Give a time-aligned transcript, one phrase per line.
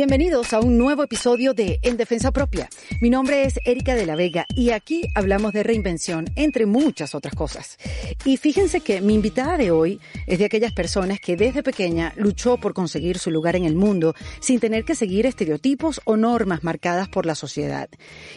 [0.00, 2.70] Bienvenidos a un nuevo episodio de En Defensa Propia.
[3.02, 7.34] Mi nombre es Erika de la Vega y aquí hablamos de reinvención, entre muchas otras
[7.34, 7.76] cosas.
[8.24, 12.56] Y fíjense que mi invitada de hoy es de aquellas personas que desde pequeña luchó
[12.56, 17.10] por conseguir su lugar en el mundo sin tener que seguir estereotipos o normas marcadas
[17.10, 17.90] por la sociedad.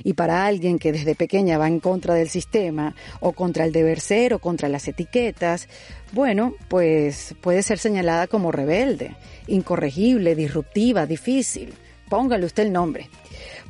[0.03, 4.01] Y para alguien que desde pequeña va en contra del sistema o contra el deber
[4.01, 5.69] ser o contra las etiquetas,
[6.13, 9.15] bueno, pues puede ser señalada como rebelde,
[9.47, 11.73] incorregible, disruptiva, difícil.
[12.07, 13.09] Póngale usted el nombre.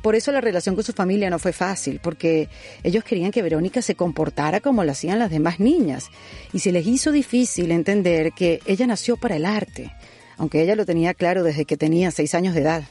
[0.02, 2.50] Por eso la relación con su familia no fue fácil, porque
[2.82, 6.10] ellos querían que Verónica se comportara como lo hacían las demás niñas.
[6.52, 9.90] Y se les hizo difícil entender que ella nació para el arte,
[10.36, 12.84] aunque ella lo tenía claro desde que tenía seis años de edad.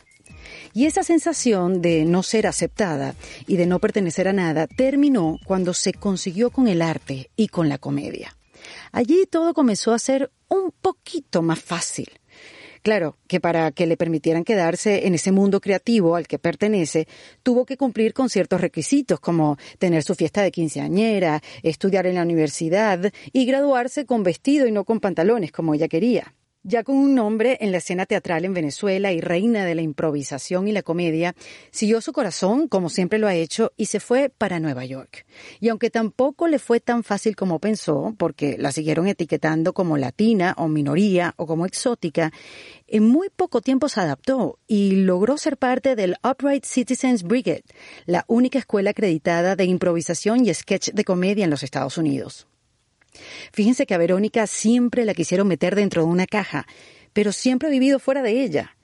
[0.74, 3.13] Y esa sensación de no ser aceptada
[3.46, 7.70] y de no pertenecer a nada terminó cuando se consiguió con el arte y con
[7.70, 8.35] la comedia.
[8.94, 12.08] Allí todo comenzó a ser un poquito más fácil.
[12.84, 17.08] Claro, que para que le permitieran quedarse en ese mundo creativo al que pertenece,
[17.41, 22.22] tuvo que cumplir con ciertos requisitos como tener su fiesta de quinceañera, estudiar en la
[22.22, 26.35] universidad y graduarse con vestido y no con pantalones como ella quería.
[26.66, 30.66] Ya con un nombre en la escena teatral en Venezuela y reina de la improvisación
[30.70, 31.36] y la comedia,
[31.72, 35.26] siguió su corazón como siempre lo ha hecho y se fue para Nueva York.
[35.60, 40.56] Y aunque tampoco le fue tan fácil como pensó, porque la siguieron etiquetando como latina
[40.58, 42.32] o minoría o como exótica,
[42.88, 47.66] en muy poco tiempo se adaptó y logró ser parte del Upright Citizens Brigade,
[48.06, 52.48] la única escuela acreditada de improvisación y sketch de comedia en los Estados Unidos.
[53.52, 56.66] Fíjense que a Verónica siempre la quisieron meter dentro de una caja,
[57.14, 58.76] pero siempre ha vivido fuera de ella.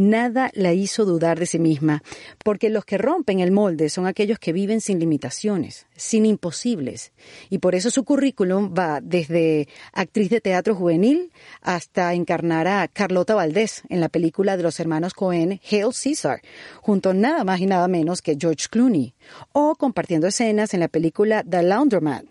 [0.00, 2.04] Nada la hizo dudar de sí misma,
[2.44, 7.10] porque los que rompen el molde son aquellos que viven sin limitaciones, sin imposibles.
[7.50, 13.34] Y por eso su currículum va desde actriz de teatro juvenil hasta encarnar a Carlota
[13.34, 16.42] Valdés en la película de los hermanos Cohen, Hail Caesar,
[16.80, 19.14] junto a nada más y nada menos que George Clooney,
[19.50, 22.24] o compartiendo escenas en la película The Laundromat,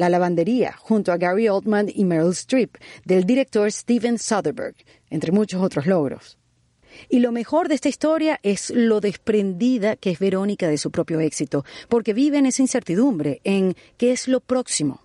[0.00, 4.76] la lavandería, junto a Gary Oldman y Meryl Streep, del director Steven Soderbergh,
[5.10, 6.38] entre muchos otros logros.
[7.10, 11.20] Y lo mejor de esta historia es lo desprendida que es Verónica de su propio
[11.20, 15.02] éxito, porque vive en esa incertidumbre, en qué es lo próximo.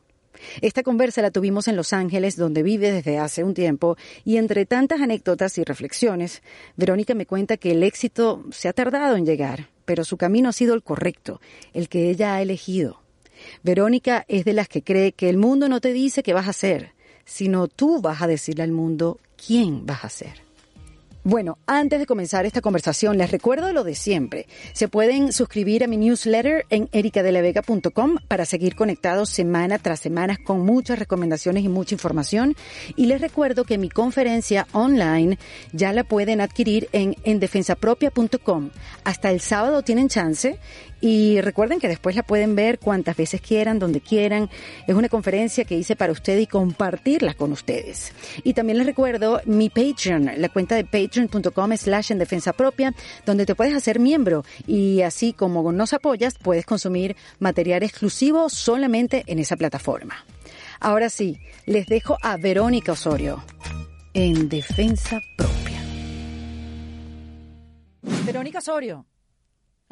[0.61, 4.65] Esta conversa la tuvimos en Los Ángeles, donde vive desde hace un tiempo, y entre
[4.65, 6.41] tantas anécdotas y reflexiones,
[6.77, 10.53] Verónica me cuenta que el éxito se ha tardado en llegar, pero su camino ha
[10.53, 11.41] sido el correcto,
[11.73, 13.04] el que ella ha elegido.
[13.63, 16.51] Verónica es de las que cree que el mundo no te dice qué vas a
[16.51, 16.91] hacer,
[17.25, 20.45] sino tú vas a decirle al mundo quién vas a ser.
[21.27, 24.45] Bueno, antes de comenzar esta conversación, les recuerdo lo de siempre.
[24.73, 30.59] Se pueden suscribir a mi newsletter en ericadelavega.com para seguir conectados semana tras semana con
[30.59, 32.55] muchas recomendaciones y mucha información.
[32.95, 35.39] Y les recuerdo que mi conferencia online
[35.73, 38.69] ya la pueden adquirir en endefensapropia.com.
[39.03, 40.59] Hasta el sábado tienen chance
[41.07, 44.49] y recuerden que después la pueden ver cuantas veces quieran, donde quieran.
[44.87, 48.11] Es una conferencia que hice para ustedes y compartirla con ustedes.
[48.43, 53.45] Y también les recuerdo mi Patreon, la cuenta de patreon.com slash en defensa propia, donde
[53.45, 59.37] te puedes hacer miembro y así como nos apoyas, puedes consumir material exclusivo solamente en
[59.37, 60.25] esa plataforma.
[60.79, 63.43] Ahora sí, les dejo a Verónica Osorio
[64.15, 65.83] en defensa propia.
[68.25, 69.05] Verónica Osorio.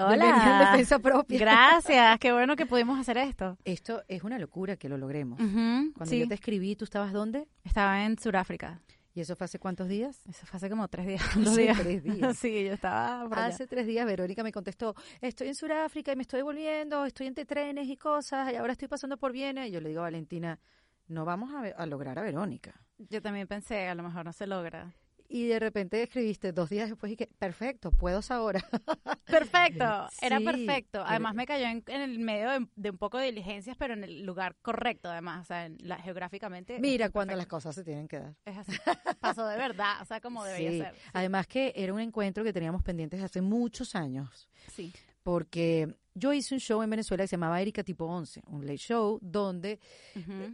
[0.08, 0.60] Hola.
[0.62, 1.40] en defensa propia.
[1.40, 3.58] Gracias, qué bueno que pudimos hacer esto.
[3.66, 5.38] Esto es una locura que lo logremos.
[5.38, 6.20] Cuando sí.
[6.20, 7.48] yo te escribí, ¿tú estabas dónde?
[7.64, 8.82] Estaba en Sudáfrica.
[9.16, 10.20] ¿Y eso fue hace cuántos días?
[10.28, 11.22] Eso fue hace como tres días.
[11.22, 11.80] Hace dos días.
[11.80, 12.38] tres días.
[12.38, 13.48] sí, yo estaba por allá.
[13.48, 17.46] Hace tres días Verónica me contestó, estoy en Sudáfrica y me estoy volviendo, estoy entre
[17.46, 19.68] trenes y cosas, y ahora estoy pasando por Viena.
[19.68, 20.60] Y yo le digo a Valentina,
[21.08, 22.74] no vamos a lograr a Verónica.
[22.98, 24.94] Yo también pensé, a lo mejor no se logra.
[25.36, 28.64] Y de repente escribiste dos días después y que, perfecto, puedo ahora.
[29.26, 31.04] Perfecto, era perfecto.
[31.04, 34.04] Además me cayó en, en el medio de, de un poco de diligencias, pero en
[34.04, 36.78] el lugar correcto, además, o sea, en la, geográficamente.
[36.80, 38.36] Mira cuando las cosas se tienen que dar.
[38.46, 38.74] Es así.
[39.20, 40.78] Pasó de verdad, o sea, como debería Sí.
[40.82, 40.94] ser.
[40.94, 41.02] Sí.
[41.14, 44.48] Además que era un encuentro que teníamos pendientes hace muchos años.
[44.68, 44.94] sí.
[45.24, 48.78] Porque yo hice un show en Venezuela que se llamaba Erika Tipo 11, un late
[48.78, 49.80] show donde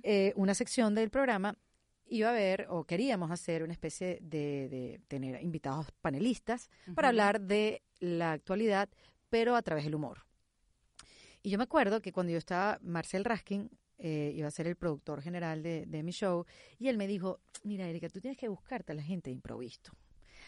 [0.03, 1.57] eh, una sección del programa
[2.09, 7.41] iba a ver o queríamos hacer una especie de, de tener invitados panelistas para hablar
[7.41, 8.89] de la actualidad,
[9.29, 10.25] pero a través del humor.
[11.41, 14.75] Y yo me acuerdo que cuando yo estaba, Marcel Raskin eh, iba a ser el
[14.75, 16.45] productor general de, de mi show,
[16.77, 19.93] y él me dijo, mira Erika, tú tienes que buscarte a la gente de improviso.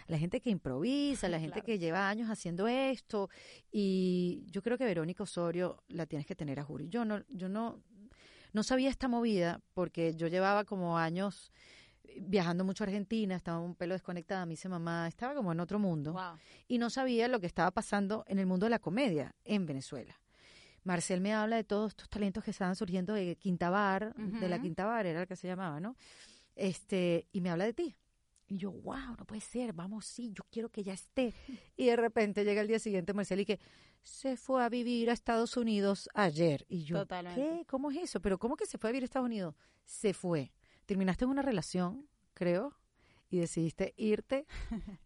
[0.07, 1.65] La gente que improvisa, la gente Claro.
[1.65, 3.29] que lleva años haciendo esto,
[3.71, 6.85] y yo creo que Verónica Osorio la tienes que tener a juro.
[6.85, 7.81] Yo no, yo no,
[8.53, 11.51] no sabía esta movida porque yo llevaba como años
[12.19, 15.80] viajando mucho a Argentina, estaba un pelo desconectada, me dice mamá, estaba como en otro
[15.80, 16.38] mundo Wow.
[16.68, 20.19] y no sabía lo que estaba pasando en el mundo de la comedia en Venezuela.
[20.83, 24.56] Marcel me habla de todos estos talentos que estaban surgiendo de Quinta Bar, de la
[24.56, 24.63] Ujú.
[24.63, 25.95] Quinta Bar era el que se llamaba, ¿no?
[26.56, 27.95] Este, y me habla de ti.
[28.47, 31.33] Y yo, wow, no puede ser, vamos, sí, yo quiero que ya esté.
[31.77, 33.59] Y de repente llega el día siguiente Marcel y que
[34.03, 36.65] se fue a vivir a Estados Unidos ayer.
[36.69, 37.42] Y yo, Totalmente.
[37.42, 37.65] ¿qué?
[37.65, 38.21] ¿Cómo es eso?
[38.21, 39.56] ¿Pero cómo que se fue a vivir a Estados Unidos?
[39.86, 40.51] Se fue.
[40.86, 42.75] Terminaste en una relación, creo,
[43.30, 44.45] y decidiste irte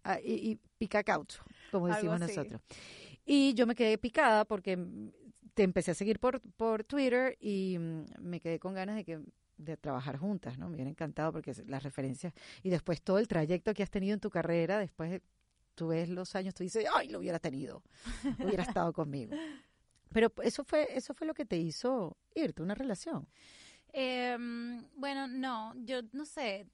[0.03, 2.61] a- y, y pica caucho, como decimos nosotros.
[3.25, 4.77] Y yo me quedé picada porque
[5.53, 9.19] te empecé a seguir por, por Twitter y mm, me quedé con ganas de que
[9.57, 10.67] de trabajar juntas, ¿no?
[10.67, 14.19] Me hubiera encantado porque las referencias y después todo el trayecto que has tenido en
[14.19, 15.21] tu carrera, después de-
[15.75, 17.83] tú ves los años, tú dices, ay, lo hubiera tenido,
[18.39, 19.35] hubiera estado conmigo.
[20.11, 23.27] Pero eso fue, eso fue lo que te hizo irte, una relación.
[23.91, 26.67] Em, bueno, no, yo no sé.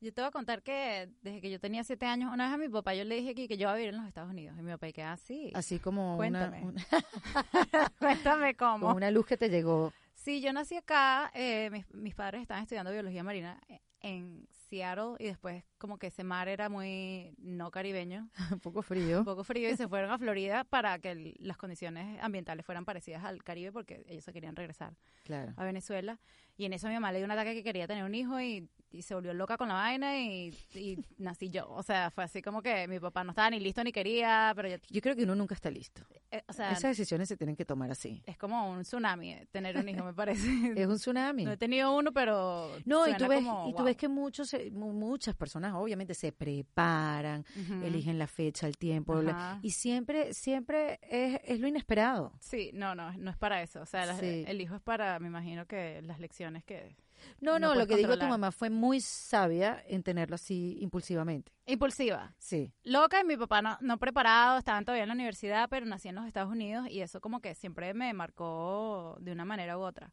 [0.00, 2.58] Yo te voy a contar que desde que yo tenía siete años, una vez a
[2.58, 4.56] mi papá yo le dije aquí que yo iba a vivir en los Estados Unidos.
[4.58, 5.50] Y mi papá, que así?
[5.54, 6.62] Así como una, Cuéntame.
[6.62, 6.84] una-
[7.98, 8.86] Cuéntame cómo.
[8.86, 9.92] como una luz que te llegó.
[10.14, 15.14] Sí, yo nací acá, eh, mis, mis padres estaban estudiando biología marina eh, en Seattle
[15.18, 19.18] y después como que ese mar era muy no caribeño, un poco frío.
[19.18, 22.86] un poco frío y se fueron a Florida para que el- las condiciones ambientales fueran
[22.86, 24.94] parecidas al Caribe porque ellos se querían regresar
[25.24, 25.52] Claro.
[25.58, 26.18] a Venezuela
[26.56, 28.66] y en eso mi mamá le dio un ataque que quería tener un hijo y,
[28.90, 32.40] y se volvió loca con la vaina y, y nací yo, o sea, fue así
[32.40, 35.24] como que mi papá no estaba ni listo ni quería, pero ya, Yo creo que
[35.24, 36.02] uno nunca está listo.
[36.30, 38.22] eh, o sea, Esas decisiones se tienen que tomar así.
[38.24, 40.46] es como un tsunami eh, tener un hijo, me parece.
[40.80, 41.44] Es un tsunami.
[41.44, 42.70] No he tenido uno, pero.
[42.84, 43.84] No, y tú ves, como, y tú wow.
[43.86, 47.44] ves que muchos, mu- muchas personas obviamente se preparan,
[47.82, 52.32] eligen la fecha, el tiempo, la- y siempre, siempre es, es lo inesperado.
[52.40, 53.80] Sí, no, no, no es para eso.
[53.82, 54.44] O sea, las- Sí.
[54.46, 56.96] el hijo es para, me imagino que las lecciones que.
[57.40, 61.52] No, No no, lo que digo tu mamá fue muy sabia en tenerlo así impulsivamente.
[61.64, 62.34] Impulsiva.
[62.38, 62.70] Sí.
[62.82, 66.16] Loca y mi papá no, no preparado, estaban todavía en la universidad, pero nací en
[66.16, 70.12] los Estados Unidos y eso como que siempre me marcó de una manera u otra.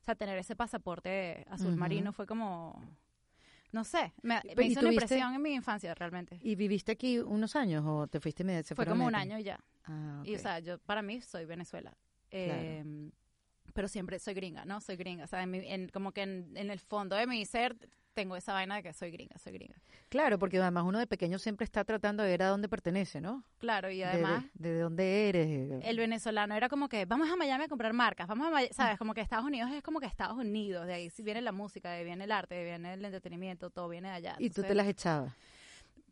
[0.00, 2.82] O sea, tener ese pasaporte azul marino fue como.
[3.72, 6.38] No sé, me, me ¿y hizo una impresión en mi infancia realmente.
[6.42, 8.62] ¿Y viviste aquí unos años o te fuiste medio?
[8.74, 9.60] Fue como un año y ya.
[9.84, 11.96] Ah, Y o sea, yo para mí soy Venezuela.
[12.30, 13.10] Eh,
[13.72, 14.80] Pero siempre soy gringa, ¿no?
[14.80, 15.24] Soy gringa.
[15.24, 17.76] O sea, en mi- en- como que en, en el fondo de mi ser
[18.20, 19.76] tengo esa vaina de que soy gringa, soy gringa.
[20.08, 23.44] Claro, porque además uno de pequeño siempre está tratando de ver a dónde pertenece, ¿no?
[23.58, 25.84] Claro, y De- además de, de dónde eres.
[25.84, 28.98] el venezolano era como que vamos a Miami a comprar marcas, vamos a, Maya- ¿sabes?
[28.98, 31.98] Como que Estados Unidos es como que Estados Unidos, de ahí viene la música, de
[31.98, 34.36] ahí viene el arte, de ahí viene el entretenimiento, todo viene de allá.
[34.38, 35.32] y tú te las echabas.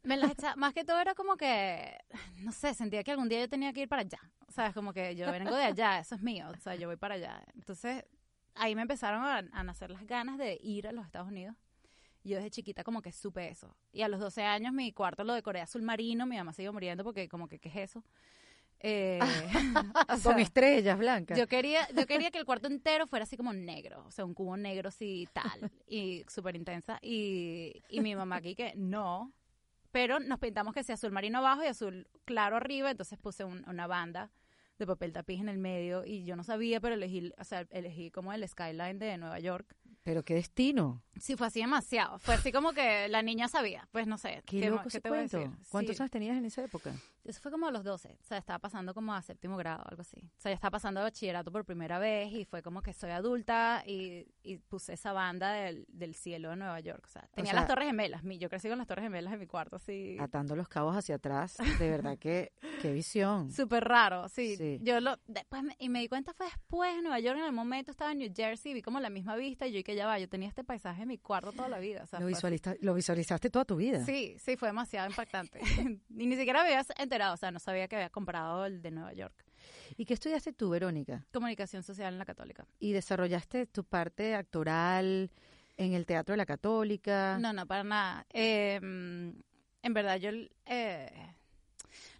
[0.04, 1.98] Me las echa- más que todo era como que,
[2.38, 4.20] no sé, sentía que algún día yo tenía que ir para allá.
[4.48, 4.72] ¿Sabes?
[4.72, 7.42] Como que yo vengo de allá, eso es mío, o sea, yo voy para allá.
[7.54, 8.04] Entonces,
[8.54, 11.54] ahí me empezaron a, a nacer las ganas de ir a los Estados Unidos.
[12.28, 13.74] Yo desde chiquita como que supe eso.
[13.92, 16.72] Y a los 12 años mi cuarto lo decoré azul marino, mi mamá se iba
[16.72, 18.04] muriendo porque como que, ¿qué es eso?
[18.80, 19.18] Eh,
[20.08, 21.36] o sea, Con estrellas blancas.
[21.38, 24.34] yo quería, yo quería que el cuarto entero fuera así como negro, o sea, un
[24.34, 26.98] cubo negro así tal, y súper intensa.
[27.02, 29.32] Y, y mi mamá aquí que no,
[29.90, 33.68] pero nos pintamos que sea azul marino abajo y azul claro arriba, entonces puse un-
[33.68, 34.30] una banda
[34.78, 38.12] de papel tapiz en el medio y yo no sabía, pero elegí, o sea, elegí
[38.12, 39.74] como el skyline de Nueva York.
[40.08, 41.02] Pero qué destino.
[41.20, 42.18] Sí, fue así demasiado.
[42.20, 44.42] Fue así como que la niña sabía, pues no sé.
[44.46, 45.38] Qué, ¿qué, loco qué ese te voy a cuento.
[45.38, 45.56] decir?
[45.68, 46.02] ¿Cuántos Sí.
[46.02, 46.94] años tenías en esa época?
[47.24, 50.00] Eso fue como a los 12, o sea, estaba pasando como a séptimo grado, algo
[50.00, 50.16] así.
[50.16, 53.82] O sea, ya estaba pasando bachillerato por primera vez y fue como que soy adulta
[53.86, 57.02] y, y puse esa banda del, del cielo de Nueva York.
[57.04, 59.46] O sea, tenía sea- las Torres Gemelas, yo crecí con las Torres Gemelas en mi
[59.46, 60.16] cuarto, así.
[60.18, 61.58] Atando los cabos hacia atrás.
[61.78, 63.52] De verdad que qué visión.
[63.52, 64.56] Súper raro, sí.
[64.56, 64.78] Sí.
[64.80, 67.52] Yo lo, después me- y me di cuenta fue después en Nueva York, en el
[67.52, 70.06] momento estaba en New Jersey, vi como la misma vista y yo y que ya
[70.06, 72.02] va, yo tenía este paisaje en mi cuarto toda la vida.
[72.04, 74.04] O sea, Lo, visualiza- lo visualizaste toda tu vida.
[74.04, 75.60] Sí, sí, fue demasiado impactante.
[76.08, 78.90] y ni siquiera me había enterado, o sea, no sabía que había comprado el de
[78.90, 79.44] Nueva York.
[79.96, 81.26] ¿Y qué estudiaste tú, Verónica?
[81.32, 82.66] Comunicación social en la católica.
[82.78, 85.30] ¿Y desarrollaste tu parte actoral
[85.76, 87.38] en el Teatro de la Católica?
[87.38, 88.26] No, no, para nada.
[88.30, 89.30] Eh, mm,
[89.82, 90.30] en verdad, yo...
[90.66, 91.34] eh,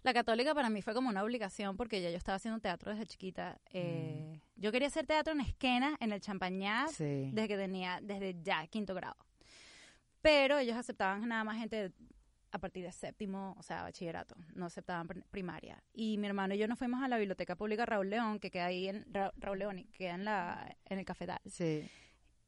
[0.03, 3.05] la católica para mí fue como una obligación porque ya yo estaba haciendo teatro desde
[3.05, 3.59] chiquita.
[3.71, 7.29] Eh, Yo quería hacer teatro en Esquena, en el Champañat, Sí.
[7.33, 9.15] desde que tenía, desde ya quinto grado.
[10.21, 11.91] Pero ellos aceptaban nada más gente
[12.51, 15.81] a partir de séptimo, o sea, bachillerato, no aceptaban pr- primaria.
[15.93, 18.65] Y mi hermano y yo nos fuimos a la Biblioteca Pública Raúl León, que queda
[18.65, 21.39] ahí en Ra- Raúl León, y que queda en, la, en el cafetal.
[21.45, 21.87] Sí.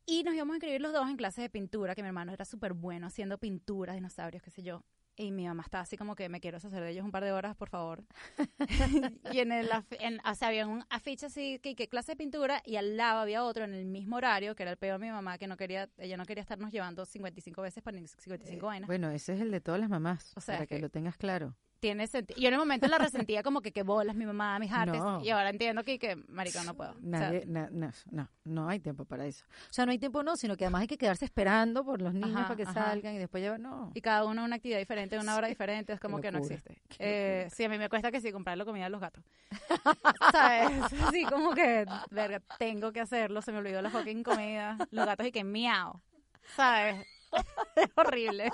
[0.08, 2.46] Y nos íbamos a inscribir los dos en clases de pintura, que mi hermano era
[2.46, 4.84] súper bueno haciendo pinturas, dinosaurios, qué sé yo.
[5.18, 7.32] Y mi mamá estaba así como que me quiero deshacer de ellos un par de
[7.32, 8.04] horas, por favor.
[9.32, 12.62] y en el, en, o sea, había un afiche así, que, que clase de pintura,
[12.66, 15.12] y al lado había otro en el mismo horario, que era el peor de mi
[15.12, 18.88] mamá, que no quería, ella no quería estarnos llevando 55 veces para 55 vainas.
[18.88, 21.18] Bueno, ese es el de todas las mamás, O sea, para que, que- lo tengas
[21.18, 21.56] claro.
[21.82, 22.40] Tiene sentido.
[22.40, 25.20] Yo en el momento la resentía como que qué bolas mi mamá, mis artes, No.
[25.24, 26.92] y ahora entiendo que, que marica, no puedo.
[26.92, 29.44] O sea, Nadie, na- na- no, no hay tiempo para eso.
[29.50, 32.14] O sea, no hay tiempo no, sino que además hay que quedarse esperando por los
[32.14, 32.74] niños Ajá, para que ajá.
[32.74, 33.92] salgan y después llevar, no.
[33.96, 36.80] y cada uno una actividad diferente, una hora diferente, es como que no existe.
[37.00, 39.24] Eh, sí, a mí me cuesta que sí comprarle comida a los gatos.
[40.32, 40.70] ¿Sabes?
[41.02, 44.78] Así como que, verga, tengo que hacerlo, se me olvidó la fucking comida.
[44.92, 46.00] Los gatos y que miau.
[46.56, 47.08] ¿Sabes?
[47.76, 48.52] Es horrible.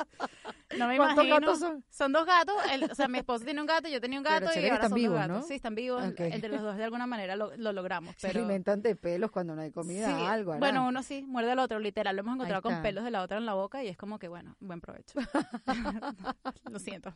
[0.77, 1.47] No me ¿Cuántos imagino.
[1.47, 1.83] gatos son?
[1.89, 2.55] Son dos gatos.
[2.71, 4.75] el- o sea, mi esposo tiene un gato, yo tenía un Pero gato y ahora
[4.75, 5.41] están son vivos, dos gatos.
[5.41, 5.47] ¿no?
[5.47, 6.03] Sí, están vivos.
[6.03, 8.15] Entre los dos de alguna manera lo, lo logramos.
[8.17, 10.55] Se Pero alimentan de pelos cuando no hay comida, Sí, algo.
[10.57, 12.15] Bueno, uno sí, muerde al otro, literal.
[12.15, 14.27] Lo hemos encontrado con pelos de la otra en la boca y es como que,
[14.27, 15.17] bueno, buen provecho.
[16.69, 17.13] Lo siento.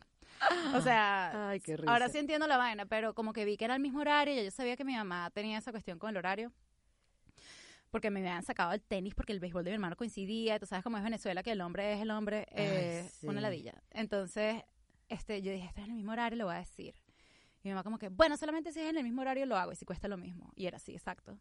[0.74, 1.92] O sea, Ay, qué risa.
[1.92, 4.44] ahora sí entiendo la vaina, pero como que vi que era el mismo horario, y
[4.44, 6.50] yo sabía que mi mamá tenía esa cuestión con el horario.
[7.92, 10.58] Porque me habían sacado el tenis porque el béisbol de mi hermano coincidía.
[10.58, 13.28] Tú sabes cómo es Venezuela, que el hombre es el hombre, eh, sí.
[13.28, 13.74] una ladilla.
[13.90, 14.62] Entonces,
[15.08, 16.94] este, yo dije, esto es en el mismo horario, lo voy a decir.
[17.62, 19.72] Y mi mamá como que, bueno, solamente si es en el mismo horario lo hago
[19.72, 20.50] y si cuesta lo mismo.
[20.56, 21.38] Y era así, exacto.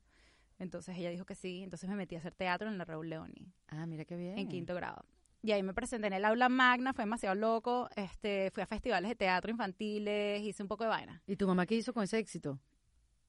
[0.60, 3.52] Entonces ella dijo que sí, entonces me metí a hacer teatro en la Raúl Leoni,
[3.70, 4.38] Ah, mira qué bien.
[4.38, 5.06] en quinto grado.
[5.42, 9.10] Y ahí me presenté en el aula magna, fue demasiado loco, este, fui a festivales
[9.10, 11.24] de teatro infantiles, hice un poco de vaina.
[11.26, 12.60] ¿Y tu mamá qué hizo con ese éxito?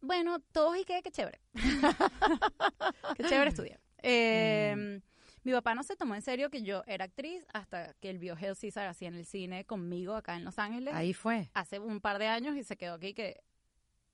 [0.02, 1.40] Bueno, todos y qué, qué chévere.
[3.16, 3.80] qué chévere estudiar.
[4.02, 5.02] Eh, Mm.
[5.44, 8.36] Mi papá no se tomó en serio que yo era actriz hasta que él vio
[8.38, 11.50] Hell Caesar así en el cine conmigo acá en Los Ángeles Ahí fue.
[11.54, 13.40] hace un par de años y se quedó aquí que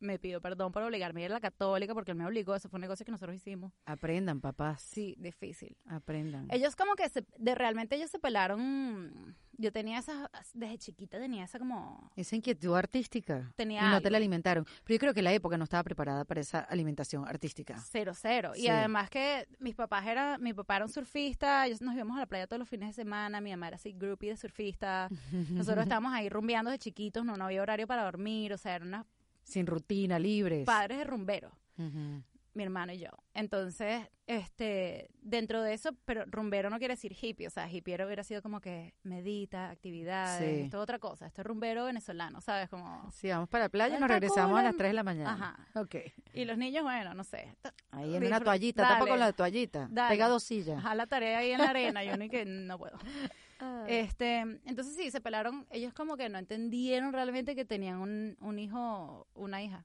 [0.01, 2.69] me pidió perdón por obligarme a ir a la católica porque él me obligó, eso
[2.69, 3.73] fue un negocio que nosotros hicimos.
[3.87, 4.83] Aprendan, papás.
[4.83, 5.77] Sí, difícil.
[5.87, 6.47] Aprendan.
[6.51, 9.37] Ellos como que se, de realmente ellos se pelaron.
[9.61, 13.53] Yo tenía esa desde chiquita tenía esa como Esa inquietud artística.
[13.57, 14.65] Tenía y no te la alimentaron.
[14.85, 17.77] Pero yo creo que la época no estaba preparada para esa alimentación artística.
[17.91, 21.95] cero cero y además que mis papás era mi papá era un surfista, ellos nos
[21.95, 24.37] íbamos a la playa todos los fines de semana, mi mamá era así groupie de
[24.37, 25.09] surfista.
[25.51, 28.89] Nosotros estábamos ahí rumbeando de chiquitos, no no había horario para dormir, o sea, eran
[28.89, 29.07] unos
[29.49, 30.65] Sin rutina, libres.
[30.65, 31.53] padres de rumberos.
[31.79, 32.23] Ujú.
[32.55, 33.11] mi hermano y yo.
[33.35, 38.25] Entonces, este, dentro de eso, pero rumbero no quiere decir hippie, o sea, hippiero hubiera
[38.25, 40.61] sido como que medita, actividades, Sí.
[40.65, 42.69] esto es otra cosa, esto es rumbero venezolano, ¿sabes?
[42.69, 43.09] Como...
[43.13, 45.03] Sí, vamos para la playa y nos regresamos cool a las en- 3 de la
[45.05, 45.33] mañana.
[45.35, 45.81] Ajá.
[45.81, 45.95] Ok.
[46.35, 47.55] Y los niños, bueno, no sé,
[47.93, 49.87] Ahí en una toallita, tapa con la toallita.
[49.89, 50.15] Dale.
[50.17, 50.79] Pega dos sillas.
[50.79, 52.99] Ajá, la tarea ahí en la arena, yo ni que no puedo.
[53.89, 58.59] Este, entonces sí, se pelaron, ellos como que no entendieron realmente que tenían un, un
[58.59, 59.85] hijo, una hija.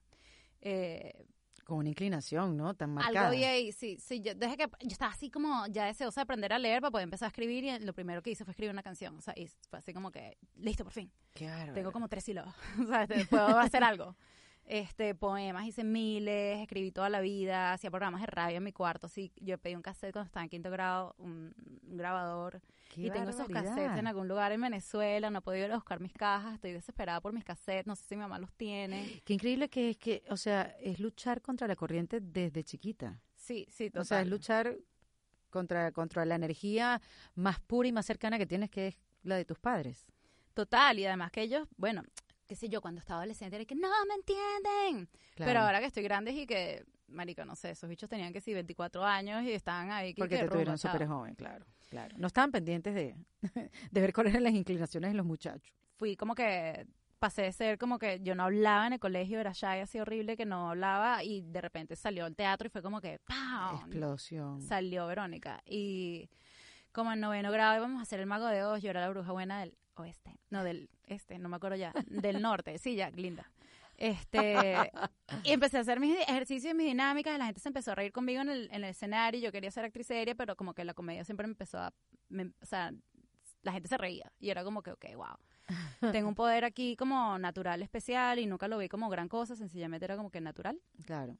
[0.60, 1.26] Eh,
[1.64, 2.74] Con una inclinación, ¿no?
[2.74, 3.20] Tan marcada.
[3.26, 6.22] Algo había ahí, sí, sí, yo, desde que yo estaba así como ya deseosa de
[6.22, 8.70] aprender a leer para poder empezar a escribir y lo primero que hice fue escribir
[8.72, 11.72] una canción, o sea, y fue así como que, listo, por fin, Claro.
[11.72, 14.16] tengo como tres sílabas, o sea, este, puedo hacer algo.
[14.66, 19.08] Este, poemas hice miles, escribí toda la vida, hacía programas de radio en mi cuarto,
[19.08, 21.54] sí, yo pedí un cassette cuando estaba en quinto grado, un,
[21.86, 22.62] un grabador,
[22.96, 26.00] y tengo esos cassettes en algún lugar en Venezuela, no he podido ir a buscar
[26.00, 29.20] mis cajas, estoy desesperada por mis cassettes, no sé si mi mamá los tiene.
[29.24, 33.20] Qué increíble que es que, o sea, es luchar contra la corriente desde chiquita.
[33.36, 34.00] Sí, sí, total.
[34.00, 34.78] O sea, es luchar
[35.50, 37.02] contra, contra la energía
[37.34, 40.06] más pura y más cercana que tienes, que es la de tus padres.
[40.54, 42.02] Total, y además que ellos, bueno,
[42.54, 45.08] qué sé yo, cuando estaba adolescente era que no me entienden.
[45.34, 45.50] Claro.
[45.50, 48.54] Pero ahora que estoy grande y que, marico, no sé, esos bichos tenían que sí
[48.54, 50.14] 24 años y estaban ahí.
[50.14, 52.16] que- Porque que te tuvieron súper joven, claro, claro.
[52.18, 53.16] No estaban pendientes de,
[53.90, 55.74] de ver cuáles eran las inclinaciones de los muchachos.
[55.96, 56.86] Fui como que,
[57.18, 60.36] pasé de ser como que yo no hablaba en el colegio, era shy así horrible
[60.36, 63.76] que no hablaba y de repente salió el teatro y fue como que, ¡pam!
[63.76, 64.60] Explosión.
[64.62, 65.60] Salió Verónica.
[65.66, 66.28] Y
[66.92, 69.32] como en noveno grado íbamos a hacer el mago de Oz, yo era la bruja
[69.32, 70.36] buena del oeste.
[70.50, 71.92] No, del este, no me acuerdo ya.
[72.06, 73.50] Del norte, sí, ya, linda.
[73.96, 74.90] Este,
[75.44, 77.94] y empecé a hacer mis ejercicios y mis dinámicas, y la gente se empezó a
[77.94, 80.84] reír conmigo en el, en el escenario, yo quería ser actriz seria, pero como que
[80.84, 81.92] la comedia siempre me empezó a,
[82.60, 82.92] o sea,
[83.62, 86.12] la gente se reía, y era como que, ok, wow.
[86.12, 90.04] Tengo un poder aquí como natural especial y nunca lo vi como gran cosa, sencillamente
[90.04, 90.78] era como que natural.
[91.06, 91.38] Claro.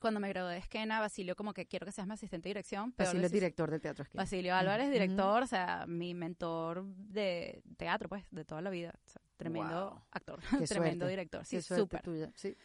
[0.00, 2.94] Cuando me gradué de Esquena, Basilio como que quiero que seas mi asistente de dirección.
[2.96, 4.22] Basilio es director del Teatro Esquina.
[4.22, 8.94] Basilio Álvarez, director, o sea, mi mentor de teatro, pues, de toda la vida.
[9.04, 10.02] O sea, tremendo Wow.
[10.10, 11.08] actor, Qué tremendo suerte.
[11.10, 11.44] director.
[11.44, 12.02] Sí, súper.
[12.02, 12.32] tuya.
[12.34, 12.56] Sí.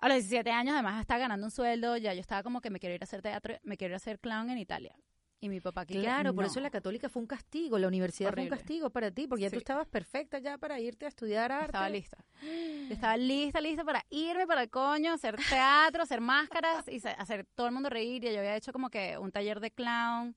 [0.00, 1.96] A los 17 años, además, estaba ganando un sueldo.
[1.96, 3.96] Ya yo estaba como que me quiero ir a hacer teatro, me quiero ir a
[3.96, 4.94] hacer clown en Italia.
[5.40, 6.50] Y mi papá que Claro, por no.
[6.50, 9.48] eso la católica fue un castigo, la universidad fue un castigo para ti, porque ya
[9.50, 9.58] tú Sí.
[9.58, 11.66] estabas perfecta ya para irte a estudiar arte.
[11.66, 12.24] Estaba lista.
[12.42, 17.46] Yo estaba lista, lista para irme para el coño, hacer teatro, hacer máscaras y hacer
[17.54, 18.24] todo el mundo reír.
[18.24, 20.34] Y yo había hecho como que un taller de clown.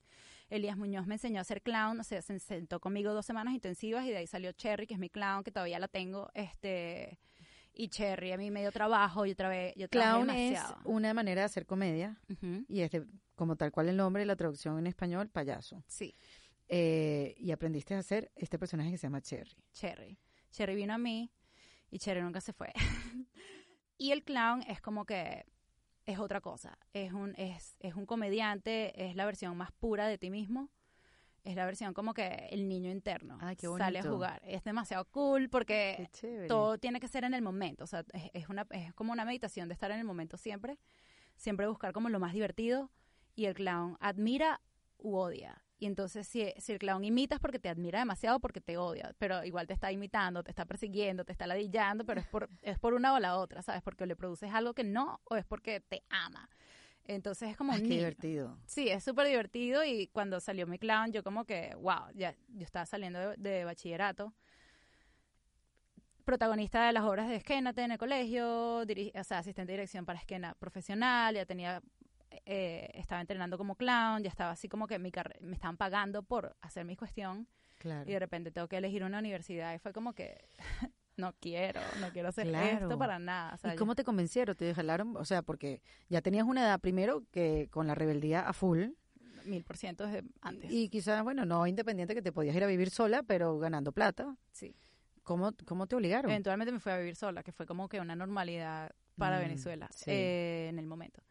[0.50, 4.04] Elías Muñoz me enseñó a ser clown, o sea, se sentó conmigo dos semanas intensivas
[4.04, 7.18] y de ahí salió Cherry, que es mi clown, que todavía la tengo, este,
[7.72, 11.40] y Cherry a mí me dio trabajo, yo trabajé, yo trabajé Clown es una manera
[11.40, 14.86] de hacer comedia Ujú, y es de- como tal cual el nombre, la traducción en
[14.86, 15.82] español, payaso.
[15.88, 16.14] Sí,
[16.68, 19.62] Eh, y aprendiste a hacer este personaje que se llama Cherry.
[19.72, 20.18] Cherry.
[20.50, 21.30] Cherry vino a mí
[21.90, 22.72] y Cherry nunca se fue.
[23.98, 25.44] y el clown es como que
[26.06, 26.78] es otra cosa.
[26.92, 30.70] Es un, es, es un comediante, es la versión más pura de ti mismo.
[31.44, 34.40] Es la versión como que el niño interno Ay, qué sale a jugar.
[34.44, 36.08] Es demasiado cool porque
[36.46, 37.82] todo tiene que ser en el momento.
[37.84, 40.78] O sea, es, es una, es como una meditación de estar en el momento siempre.
[41.36, 42.90] Siempre buscar como lo más divertido.
[43.34, 44.60] Y el clown admira
[44.98, 45.62] u odia.
[45.78, 49.14] Y entonces, si, si el clown imita es porque te admira demasiado, porque te odia.
[49.18, 52.78] Pero igual te está imitando, te está persiguiendo, te está ladillando, pero es por, es
[52.78, 53.82] por una o la otra, ¿sabes?
[53.82, 56.48] Porque le produces algo que no o es porque te ama.
[57.04, 57.96] Entonces es como un niño.
[57.96, 58.58] divertido.
[58.64, 62.64] Sí, es súper divertido y cuando salió mi clown yo como que, wow, ya yo
[62.64, 64.32] estaba saliendo de, de bachillerato.
[66.24, 70.20] Protagonista de las obras de Esquénate en el colegio, o sea, asistente de dirección para
[70.20, 71.82] Esquena profesional, ya tenía,
[72.46, 75.10] eh, estaba entrenando como clown, ya estaba así como que mi
[75.40, 77.46] me estaban pagando por hacer mi cuestión
[77.78, 78.08] Claro.
[78.08, 80.36] y de repente tengo que elegir una universidad y fue como que
[81.16, 82.84] no quiero, no quiero hacer Claro.
[82.86, 83.54] esto para nada.
[83.54, 84.56] o sea, ¿Y cómo te convencieron?
[84.56, 85.16] ¿Te jalaron?
[85.16, 88.84] O sea, porque ya tenías una edad primero que con la rebeldía a full
[89.44, 90.70] mil por ciento desde antes.
[90.70, 94.36] y quizás, bueno, no independiente que te podías ir a vivir sola, pero ganando plata.
[94.52, 94.74] sí.
[95.24, 96.30] ¿Cómo, cómo te obligaron?
[96.32, 99.88] Eventualmente me fui a vivir sola, que fue como que una normalidad para Mm, Venezuela
[99.94, 100.10] sí.
[100.10, 101.22] eh, en el momento.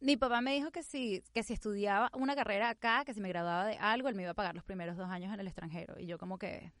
[0.00, 3.28] Mi papá me dijo que si, que si estudiaba una carrera acá, que si me
[3.28, 5.98] graduaba de algo, él me iba a pagar los primeros dos años en el extranjero.
[5.98, 6.72] Y yo como que,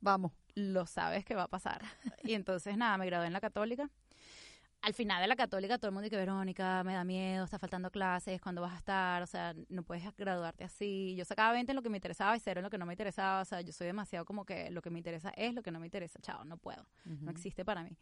[0.00, 0.32] Vamos.
[0.54, 1.82] lo sabes que va a pasar.
[2.24, 3.88] y entonces nada, me gradué en la católica.
[4.82, 7.90] Al final de la católica todo el mundo dice, Verónica, me da miedo, está faltando
[7.90, 9.22] clases, ¿cuándo vas a estar?
[9.22, 11.14] O sea, no puedes graduarte así.
[11.16, 12.92] Yo sacaba 20 en lo que me interesaba y cero en lo que no me
[12.92, 13.40] interesaba.
[13.40, 15.80] O sea, yo soy demasiado como que lo que me interesa es lo que no
[15.80, 16.20] me interesa.
[16.20, 17.96] Chao, no puedo no existe para mí.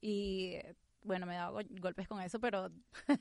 [0.00, 0.58] Y
[1.04, 2.70] bueno, me he dado go- golpes con eso, pero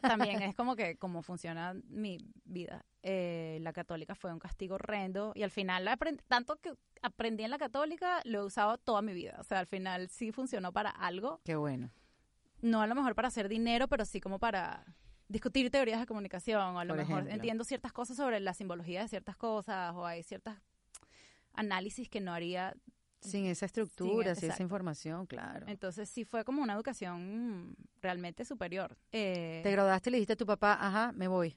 [0.02, 2.86] también es como que como funciona mi vida.
[3.04, 5.90] Eh, la católica fue un castigo horrendo y al final,
[6.28, 9.36] tanto que aprendí en la católica, lo he usado toda mi vida.
[9.40, 11.90] O sea, al final sí funcionó para algo, Qué bueno.
[12.62, 14.86] no a lo mejor para hacer dinero, pero sí como para
[15.28, 17.36] discutir teorías de comunicación, o a lo Por mejor ejemplo.
[17.36, 20.60] entiendo ciertas cosas sobre la simbología de ciertas cosas, o hay ciertas
[21.54, 22.76] análisis que no haría
[23.22, 25.66] Sin esa estructura, sin esa información, claro.
[25.68, 28.98] Entonces sí fue como una educación realmente superior.
[29.12, 31.56] Eh, Te graduaste y le dijiste a tu papá, ajá, me voy.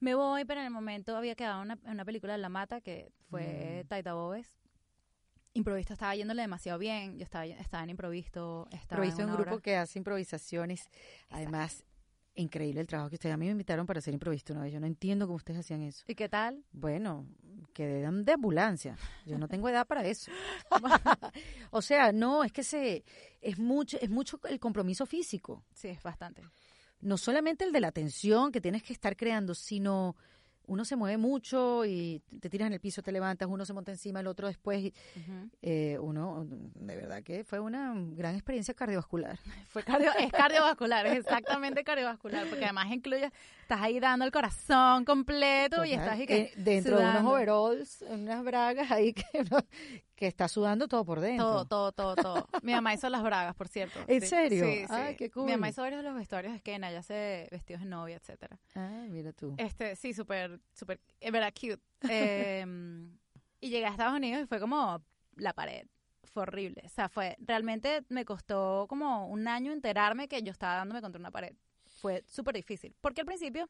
[0.00, 3.10] me voy, pero en el momento había quedado una, una película de La Mata que
[3.30, 3.88] fue Mm.
[3.88, 4.48] Taita Bobes.
[5.54, 7.18] Improvisto estaba yéndole demasiado bien.
[7.18, 8.68] Yo estaba, estaba en improvisto.
[8.70, 9.62] Estaba Improviso en un grupo obra.
[9.62, 10.88] que hace improvisaciones.
[11.30, 11.84] Además,
[12.38, 13.34] increíble el trabajo que ustedes.
[13.34, 14.72] A mí me invitaron para hacer improvisto una vez.
[14.72, 16.04] Yo no entiendo cómo ustedes hacían eso.
[16.06, 16.64] ¿Y qué tal?
[16.72, 17.26] Bueno,
[17.72, 18.96] que dan de ambulancia.
[19.26, 20.30] Yo no tengo edad para eso.
[21.70, 23.04] o sea, no, es que se
[23.40, 25.64] es mucho es mucho el compromiso físico.
[25.72, 26.42] Sí, es bastante.
[27.00, 30.16] No solamente el de la tensión que tienes que estar creando, sino
[30.68, 33.90] uno se mueve mucho y te tiras en el piso, te levantas, uno se monta
[33.90, 34.80] encima, el otro después.
[34.80, 34.94] y,
[35.62, 39.38] eh, uno, de verdad que fue una gran experiencia cardiovascular.
[39.68, 43.32] Fue cardio, es cardiovascular, es exactamente cardiovascular, porque además incluye,
[43.68, 48.02] estás ahí dando el corazón completo y estás ahí que Eh, dentro de unos overalls,
[48.08, 49.24] unas bragas ahí que,
[50.14, 51.44] que está sudando todo por dentro.
[51.44, 52.48] Todo, todo, todo, todo.
[52.62, 54.00] Mi mamá hizo las bragas, por cierto.
[54.06, 54.64] ¿En Sí, serio?
[54.64, 54.86] Sí, sí.
[54.88, 55.44] Ay, qué cool.
[55.44, 58.58] Mi mamá hizo varios de los vestuarios de Esquena, ya hace vestidos de novia, etcétera.
[58.74, 59.54] Ah, mira tú.
[59.58, 61.78] Este, sí, súper, súper, es verdad, cute.
[62.08, 62.64] Eh,
[63.60, 65.02] y llegué a Estados Unidos y fue como
[65.36, 65.86] la pared.
[66.24, 66.82] Fue horrible.
[66.86, 71.18] O sea, fue, realmente me costó como un año enterarme que yo estaba dándome contra
[71.20, 71.54] una pared.
[71.98, 72.94] Fue súper difícil.
[73.00, 73.68] Porque al principio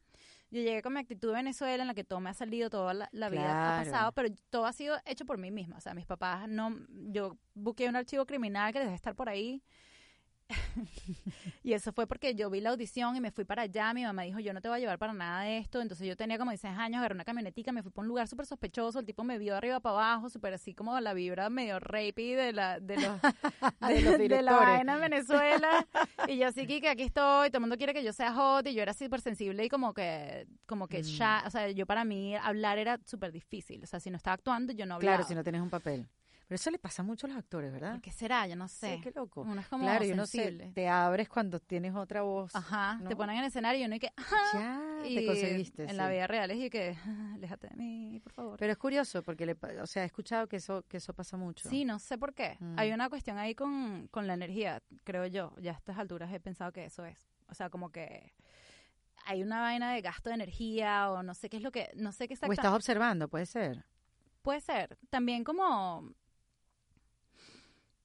[0.50, 2.94] yo llegué con mi actitud de Venezuela en la que todo me ha salido, toda
[2.94, 5.76] la, la vida ha pasado, pero todo ha sido hecho por mí misma.
[5.76, 9.62] O sea, mis papás no, yo busqué un archivo criminal que debe estar por ahí.
[11.62, 13.92] y eso fue porque yo vi la audición y me fui para allá.
[13.92, 15.80] Mi mamá dijo, yo no te voy a llevar para nada de esto.
[15.80, 18.46] Entonces yo tenía como 16 años, agarré una camionetica, me fui para un lugar súper
[18.46, 18.98] sospechoso.
[19.00, 22.52] El tipo me vio arriba para abajo, súper así como la vibra medio rapey de
[22.52, 23.20] la, de los,
[23.80, 25.86] De los de la vaina en Venezuela.
[26.26, 28.74] y yo así que aquí estoy, todo el mundo quiere que yo sea hot y
[28.74, 31.02] yo era súper sensible y como que, como que Mm.
[31.02, 33.82] ya, o sea, yo para mí hablar era súper difícil.
[33.84, 35.16] O sea, si no estaba actuando, yo no hablaba.
[35.18, 36.08] Claro, si no tienes un papel.
[36.48, 37.92] Pero eso le pasa mucho a los actores, ¿verdad?
[37.92, 38.46] ¿Por qué será?
[38.46, 38.94] Yo no sé.
[38.96, 39.42] Sí, qué loco.
[39.42, 40.72] Uno es como claro, y uno se- sensible.
[40.74, 42.56] te abres cuando tienes otra voz.
[42.56, 43.08] Ajá, ¿no?
[43.10, 44.10] te ponen en el escenario y uno y que,
[44.54, 45.82] Ya, y te conseguiste.
[45.82, 45.96] En sí.
[45.96, 46.96] la vida real es y que,
[47.34, 48.58] aléjate de mí, por favor.
[48.58, 51.68] Pero es curioso porque, le, o sea, he escuchado que eso, que eso pasa mucho.
[51.68, 52.56] Sí, no sé por qué.
[52.60, 52.78] Mm.
[52.78, 55.54] Hay una cuestión ahí con, con la energía, creo yo.
[55.60, 57.28] Ya a estas alturas he pensado que eso es.
[57.48, 58.32] O sea, como que
[59.26, 62.10] hay una vaina de gasto de energía o no sé qué es lo que, no
[62.12, 62.62] sé qué O exactamente.
[62.62, 63.84] estás observando, puede ser.
[64.40, 64.96] Puede ser.
[65.10, 66.10] También como,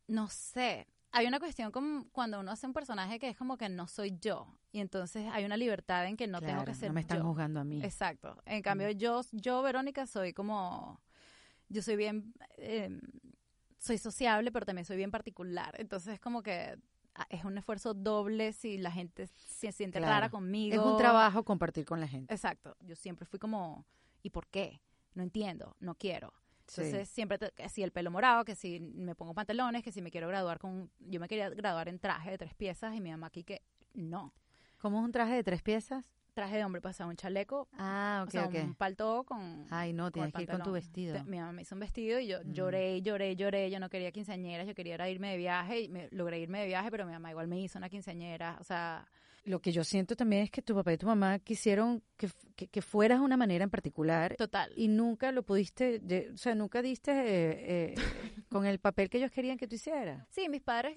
[0.07, 3.69] no sé, hay una cuestión como cuando uno hace un personaje que es como que
[3.69, 4.47] no soy yo.
[4.71, 7.23] Y entonces hay una libertad en que no tengo que ser No me están yo.
[7.25, 7.83] juzgando a mí.
[7.83, 8.41] Exacto.
[8.45, 10.99] En cambio, yo, yo, Verónica, soy como,
[11.69, 12.89] yo soy bien, eh,
[13.77, 15.75] soy sociable, pero también soy bien particular.
[15.77, 16.79] Entonces es como que
[17.13, 20.13] ah, es un esfuerzo doble si la gente se siente Claro.
[20.13, 20.75] rara conmigo.
[20.75, 22.33] Es un trabajo compartir con la gente.
[22.33, 22.75] Exacto.
[22.81, 23.85] Yo siempre fui como,
[24.23, 24.81] ¿y por qué?
[25.13, 26.33] No entiendo, no quiero.
[26.67, 26.81] Sí.
[26.81, 30.01] Entonces siempre, te- que si el pelo morado, que si me pongo pantalones, que si
[30.01, 33.11] me quiero graduar con, yo me quería graduar en traje de tres piezas y mi
[33.11, 33.61] mamá aquí que
[33.93, 34.33] no.
[34.79, 36.05] ¿Cómo es un traje de tres piezas?
[36.33, 38.55] Traje de hombre, pues o sea, un chaleco, Ah, o ok, sea, ok.
[38.63, 39.67] un palto con...
[39.69, 41.13] Ay, no, tienes que ir con tu vestido.
[41.15, 42.53] Te- Mi mamá me hizo un vestido y yo Mm.
[42.53, 43.69] lloré, lloré, lloré.
[43.69, 46.89] Yo no quería quinceañeras, yo quería irme de viaje y me, logré irme de viaje,
[46.89, 48.57] pero mi mamá igual me hizo una quinceañera.
[48.59, 49.07] O sea,
[49.45, 52.67] Lo que yo siento también es que tu papá y tu mamá quisieron que, que,
[52.67, 54.71] que fueras una manera en particular total.
[54.77, 57.95] y nunca lo pudiste, de- o sea, nunca diste eh, eh,
[58.49, 60.25] con el papel que ellos querían que tú hicieras.
[60.29, 60.95] Sí, mis padres,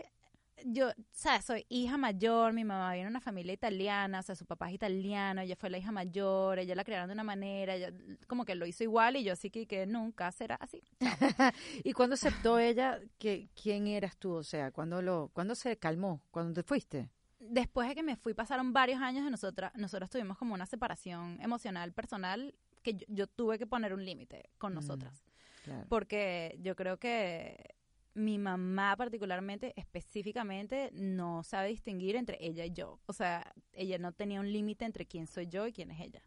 [0.64, 4.36] yo, o sea, soy hija mayor, mi mamá viene de una familia italiana, o sea,
[4.36, 7.74] su papá es italiano, ella fue la hija mayor, ella la criaron de una manera,
[7.74, 7.92] ella
[8.28, 10.82] como que lo hizo igual y yo así que, que nunca será así.
[11.84, 14.32] ¿Y cuándo aceptó ella que quién eras tú?
[14.34, 16.22] O sea, ¿cuándo, lo, ¿cuándo se calmó?
[16.30, 17.10] ¿Cuándo te fuiste?
[17.48, 21.40] Después de que me fui, pasaron varios años de nosotras, nosotros tuvimos como una separación
[21.40, 24.76] emocional, personal, que yo, yo tuve que poner un límite con Mm.
[24.76, 25.22] nosotras.
[25.64, 25.84] Claro.
[25.88, 27.74] porque yo creo que
[28.14, 33.00] mi mamá particularmente, específicamente, no sabe distinguir entre ella y yo.
[33.06, 36.22] O sea, ella no tenía un límite entre quién soy yo y quién es ella.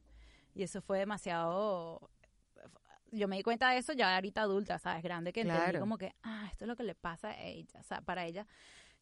[0.54, 2.10] Y eso fue demasiado...
[3.12, 5.02] Yo me di cuenta de eso ya ahorita adulta, ¿sabes?
[5.02, 5.80] Grande, que entendí Claro.
[5.80, 7.80] como que, ah, esto es lo que le pasa a ella.
[7.80, 8.46] O sea, para ella,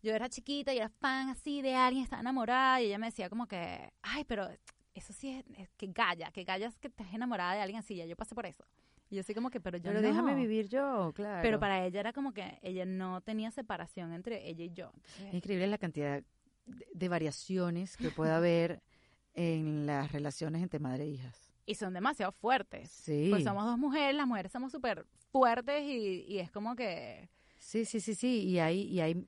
[0.02, 3.30] yo era chiquita y era fan así de alguien, estaba enamorada y ella me decía
[3.30, 4.48] como que, ay, pero
[4.94, 7.96] eso sí es, es que galla, que galla es que estés enamorada de alguien así,
[7.96, 8.64] ya yo pasé por eso.
[9.10, 10.08] Y yo así como que, pero yo Pero no.
[10.08, 11.40] déjame vivir yo, claro.
[11.42, 14.92] Pero para ella era como que ella no tenía separación entre ella y yo.
[14.96, 16.22] Entonces, Es increíble la cantidad
[16.66, 18.82] de, de variaciones que puede haber
[19.34, 21.54] en las relaciones entre madre e hijas.
[21.66, 22.90] y son demasiado fuertes.
[22.92, 23.28] Sí.
[23.30, 27.30] Pues somos dos mujeres, las mujeres somos súper fuertes y, y es como que...
[27.60, 28.44] Sí, sí, sí, sí.
[28.44, 29.26] Y hay, y hay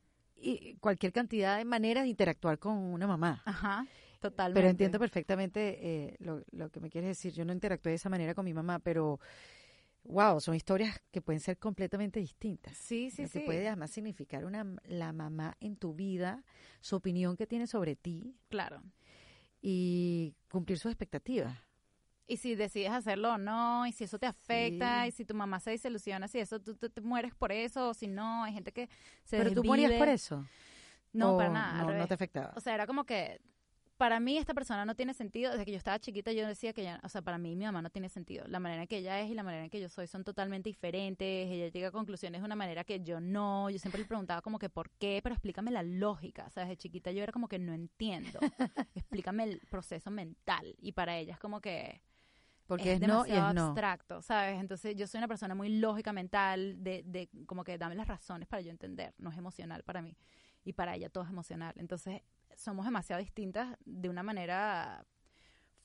[0.79, 3.41] cualquier cantidad de maneras de interactuar con una mamá.
[3.45, 3.85] Ajá,
[4.19, 4.59] totalmente.
[4.59, 7.33] Pero entiendo perfectamente eh, lo, lo que me quieres decir.
[7.33, 9.19] Yo no interactué de esa manera con mi mamá, pero
[10.03, 12.75] wow, son historias que pueden ser completamente distintas.
[12.77, 13.45] Sí, sí, lo que sí.
[13.45, 16.43] puede además significar una, la mamá en tu vida,
[16.81, 18.81] su opinión que tiene sobre ti Claro.
[19.61, 21.57] y cumplir sus expectativas.
[22.29, 25.07] Y si decides hacerlo o no, y si eso te afecta, Sí.
[25.09, 27.93] y si tu mamá se desilusiona, si eso tú, tú te mueres por eso, o
[27.95, 28.87] si no, hay gente que
[29.23, 30.45] se Pero tú morías por eso.
[31.11, 31.81] No, ¿O para nada.
[31.81, 32.53] al No, no te afectaba.
[32.55, 33.41] O sea, era como que
[33.97, 35.51] para mí esta persona no tiene sentido.
[35.51, 37.81] Desde que yo estaba chiquita yo decía que ya, o sea, para mí mi mamá
[37.81, 38.45] no tiene sentido.
[38.47, 40.69] La manera en que ella es y la manera en que yo soy son totalmente
[40.69, 41.49] diferentes.
[41.49, 43.69] Ella llega a conclusiones de una manera que yo no.
[43.71, 46.45] Yo siempre le preguntaba como que por qué, pero explícame la lógica.
[46.45, 48.39] O sea, desde chiquita yo era como que no entiendo.
[48.95, 50.75] explícame el proceso mental.
[50.79, 52.01] Y para ella es como que
[52.69, 53.65] Porque es, es no y demasiado es no.
[53.65, 54.59] abstracto, ¿sabes?
[54.59, 58.47] Entonces yo soy una persona muy lógica mental, de, de como que dame las razones
[58.47, 60.15] para yo entender, no es emocional para mí.
[60.63, 61.73] Y para ella todo es emocional.
[61.77, 62.21] Entonces
[62.55, 65.03] somos demasiado distintas de una manera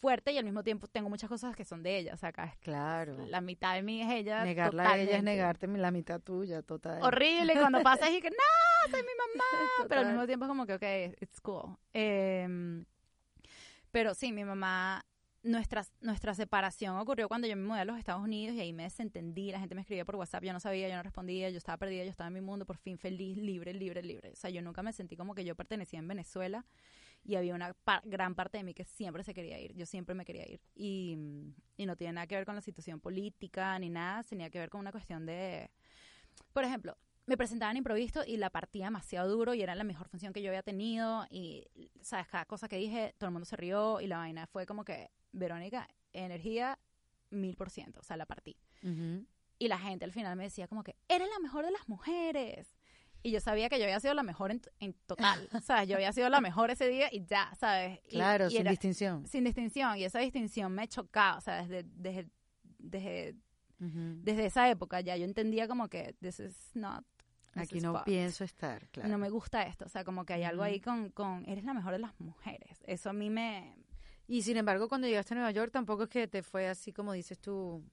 [0.05, 2.13] fuerte y al mismo tiempo tengo muchas cosas que son de ella.
[2.13, 3.17] O sea, acá es Claro.
[3.29, 4.45] la mitad de mí es ella.
[4.45, 7.03] Negarla a ella es negarte la mitad tuya, total.
[7.03, 7.55] Horrible.
[7.55, 9.45] Y cuando pasa es y que no, soy mi mamá.
[9.89, 11.79] Pero al mismo tiempo es como que, ok, it's cool.
[11.95, 12.85] Em,
[13.91, 15.07] pero sí, mi mamá,
[15.45, 18.85] nuestra, nuestra separación ocurrió cuando yo me mudé a los Estados Unidos y ahí me
[18.85, 19.53] desentendí.
[19.53, 22.03] La gente me escribía por WhatsApp, yo no sabía, yo no respondía, yo estaba perdida,
[22.03, 24.33] yo estaba en mi mundo, por fin feliz, libre, libre, libre.
[24.33, 26.65] O sea, yo nunca me sentí como que yo pertenecía en Venezuela
[27.23, 30.15] y había una pa- gran parte de mí que siempre se quería ir, yo siempre
[30.15, 30.61] me quería ir.
[30.75, 31.17] Y,
[31.77, 34.71] y no tiene nada que ver con la situación política ni nada, tenía que ver
[34.71, 35.71] con una cuestión de,
[36.53, 40.33] por ejemplo, me presentaban improviso y la partía demasiado duro y era la mejor función
[40.33, 41.67] que yo había tenido y,
[42.03, 44.85] sabes, cada cosa que dije, todo el mundo se rió y la vaina fue como
[44.85, 46.79] que, Verónica, energía
[47.31, 48.57] mil por ciento, o sea, la partí.
[48.83, 49.27] Ujú.
[49.59, 52.77] Y la gente al final me decía como que, eres la mejor de las mujeres.
[53.23, 55.89] Y yo sabía que yo había sido la mejor en, en total, ¿sabes?
[55.89, 57.99] Yo había sido la mejor ese día y ya, ¿sabes?
[58.07, 59.27] Y- Claro, y sin era- distinción.
[59.27, 59.97] sin distinción.
[59.97, 62.29] Y esa distinción me chocaba, o sea, desde, desde,
[62.79, 63.35] desde,
[63.81, 64.17] Ujú.
[64.23, 67.05] desde esa época ya yo entendía como que this is not
[67.57, 69.09] Aquí no pienso estar, claro.
[69.09, 70.71] No me gusta esto, o sea, como que hay algo Ujú.
[70.73, 72.83] ahí con, con, eres la mejor de las mujeres.
[72.85, 73.77] Eso a mí me...
[74.27, 77.13] Y sin embargo, cuando llegaste a Nueva York, tampoco es que te fue así como
[77.13, 77.85] dices tú.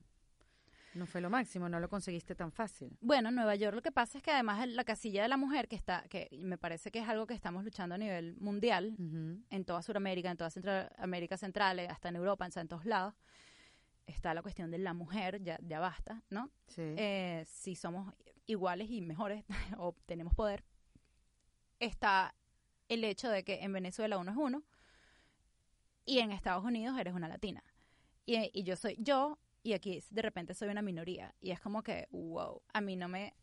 [0.94, 2.98] No fue lo máximo, no lo conseguiste tan fácil.
[3.00, 5.70] Bueno, en Nueva York lo que pasa es que además la casilla de la mujer,
[5.70, 9.66] que está, que me parece que es algo que estamos luchando a nivel mundial, en
[9.66, 13.14] toda Sudamérica, en toda Centroamérica Central, eh, hasta en Europa, en todos lados,
[14.06, 16.52] está la cuestión de la mujer, ya, ya basta, ¿no?
[16.68, 16.82] Sí.
[16.82, 18.14] Eh, si somos
[18.46, 19.46] iguales y mejores
[19.78, 20.66] o tenemos poder,
[21.80, 22.36] está
[22.90, 24.64] el hecho de que en Venezuela uno es uno
[26.06, 27.64] y en Estados Unidos eres una latina.
[28.26, 31.34] Y, y yo soy yo y aquí de repente soy una minoría.
[31.40, 33.34] Y es como que, wow, a mí no me...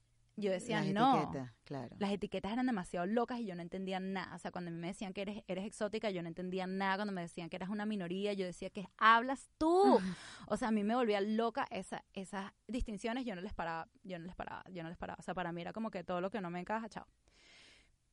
[0.41, 1.17] Yo decía, Las no.
[1.23, 1.97] etiquetas, claro.
[1.99, 4.37] Las etiquetas eran demasiado locas y yo no entendía nada.
[4.37, 6.95] O sea, cuando a mí me decían que eres, eres exótica, yo no entendía nada.
[6.99, 9.99] Cuando me decían que eras una minoría, yo decía, que hablas tú?
[10.47, 13.25] O sea, a mí me volvía loca esa, esas distinciones.
[13.25, 15.17] Yo no les paraba, yo no les paraba, yo no les paraba.
[15.19, 17.09] O sea, para mí era como que todo lo que no me encaja, chao.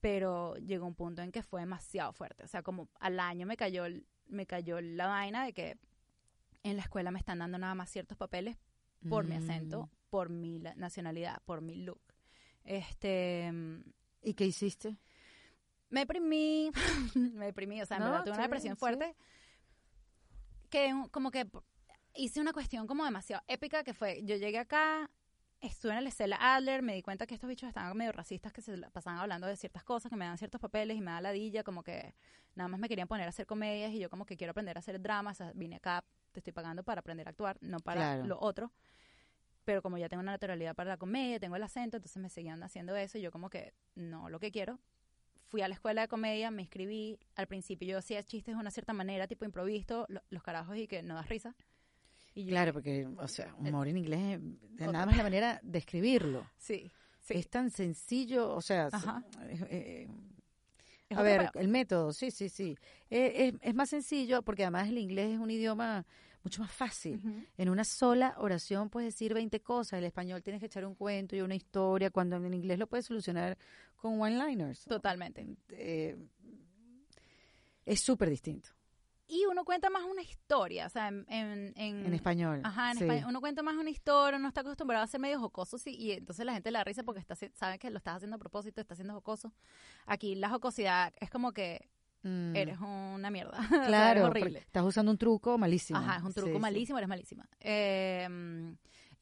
[0.01, 2.43] Pero llegó un punto en que fue demasiado fuerte.
[2.43, 5.77] O sea, como al año me cayó, el- me cayó la vaina de que
[6.63, 8.57] en la escuela me están dando nada más ciertos papeles
[9.09, 9.89] por mi acento, Mm.
[10.09, 12.01] por mi nacionalidad, por mi look.
[12.63, 13.81] Este, mm,
[14.23, 14.97] ¿Y qué hiciste?
[15.89, 16.71] me deprimí,
[17.15, 18.79] me deprimí, o sea, No, verdad tuve una depresión bien, sí.
[18.79, 19.15] fuerte.
[20.69, 21.47] Que como que
[22.15, 25.09] hice una cuestión como demasiado épica que fue, yo llegué acá,
[25.65, 28.61] estuve en el Estela Adler, me di cuenta que estos bichos estaban medio racistas, que
[28.61, 31.63] se pasaban hablando de ciertas cosas, que me dan ciertos papeles y me da ladilla,
[31.63, 32.13] como que
[32.55, 34.79] nada más me querían poner a hacer comedias y yo como que quiero aprender a
[34.79, 38.01] hacer dramas, o sea, vine acá, te estoy pagando para aprender a actuar, no para
[38.01, 38.25] Claro.
[38.25, 38.71] lo otro.
[39.63, 42.61] Pero como ya tengo una naturalidad para la comedia, tengo el acento, entonces me seguían
[42.63, 44.79] haciendo eso y yo como que no lo que quiero.
[45.47, 47.19] Fui a la escuela de comedia, me inscribí.
[47.35, 50.87] Al principio yo hacía chistes de una cierta manera, tipo improviso, lo- los carajos y
[50.87, 51.55] que no das risa.
[52.35, 54.39] Y yo- Claro, porque, o sea, humor en inglés,
[54.75, 54.91] Otro.
[54.91, 56.45] nada más la manera de escribirlo.
[56.57, 57.33] Sí, sí.
[57.35, 58.89] Es tan sencillo, o sea,
[59.49, 60.07] eh, eh,
[61.09, 62.77] Es a ver, el método, sí, sí, sí.
[63.09, 66.05] Eh, es, es más sencillo porque además el inglés es un idioma
[66.43, 67.19] mucho más fácil.
[67.57, 69.97] En una sola oración puedes decir 20 cosas.
[69.97, 73.05] El español tienes que echar un cuento y una historia, cuando en inglés lo puedes
[73.05, 73.57] solucionar
[73.95, 74.83] con one-liners.
[74.85, 75.47] Totalmente.
[75.69, 76.15] Eh,
[77.85, 78.69] es súper distinto
[79.27, 81.25] Y uno cuenta más una historia, o sea, en...
[81.29, 82.61] En, en- en español.
[82.63, 83.03] Ajá, en sí.
[83.05, 83.25] español.
[83.29, 86.45] Uno cuenta más una historia, uno está acostumbrado a ser medio jocoso sí, y entonces
[86.45, 88.93] la gente le da risa porque está, sabe que lo estás haciendo a propósito, está
[88.93, 89.51] haciendo jocoso.
[90.05, 91.89] Aquí la jocosidad es como que
[92.27, 93.51] Mm, eres una mierda.
[93.59, 94.57] o sea, eres Claro, horrible.
[94.57, 95.99] estás usando un truco malísimo.
[95.99, 96.59] Ajá, es un truco Sí, sí.
[96.59, 97.47] malísimo, eres malísima.
[97.59, 98.27] Eh,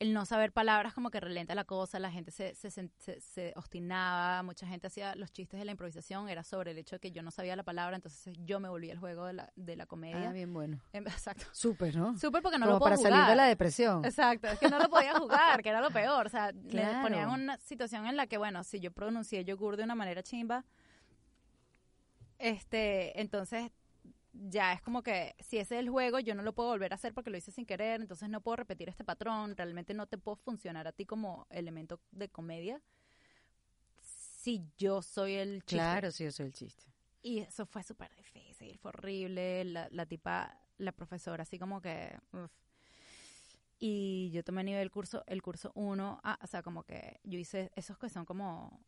[0.04, 2.90] el no saber palabras como que relenta la cosa, la gente se, se, se-
[3.22, 7.00] se obstinaba, mucha gente hacía los chistes de la improvisación, era sobre el hecho de
[7.00, 9.76] que yo no sabía la palabra, entonces yo me volví el juego de la, de
[9.76, 10.30] la comedia.
[10.30, 10.80] Ah, bien bueno.
[10.92, 11.46] Em, Exacto.
[11.54, 12.18] Súper, ¿no?
[12.18, 13.12] Súper porque no Como lo para jugar.
[13.14, 14.04] salir de la depresión.
[14.06, 16.28] Exacto, es que no lo podía jugar, que era lo peor.
[16.28, 16.98] O sea, Claro.
[16.98, 20.22] me ponían una situación en la que, bueno, si yo pronuncié yogur de una manera
[20.24, 20.66] chimba,
[22.40, 23.72] este, entonces
[24.34, 26.96] ya es como que si ese es el juego, yo no lo puedo volver a
[26.96, 30.18] hacer porque lo hice sin querer, entonces no puedo repetir este patrón, realmente no te
[30.18, 32.82] puedo funcionar a ti como elemento de comedia
[34.44, 35.78] si yo soy el chiste.
[35.78, 36.84] Claro, sí, eso es el chiste.
[37.22, 39.64] Y eso fue súper difícil, fue horrible.
[39.64, 42.20] La, la tipa, la profesora, así como que.
[42.34, 42.52] uf.
[43.80, 47.72] Y yo tomé nivel curso, el curso 1, ah, o sea, como que yo hice
[47.76, 48.82] esos que son como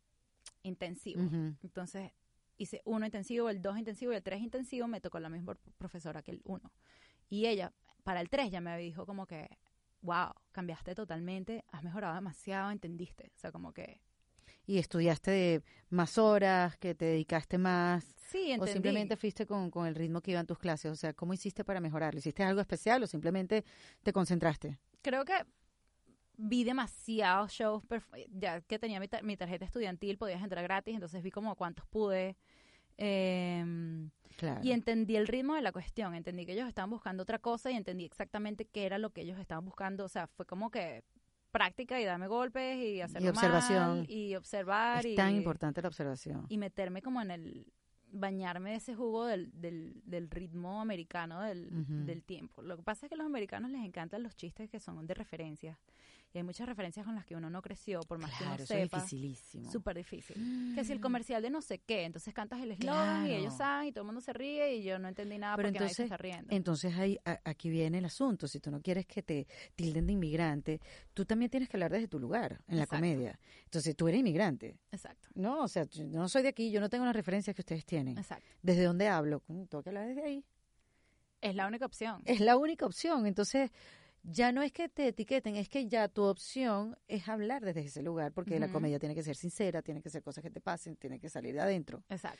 [0.62, 1.26] intensivos.
[1.26, 1.54] Ujú.
[1.62, 2.12] Entonces
[2.56, 4.88] hice uno intensivo, el dos intensivo y el tres intensivo.
[4.88, 6.72] Me tocó la misma profesora que el uno.
[7.28, 7.72] Y ella,
[8.04, 9.48] para el tres, ya me dijo como que,
[10.02, 13.32] wow, cambiaste totalmente, has mejorado demasiado, entendiste.
[13.34, 14.00] O sea, como que.
[14.68, 18.70] Y estudiaste más horas, que te dedicaste más, Sí, entendí.
[18.70, 20.90] o simplemente fuiste con, con el ritmo que iban tus clases.
[20.90, 22.18] O sea, ¿cómo hiciste para mejorarlo?
[22.18, 23.64] ¿Hiciste algo especial o simplemente
[24.02, 24.78] te concentraste?
[25.02, 25.34] creo que
[26.36, 27.82] vi demasiados shows,
[28.30, 31.86] ya que tenía mi, tar- mi tarjeta estudiantil, podías entrar gratis, entonces vi como cuántos
[31.86, 32.36] pude.
[32.98, 34.60] em, Claro.
[34.62, 37.74] y entendí el ritmo de la cuestión, entendí que ellos estaban buscando otra cosa y
[37.74, 40.04] entendí exactamente qué era lo que ellos estaban buscando.
[40.04, 41.04] O sea, fue como que
[41.52, 43.98] práctica y darme golpes y hacerlo observación.
[44.00, 46.44] mal y observar es y, tan importante la observación.
[46.50, 47.66] y meterme como en el
[48.12, 51.68] bañarme de ese jugo del, del, del ritmo americano del,
[52.06, 52.60] del tiempo.
[52.62, 55.14] Lo que pasa es que a los americanos les encantan los chistes que son de
[55.14, 55.78] referencias.
[56.36, 58.62] Y hay muchas referencias con las que uno no creció, por más que Claro, uno
[58.64, 58.98] eso es sepa.
[58.98, 59.72] dificilísimo.
[59.72, 60.72] Súper difícil.
[60.74, 63.88] Que si el comercial de no sé qué, entonces cantas el eslogan y ellos saben
[63.88, 66.02] y todo el mundo se ríe y yo no entendí nada Pero porque nadie se
[66.02, 66.54] está riendo.
[66.54, 68.46] Entonces ahí, a- aquí viene el asunto.
[68.48, 70.78] Si tú no quieres que te tilden de inmigrante,
[71.14, 72.96] tú también tienes que hablar desde tu lugar en la Exacto.
[73.02, 73.40] comedia.
[73.64, 75.62] Entonces tú eres inmigrante, Exacto, ¿no?
[75.62, 78.18] O sea, yo no soy de aquí, yo no tengo las referencias que ustedes tienen.
[78.18, 78.46] exacto.
[78.60, 79.42] ¿Desde dónde hablo?
[79.48, 80.44] Mm, Tengo que hablar desde ahí.
[81.40, 82.20] Es la única opción.
[82.26, 83.26] Es la única opción.
[83.26, 83.70] Entonces,
[84.28, 88.02] ya no es que te etiqueten, es que ya tu opción es hablar desde ese
[88.02, 90.96] lugar, porque la comedia tiene que ser sincera, tiene que ser cosas que te pasen,
[90.96, 92.02] tiene que salir de adentro.
[92.08, 92.38] Exacto.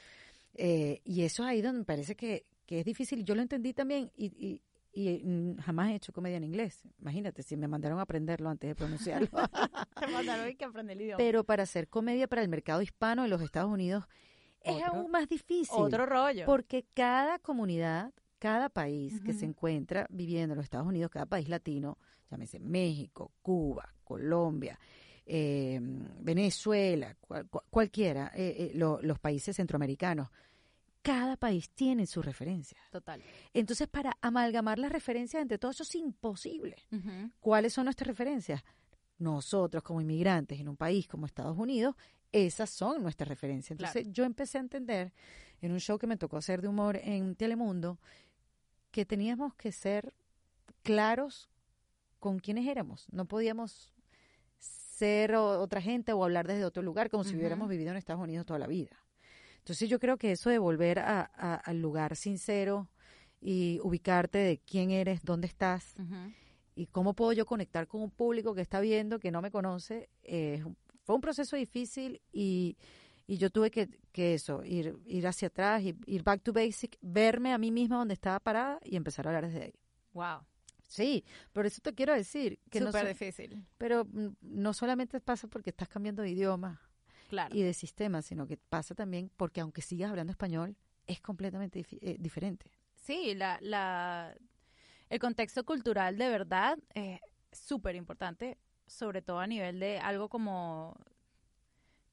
[0.55, 3.25] Eh, y eso es ahí donde me parece que, que es difícil.
[3.25, 6.83] Yo lo entendí también y, y, y jamás he hecho comedia en inglés.
[7.01, 9.29] Imagínate, si me mandaron a aprenderlo antes de pronunciarlo.
[10.01, 11.18] Te mandaron que aprender el idioma.
[11.18, 14.05] Pero para hacer comedia para el mercado hispano en los Estados Unidos
[14.62, 15.77] es Otro- aún más difícil.
[15.79, 16.46] Otro rollo.
[16.46, 21.49] Porque cada comunidad, cada país que se encuentra viviendo en los Estados Unidos, cada país
[21.49, 21.99] latino,
[22.31, 24.79] llámese México, Cuba, Colombia,
[25.25, 25.81] eh,
[26.20, 30.29] Venezuela, cual- cual- cualquiera, eh, eh, lo- los países centroamericanos,
[31.03, 32.81] cada país tiene sus referencias.
[32.90, 33.22] Total.
[33.55, 36.77] Entonces, para amalgamar las referencias entre todos, eso es imposible.
[37.40, 38.62] ¿Cuáles son nuestras referencias?
[39.18, 41.94] Nosotros como inmigrantes en un país como Estados Unidos,
[42.33, 43.70] esas son nuestras referencias.
[43.72, 44.12] Entonces Claro.
[44.12, 45.12] yo empecé a entender
[45.62, 47.99] en un show que me tocó hacer de humor en Telemundo
[48.96, 50.14] que teníamos que ser
[50.82, 51.50] claros
[52.18, 53.06] con quiénes éramos.
[53.12, 53.92] No podíamos
[54.59, 58.22] ser o- otra gente o hablar desde otro lugar como si hubiéramos vivido en Estados
[58.22, 58.96] Unidos toda la vida.
[59.59, 62.88] Entonces yo creo que eso de volver a- a- al lugar sincero
[63.38, 65.94] y ubicarte de quién eres, dónde estás,
[66.74, 70.09] y cómo puedo yo conectar con un público que está viendo, que no me conoce.
[70.22, 70.64] Eh,
[71.04, 72.78] fue un proceso difícil y,
[73.26, 76.96] y yo tuve que, que eso, ir, ir hacia atrás, ir, ir back to basic,
[77.00, 79.74] verme a mí misma donde estaba parada y empezar a hablar desde ahí.
[80.12, 80.46] Wow.
[80.88, 83.66] Sí, por eso te quiero decir que no, Súper so- difícil.
[83.76, 84.06] pero
[84.40, 86.80] no solamente pasa porque estás cambiando de idioma
[87.28, 87.54] Claro.
[87.56, 90.76] y de sistema, sino que pasa también porque aunque sigas hablando español,
[91.08, 92.70] es completamente eh, diferente.
[92.94, 94.36] Sí, la, la,
[95.08, 97.20] el contexto cultural de verdad es
[97.52, 100.96] súper importante, sobre todo a nivel de algo como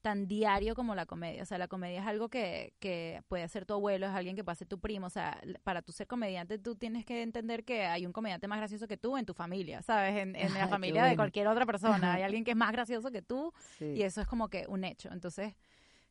[0.04, 1.42] tan diario como la comedia.
[1.42, 4.44] O sea, la comedia es algo que, que puede hacer tu abuelo, es alguien que
[4.44, 5.06] puede ser tu primo.
[5.06, 8.58] O sea, para tú ser comediante, tú tienes que entender que hay un comediante más
[8.58, 10.14] gracioso que tú en tu familia, ¿sabes?
[10.16, 12.12] En, en la familia de cualquier otra persona.
[12.12, 13.86] Hay alguien que es más gracioso que tú Sí.
[13.86, 15.08] y eso es como que un hecho.
[15.10, 15.54] Entonces,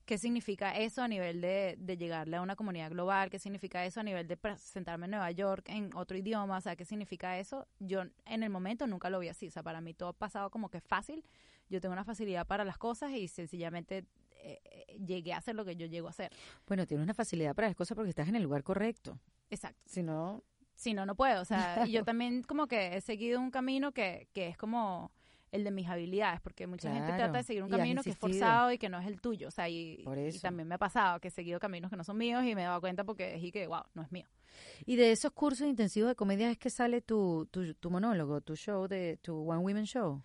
[0.06, 3.30] ¿qué significa eso a nivel de, de llegarle a una comunidad global?
[3.30, 6.58] ¿Qué significa eso a nivel de presentarme en Nueva York en otro idioma?
[6.58, 7.68] O sea, ¿qué significa eso?
[7.78, 9.50] Yo en el momento nunca lo vi así.
[9.50, 11.24] O sea, para mí todo ha pasado como que fácil.
[11.70, 14.06] Yo tengo una facilidad para las cosas y sencillamente
[14.44, 16.32] eh, eh, llegué a hacer lo que yo llego a hacer.
[16.68, 19.20] Bueno, tienes una facilidad para las cosas porque estás en el lugar correcto.
[19.50, 19.82] Exacto.
[19.86, 20.44] Si no,
[20.76, 21.42] Si no, no puedo.
[21.42, 25.12] O sea, y yo también como que he seguido un camino que, que es como
[25.54, 28.72] el de mis habilidades, porque mucha gente trata de seguir un camino que es forzado
[28.72, 29.48] y que no es el tuyo.
[29.48, 30.04] O sea, y,
[30.42, 32.66] también me ha pasado que he seguido caminos que no son míos y me he
[32.66, 34.26] dado cuenta porque dije que, wow, no es mío.
[34.86, 38.56] Y de esos cursos intensivos de comedia es que sale tu, tu, tu monólogo, tu
[38.56, 40.24] show, de tu One Women Show.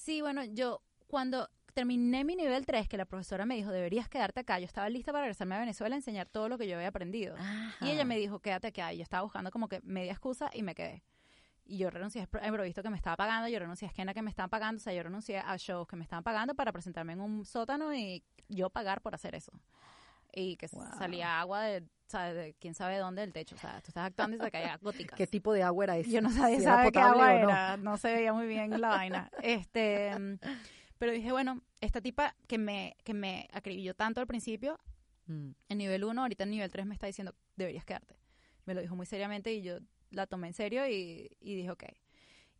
[0.00, 4.40] Sí, bueno, yo cuando terminé mi nivel 3, que la profesora me dijo, deberías quedarte
[4.40, 6.88] acá, yo estaba lista para regresarme a Venezuela a enseñar todo lo que yo había
[6.88, 7.36] aprendido.
[7.82, 8.92] Y ella me dijo, quédate acá.
[8.94, 11.02] Y yo estaba buscando como que media excusa y me quedé.
[11.66, 14.14] Y yo renuncié a Pro- a improviso que me estaba pagando, yo renuncié a esquena
[14.14, 16.72] que me estaban pagando, o sea, yo renuncié a shows que me estaban pagando para
[16.72, 19.52] presentarme en un sótano y yo pagar por hacer eso.
[20.32, 20.84] Y que Wow.
[20.98, 21.84] salía agua de,
[22.58, 23.54] quién sabe dónde del techo.
[23.54, 25.16] O sea, tú estás actuando y se caía goticas.
[25.16, 26.10] ¿Qué tipo de agua era esa?
[26.10, 27.48] Yo no sabía Si era sabe qué agua o no.
[27.50, 29.30] era, no se veía muy bien la vaina.
[29.42, 30.12] Este,
[30.98, 34.78] pero dije, bueno, esta tipa que me, que me acribilló tanto al principio,
[35.26, 35.50] Mm.
[35.68, 38.16] en nivel 1, ahorita en nivel 3 me está diciendo, deberías quedarte.
[38.64, 39.78] Me lo dijo muy seriamente y yo
[40.10, 41.84] la tomé en serio y, y dije, ok.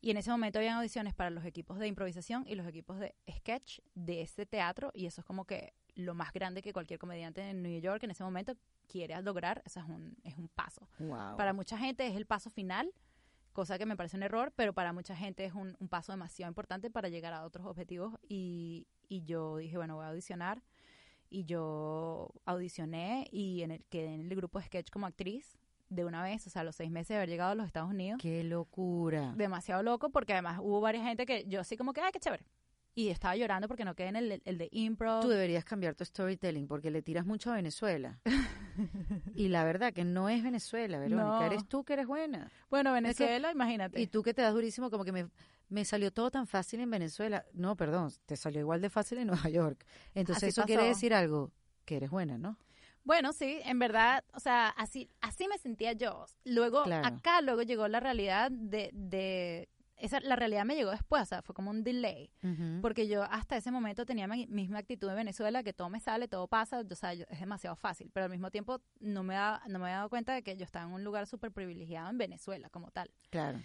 [0.01, 3.17] Y en ese momento habían audiciones para los equipos de improvisación y los equipos de
[3.29, 7.43] sketch de ese teatro y eso es como que lo más grande que cualquier comediante
[7.43, 8.55] en New York en ese momento
[8.91, 10.89] quiere lograr, eso es un, es un paso.
[10.99, 11.37] Wow.
[11.37, 12.93] Para mucha gente es el paso final,
[13.53, 16.51] cosa que me parece un error, pero para mucha gente es un, un paso demasiado
[16.51, 18.15] importante para llegar a otros objetivos.
[18.29, 20.63] Y, y yo dije, bueno, voy a audicionar.
[21.33, 25.57] Y yo audicioné y en el, quedé en el grupo de sketch como actriz
[25.89, 27.91] de una vez, o sea, a los seis meses de haber llegado a los Estados
[27.91, 28.21] Unidos.
[28.21, 29.33] Qué locura.
[29.37, 32.45] Demasiado loco, porque además hubo varias gente que yo así como que, ay, qué chévere.
[32.95, 35.23] Y estaba llorando porque no quedé en el, el de improv.
[35.23, 38.21] Tú deberías cambiar tu storytelling porque le tiras mucho a Venezuela.
[39.35, 41.23] y la verdad que no es Venezuela, Verónica.
[41.25, 41.43] No.
[41.43, 42.51] Eres tú que eres buena.
[42.69, 44.01] Bueno, Venezuela, imagínate.
[44.01, 45.29] Y tú que te das durísimo, como que me,
[45.69, 47.45] me salió todo tan fácil en Venezuela.
[47.53, 49.85] No, perdón, te salió igual de fácil en Nueva York.
[50.15, 51.53] Entonces Así eso quiere decir algo,
[51.85, 52.57] que eres buena, ¿no?
[53.03, 56.27] Bueno, sí, en verdad, o sea, así, así me sentía yo.
[56.45, 57.07] Luego, Claro.
[57.07, 59.69] acá luego llegó la realidad de, de
[60.01, 62.31] esa, la realidad me llegó después, o sea, fue como un delay.
[62.81, 66.27] Porque yo hasta ese momento tenía mi misma actitud en Venezuela, que todo me sale,
[66.29, 68.11] todo pasa, o sea, yo- es demasiado fácil.
[68.13, 70.65] Pero al mismo tiempo no me, da, no me había dado cuenta de que yo
[70.65, 73.11] estaba en un lugar súper privilegiado en Venezuela como tal.
[73.31, 73.61] Claro.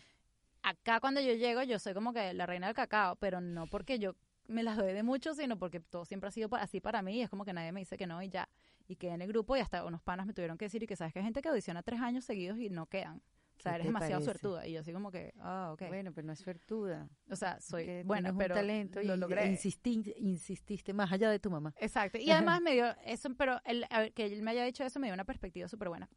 [0.64, 4.00] Acá cuando yo llego, yo soy como que la reina del cacao, pero no porque
[4.00, 4.16] yo
[4.48, 7.22] me las doy de mucho, sino porque todo siempre ha sido así para mí y
[7.22, 8.50] es como que nadie me dice que no y ya.
[8.88, 10.96] Y quedé en el grupo y hasta unos panas me tuvieron que decir y que
[10.96, 13.22] sabes que hay gente que audiciona tres años seguidos y no quedan.
[13.58, 14.40] O sea, ¿Qué eres demasiado parece?
[14.40, 14.68] suertuda.
[14.68, 15.88] Y yo así como que, ah, ok.
[15.88, 17.08] Bueno, pero no es suertuda.
[17.30, 19.46] o sea, soy que tienes pero un talento lo y logré.
[19.52, 21.74] insistí- insististe más allá de tu mamá.
[21.80, 22.18] Exacto.
[22.18, 25.14] Y además me dio eso, pero el, que él me haya dicho eso me dio
[25.14, 26.10] una perspectiva súper buena.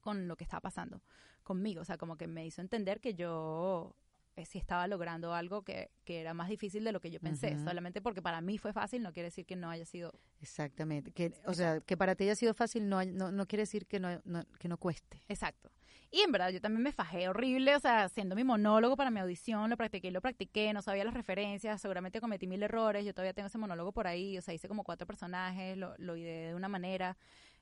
[0.00, 1.00] con lo que estaba pasando
[1.42, 1.80] conmigo.
[1.80, 3.96] O sea, como que me hizo entender que yo
[4.36, 7.56] eh, sí estaba logrando algo que, que era más difícil de lo que yo pensé.
[7.58, 11.10] Solamente porque para mí fue fácil no quiere decir que no haya sido Exactamente.
[11.12, 13.98] Que, o sea, que para ti haya sido fácil no, no, no quiere decir que
[13.98, 15.22] no, no- que no cueste.
[15.28, 15.70] Exacto.
[16.14, 19.18] Y en verdad yo también me fajé horrible, o sea, haciendo mi monólogo para mi
[19.18, 23.12] audición, lo practiqué y lo practiqué, no sabía las referencias, seguramente cometí mil errores, yo
[23.12, 26.50] todavía tengo ese monólogo por ahí, o sea, hice como cuatro personajes, lo, lo ideé
[26.50, 27.16] de una manera,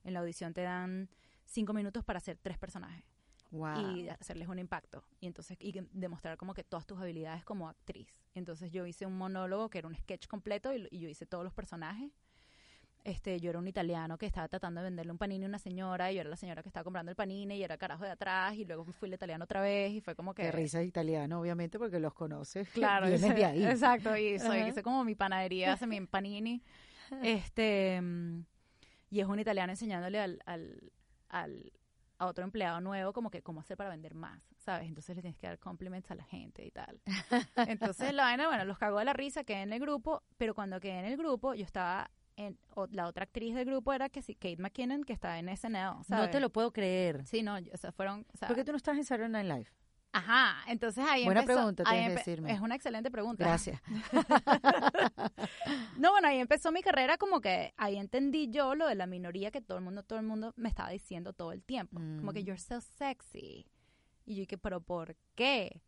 [0.04, 1.08] en la audición te dan
[1.46, 3.02] cinco minutos para hacer tres personajes
[3.52, 3.96] Wow.
[3.96, 8.08] y hacerles un impacto y entonces y demostrar como que todas tus habilidades como actriz.
[8.34, 11.42] Entonces yo hice un monólogo que era un sketch completo y, y yo hice todos
[11.42, 12.10] los personajes.
[13.04, 16.12] Este, yo era un italiano que estaba tratando de venderle un panini a una señora
[16.12, 18.54] y yo era la señora que estaba comprando el panini y era carajo de atrás
[18.54, 21.78] y luego fui el italiano otra vez y fue como que Qué risa italiano, obviamente,
[21.80, 22.68] porque los conoces.
[22.72, 23.64] Claro, Vienes ese- de ahí.
[23.64, 26.62] exacto, y soy hice como mi panadería, hace mi panini.
[27.22, 28.44] Este mm,
[29.10, 30.92] y es un italiano enseñándole al, al,
[31.28, 31.72] al
[32.18, 34.86] a otro empleado nuevo como que cómo hacer para vender más, ¿sabes?
[34.86, 37.00] Entonces le tienes que dar compliments a la gente y tal.
[37.66, 40.78] Entonces la vaina, bueno, los cagó de la risa, quedé en el grupo, pero cuando
[40.78, 44.22] quedé en el grupo, yo estaba en o- la otra actriz del grupo era que
[44.22, 46.26] sí, Kate McKinnon, que está en SNL, ¿sabes?
[46.26, 47.26] No te lo puedo creer.
[47.26, 49.46] Sí, no, o sea, fueron, o sea, ¿Por qué tú no estás en Saturday Night
[49.46, 49.66] Live?
[50.14, 52.52] Ajá, entonces ahí Buena empezó- pregunta, ahí tienes que decirme.
[52.52, 53.44] Es una excelente pregunta.
[53.44, 53.80] Gracias.
[55.96, 59.50] No, bueno, ahí empezó mi carrera como que ahí entendí yo lo de la minoría
[59.50, 61.96] que todo el mundo, todo el mundo me estaba diciendo todo el tiempo.
[61.98, 62.44] Como que Mm.
[62.46, 63.66] you're so sexy.
[64.24, 65.80] Y yo dije, pero ¿por qué?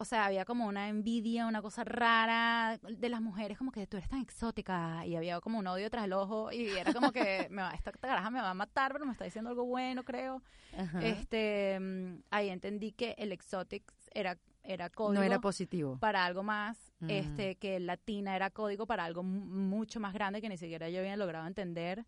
[0.00, 3.96] O sea, había como una envidia, una cosa rara de las mujeres, como que tú
[3.96, 5.04] eres tan exótica.
[5.04, 6.52] Y había como un odio tras el ojo.
[6.52, 9.24] Y era como que me va, esta caraja me va a matar, pero me está
[9.24, 10.40] diciendo algo bueno, creo.
[10.78, 11.00] Ajá.
[11.04, 15.98] Este, mm, ahí entendí que el exotic era, era código no era positivo.
[15.98, 17.10] para algo más, Mm.
[17.10, 20.98] este, que latina era código para algo mu- mucho más grande que ni siquiera yo
[21.00, 22.04] había logrado entender.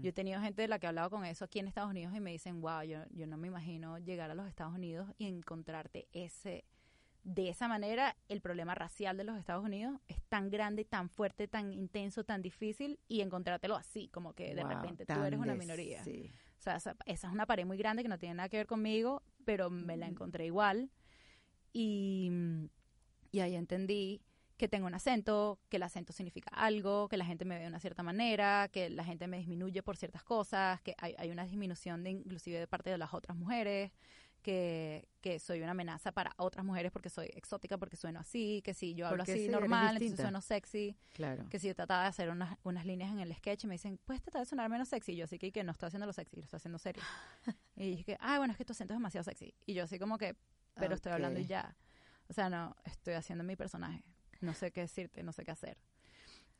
[0.00, 2.14] Yo he tenido gente de la que he hablado con eso aquí en Estados Unidos
[2.16, 5.26] y me dicen, wow, yo, yo no me imagino llegar a los Estados Unidos y
[5.26, 6.64] encontrarte ese,
[7.24, 11.46] de esa manera, el problema racial de los Estados Unidos es tan grande, tan fuerte,
[11.46, 15.54] tan intenso, tan difícil y encontrártelo así, como que de Wow, repente tú eres una
[15.54, 16.02] minoría.
[16.02, 16.30] sí.
[16.58, 18.66] O sea, esa, esa es una pared muy grande que no tiene nada que ver
[18.66, 20.10] conmigo, pero me la Mm.
[20.10, 20.90] encontré igual.
[21.72, 22.30] Y,
[23.30, 24.20] y ahí entendí
[24.56, 27.68] que tengo un acento, que el acento significa algo, que la gente me ve de
[27.68, 31.44] una cierta manera, que la gente me disminuye por ciertas cosas, que hay, hay una
[31.44, 33.90] disminución de inclusive de parte de las otras mujeres,
[34.42, 38.74] que, que soy una amenaza para otras mujeres porque soy exótica, porque sueno así, que
[38.74, 41.48] si yo hablo Porque así sí, normal, entonces sueno sexy Claro.
[41.48, 43.98] que si yo trataba de hacer unas, unas líneas en el sketch y me dicen,
[44.04, 45.12] puedes tratar de sonar menos sexy.
[45.12, 47.02] Y yo así que, que no estoy haciendo lo sexy, lo estoy haciendo serio.
[47.76, 49.54] y dije, ah, bueno, es que tu acento es demasiado sexy.
[49.64, 50.36] Y yo así como que,
[50.74, 51.76] pero estoy hablando y ya.
[52.28, 54.02] O sea, no, estoy haciendo mi personaje.
[54.40, 55.78] No sé qué decirte, no sé qué hacer.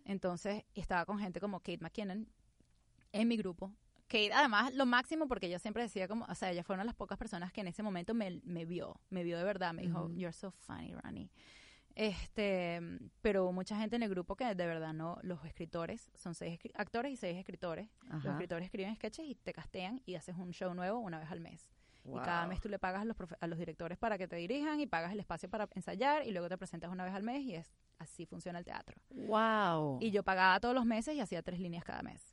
[0.05, 2.29] Entonces, estaba con gente como Kate McKinnon
[3.13, 3.73] en mi grupo.
[4.13, 6.89] Kate, además, lo máximo, porque ella siempre decía como, o sea, ella fue una de
[6.89, 9.83] las pocas personas que en ese momento me, me vio, me vio de verdad, me
[9.83, 11.31] dijo, you're so funny, Ronnie.
[11.95, 12.81] Este,
[13.21, 16.59] pero hubo mucha gente en el grupo que de verdad no, los escritores, son seis
[16.75, 17.89] actores y seis escritores.
[18.11, 21.41] Los escritores escriben sketches y te castean y haces un show nuevo una vez al
[21.41, 21.71] mes.
[22.05, 22.21] Wow.
[22.21, 24.37] Y cada mes tú le pagas a los, profe- a los directores para que te
[24.37, 27.43] dirijan y pagas el espacio para ensayar y luego te presentas una vez al mes
[27.43, 28.97] y es así funciona el teatro.
[29.11, 29.99] Wow.
[30.01, 32.32] Y yo pagaba todos los meses y hacía tres líneas cada mes.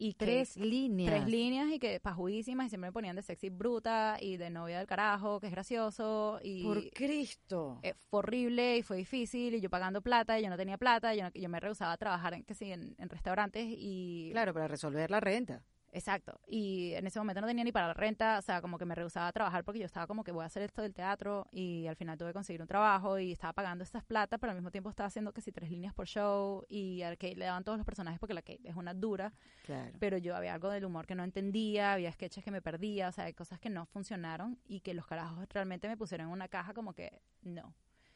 [0.00, 1.10] Y que- tres líneas.
[1.12, 4.78] Tres líneas y que pajuísimas y siempre me ponían de sexy bruta y de novia
[4.78, 7.80] del carajo, que es gracioso y Por Cristo.
[7.82, 11.14] eh, fue horrible y fue difícil y yo pagando plata y yo no tenía plata,
[11.14, 14.54] yo, no- yo me rehusaba a trabajar en, que sí, en, en restaurantes y Claro,
[14.54, 15.62] para resolver la renta.
[15.92, 16.38] Exacto.
[16.46, 18.94] Y en ese momento no tenía ni para la renta, o sea, como que me
[18.94, 21.86] rehusaba a trabajar porque yo estaba como que voy a hacer esto del teatro y
[21.86, 24.70] al final tuve que conseguir un trabajo y estaba pagando estas plata, pero al mismo
[24.70, 27.78] tiempo estaba haciendo que si tres líneas por show y al Kate le daban todos
[27.78, 29.32] los personajes porque la Kate es una dura,
[29.64, 29.96] Claro.
[29.98, 33.12] pero yo había algo del humor que no entendía, había sketches que me perdía, o
[33.12, 36.48] sea, hay cosas que no funcionaron y que los carajos realmente me pusieron en una
[36.48, 37.74] caja como que no.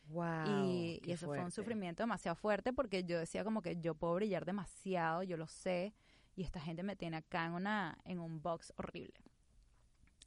[0.08, 0.64] Wow.
[0.66, 4.14] y, y eso fue un sufrimiento demasiado fuerte porque yo decía como que yo puedo
[4.16, 5.94] brillar demasiado, yo lo sé,
[6.34, 9.14] y esta gente me tiene acá en una en un box horrible.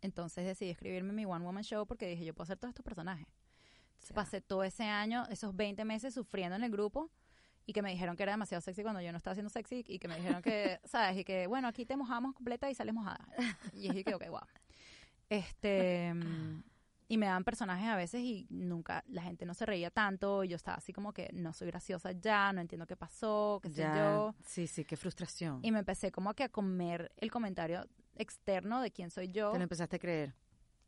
[0.01, 3.28] Entonces decidí escribirme mi One Woman Show porque dije, yo puedo hacer todos estos personajes.
[3.93, 4.16] Entonces Ya.
[4.16, 7.10] pasé todo ese año, esos 20 meses sufriendo en el grupo
[7.66, 9.97] y que me dijeron que era demasiado sexy cuando yo no estaba haciendo sexy y
[9.97, 11.18] que me dijeron que, ¿sabes?
[11.18, 13.28] Y que, bueno, aquí te mojamos completa y sales mojada.
[13.74, 14.41] Y dije que, ok, wow.
[15.30, 16.14] Este,
[17.08, 20.47] y me daban personajes a veces y nunca, la gente no se reía tanto y
[20.49, 23.82] yo estaba así como que no soy graciosa ya, no entiendo qué pasó, qué sé
[23.82, 23.95] Ya.
[23.95, 24.36] yo.
[24.43, 25.60] Sí, sí, qué frustración.
[25.64, 27.86] Y me empecé como que a comer el comentario
[28.16, 29.51] externo de quién soy yo.
[29.51, 30.34] Te lo empezaste a creer.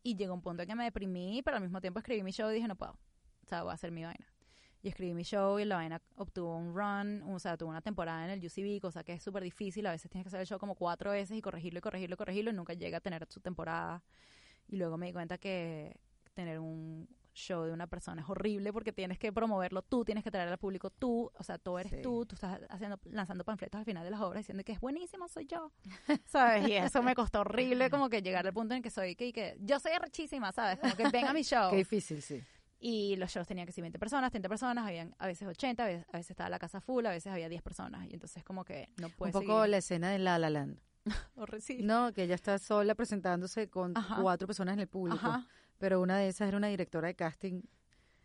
[0.01, 2.49] Y llegó un punto en que me deprimí, pero al mismo tiempo escribí mi show
[2.49, 2.93] y dije, no puedo.
[2.93, 4.25] O sea, voy a hacer mi vaina.
[4.81, 8.23] Y escribí mi show y la vaina obtuvo un run, o sea, tuvo una temporada
[8.25, 9.85] en el UCB, cosa que es súper difícil.
[9.85, 12.17] A veces tienes que hacer el show como cuatro veces y corregirlo y corregirlo y
[12.17, 14.03] corregirlo y nunca llega a tener su temporada.
[14.67, 15.99] Y luego me di cuenta que
[16.37, 20.31] tener un show de una persona es horrible porque tienes que promoverlo tú, tienes que
[20.31, 22.01] traer al público tú, o sea, tú eres Sí.
[22.01, 25.27] tú, tú estás haciendo, lanzando panfletos al final de las obras diciendo que es buenísimo,
[25.27, 25.71] soy yo,
[26.25, 26.67] ¿sabes?
[26.67, 29.55] Y eso me costó horrible como que llegar al punto en que soy, que, que
[29.59, 30.79] yo soy arrechísima, ¿sabes?
[30.79, 31.69] Como que ven a mi show.
[31.71, 32.41] Qué difícil, sí.
[32.79, 35.87] Y los shows tenían que ser 20 personas, 30 personas, habían a veces 80, a
[35.87, 38.05] veces, a veces estaba la casa full, a veces había 10 personas.
[38.09, 39.69] Y entonces como que no Un puedes poco seguir.
[39.71, 40.79] la escena de La La Land.
[41.59, 41.79] Sí.
[41.83, 44.17] No, que ella está sola presentándose con Ajá.
[44.21, 45.19] cuatro personas en el público.
[45.25, 45.47] Ajá.
[45.77, 47.61] Pero una de esas era una directora de casting.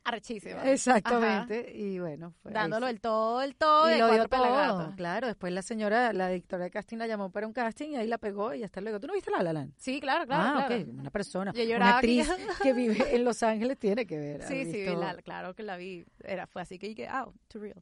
[0.05, 0.69] Arrechísima.
[0.69, 1.73] Exactamente.
[1.77, 3.89] Y bueno, fue Dándolo ahí el todo, el todo.
[3.95, 4.95] Y lo dio todo.
[4.97, 8.09] Claro, después la señora, la directora de casting la llamó para un casting y ahí
[8.09, 8.99] la pegó y hasta luego.
[8.99, 9.75] ¿Tú no viste La La Land?
[9.77, 10.43] Sí, claro, claro.
[10.61, 10.83] ah, claro.
[10.83, 10.89] ok.
[10.99, 12.29] Una persona, una actriz
[12.63, 14.43] que vive en Los Ángeles tiene que ver.
[14.43, 16.05] Sí, sí, la- claro que la vi.
[16.25, 17.81] Era, fue así que dije, ah, too real.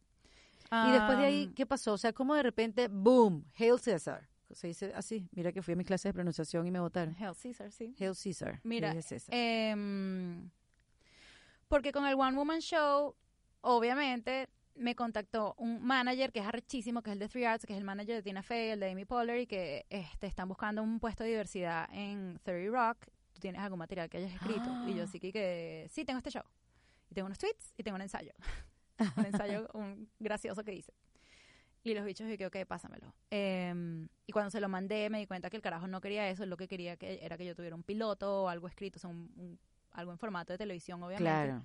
[0.72, 1.94] Y después de ahí, Um, ¿qué pasó?
[1.94, 4.28] O sea, como de repente, boom, Hail César.
[4.52, 5.28] Se dice así.
[5.32, 7.14] Mira que fui a mis clases de pronunciación y me votaron.
[7.18, 7.94] Hail Caesar, sí.
[7.98, 8.60] Hail César.
[8.64, 9.34] Mira, César.
[9.34, 10.50] Em,
[11.68, 13.14] porque con el One Woman Show,
[13.60, 17.74] obviamente, me contactó un manager que es arrechísimo, que es el de Three Arts, que
[17.74, 20.82] es el manager de Tina Fey, el de Amy Poehler, y que este, están buscando
[20.82, 23.06] un puesto de diversidad en 30 Rock.
[23.32, 24.64] ¿Tú tienes algún material que hayas escrito?
[24.88, 26.42] Y yo sí que, que sí, tengo este show.
[27.10, 28.32] Y tengo unos tweets y tengo un ensayo.
[29.16, 30.92] un ensayo un gracioso que hice.
[31.82, 33.14] Y los bichos dije, ok, pásamelo.
[33.30, 36.44] Em, y cuando se lo mandé, me di cuenta que el carajo no quería eso.
[36.46, 39.08] Lo que quería que era que yo tuviera un piloto o algo escrito, o sea,
[39.10, 39.58] un- un-
[39.92, 41.22] algo en formato de televisión, obviamente.
[41.24, 41.64] Claro.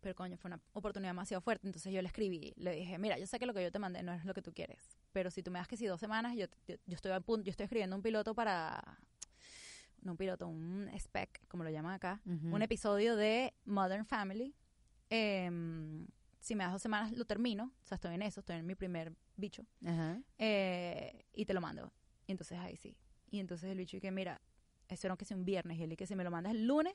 [0.00, 1.66] Pero coño, fue una oportunidad demasiado fuerte.
[1.66, 4.02] Entonces yo le escribí, le dije, mira, yo sé que lo que yo te mandé
[4.02, 4.98] no es lo que tú quieres.
[5.12, 7.44] Pero si tú me das que si dos semanas, yo, yo, yo estoy a punto,
[7.44, 8.98] yo estoy escribiendo un piloto para.
[10.02, 12.20] No un piloto, un spec, como lo llaman acá.
[12.24, 12.54] Ujú.
[12.54, 14.54] Un episodio de Modern Family.
[15.10, 16.06] Em,
[16.40, 17.72] si me das dos semanas, lo termino.
[17.82, 19.64] O sea, estoy en eso, estoy en mi primer bicho.
[19.84, 20.20] Ajá.
[20.38, 21.92] Eh, y te lo mando.
[22.26, 22.96] Y entonces ahí sí.
[23.30, 24.40] Y entonces el bicho y que, mira,
[24.88, 25.78] eso era que sea un viernes.
[25.78, 26.94] Y él y que si me lo mandas el lunes,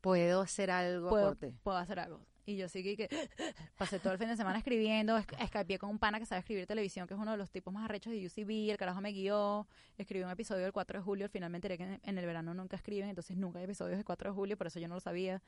[0.00, 2.24] Puedo hacer algo puedo, puedo hacer algo.
[2.48, 3.08] Y yo sí que, que
[3.76, 6.66] pasé todo el fin de semana escribiendo, esc- escapié con un pana que sabe escribir
[6.66, 9.66] televisión, que es uno de los tipos más arrechos de UCB, el carajo me guió,
[9.98, 13.08] escribí un episodio del 4 de julio, finalmente enteré que en, el verano nunca escriben,
[13.08, 15.42] entonces nunca hay episodios del 4 de julio, por eso yo no lo sabía.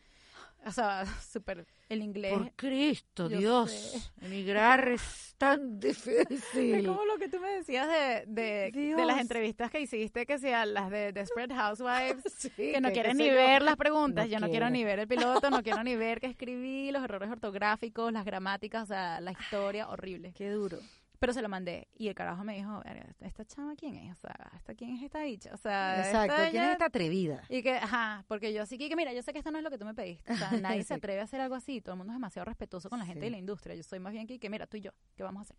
[0.66, 3.70] O sea, súper, el inglés Por Cristo, Dios.
[3.70, 4.26] sé.
[4.26, 6.84] Emigrar es tan Es difícil.
[6.86, 10.74] como lo que tú me decías de, de, de las entrevistas que hiciste, que sean
[10.74, 13.34] las de Desperate Housewives, Sí, que no sé ni yo.
[13.34, 14.70] ver las preguntas, No yo no quiero quiero.
[14.70, 18.84] ni ver el piloto, no quiero ni ver qué escribí, los errores ortográficos, las gramáticas,
[18.84, 20.32] o sea, la historia, horrible.
[20.34, 20.78] Qué duro.
[21.20, 24.12] Pero se lo mandé y el carajo me dijo, "Verga, ¿esta chama quién es?
[24.12, 25.52] O sea, ¿esta quién es esta bicha?
[25.52, 26.32] O sea, Exacto.
[26.32, 27.42] esta ¿Quién es esta atrevida?
[27.48, 29.70] Y que, ajá, porque yo así que, mira, yo sé que esto no es lo
[29.70, 30.32] que tú me pediste.
[30.32, 30.94] O sea, nadie se Sí.
[30.94, 31.80] atreve a hacer algo así.
[31.80, 33.24] Todo el mundo es demasiado respetuoso con la gente Sí.
[33.26, 33.74] de la industria.
[33.74, 35.56] Yo soy más bien que, que mira, tú y yo, ¿qué vamos a hacer?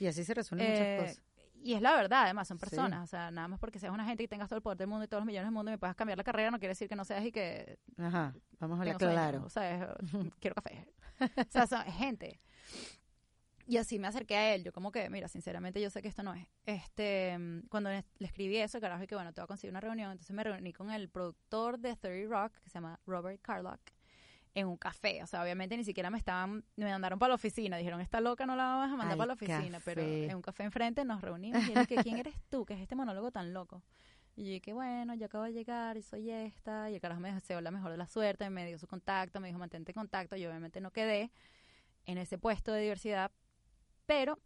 [0.00, 1.24] Y así se resuelven Eh, muchas cosas.
[1.64, 2.62] Y es la verdad, además, son Sí.
[2.66, 3.04] personas.
[3.04, 5.04] O sea, nada más porque seas una gente y tengas todo el poder del mundo
[5.04, 6.88] y todos los millones del mundo y me puedas cambiar la carrera, no quiere decir
[6.88, 8.34] que no seas y que Ajá.
[8.58, 9.44] Vamos a hablar claro.
[9.44, 9.96] O sea,
[10.40, 10.86] quiero café.
[11.20, 12.40] O sea, son gente.
[13.66, 14.64] Y así me acerqué a él.
[14.64, 16.46] Yo como que, mira, sinceramente yo sé que esto no es.
[16.66, 17.38] Este,
[17.68, 20.10] cuando le escribí eso, carajo, y que bueno, te voy a conseguir una reunión.
[20.10, 23.80] Entonces me reuní con el productor de 30 Rock, que se llama Robert Carlock,
[24.54, 25.22] en un café.
[25.22, 27.76] O sea, obviamente ni siquiera me estaban, me mandaron para la oficina.
[27.76, 29.80] Dijeron, esta loca no la vamos a mandar Al para la oficina.
[29.84, 30.26] Pero café.
[30.26, 32.64] en un café enfrente nos reunimos y que ¿quién eres tú?
[32.64, 33.82] que es este monólogo tan loco?
[34.34, 36.90] Y yo dije, bueno, yo acabo de llegar y soy esta.
[36.90, 39.48] Y el carajo me deseó la mejor de la suerte, me dio su contacto, me
[39.48, 40.36] dijo, mantente en contacto.
[40.36, 41.30] Yo obviamente no quedé
[42.06, 43.30] en ese puesto de diversidad,
[44.06, 44.38] pero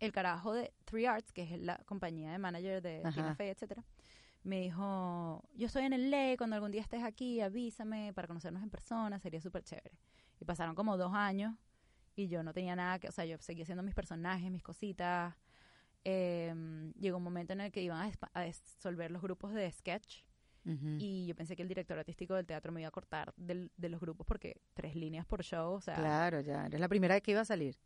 [0.00, 3.02] el carajo de Three Arts, que es la compañía de manager de.
[3.14, 3.84] Tina Fey, etcétera,
[4.46, 8.62] me dijo, yo estoy en el LA, cuando algún día estés aquí, avísame para conocernos
[8.62, 9.98] en persona, sería súper chévere.
[10.40, 11.54] Y pasaron como dos años
[12.14, 15.34] y yo no tenía nada que, o sea, yo seguía haciendo mis personajes, mis cositas.
[16.04, 20.22] Em, llegó un momento en el que iban a, disolver los grupos de sketch
[20.64, 20.96] Ujú.
[20.98, 23.88] y yo pensé que el director artístico del teatro me iba a cortar del- de
[23.88, 26.66] los grupos porque tres líneas por show, o sea, Claro, ya.
[26.66, 27.76] Eres la primera vez que iba a salir.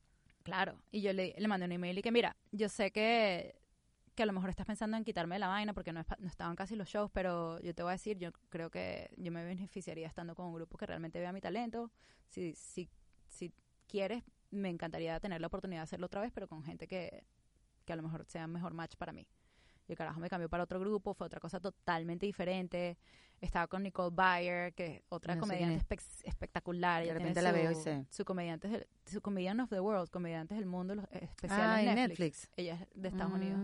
[0.43, 3.60] Claro, y yo le, le mandé un email y que mira, yo sé que,
[4.21, 6.55] que a lo mejor estás pensando en quitarme la vaina porque no, es no estaban
[6.55, 10.07] casi los shows, pero yo te voy a decir, yo creo que yo me beneficiaría
[10.07, 11.91] estando con un grupo que realmente vea mi talento.
[12.29, 12.91] Si, si,
[13.29, 13.51] si
[13.89, 17.25] quieres, me encantaría tener la oportunidad de hacerlo otra vez, pero con gente que,
[17.87, 19.27] que a lo mejor sea mejor match para mí.
[19.89, 22.99] Y el carajo me cambió para otro grupo, fue otra cosa totalmente diferente.
[23.41, 27.03] Estaba con Nicole Bayer, que es otra No comediante espe- espectacular.
[27.07, 28.07] De repente la veo y su- sé.
[28.11, 31.95] Su comediante, del- su Comedian of the World, comediantes del mundo, los especiales Ah, en
[31.95, 32.09] Netflix.
[32.19, 32.51] Netflix.
[32.57, 33.59] Ella es de Estados Unidos.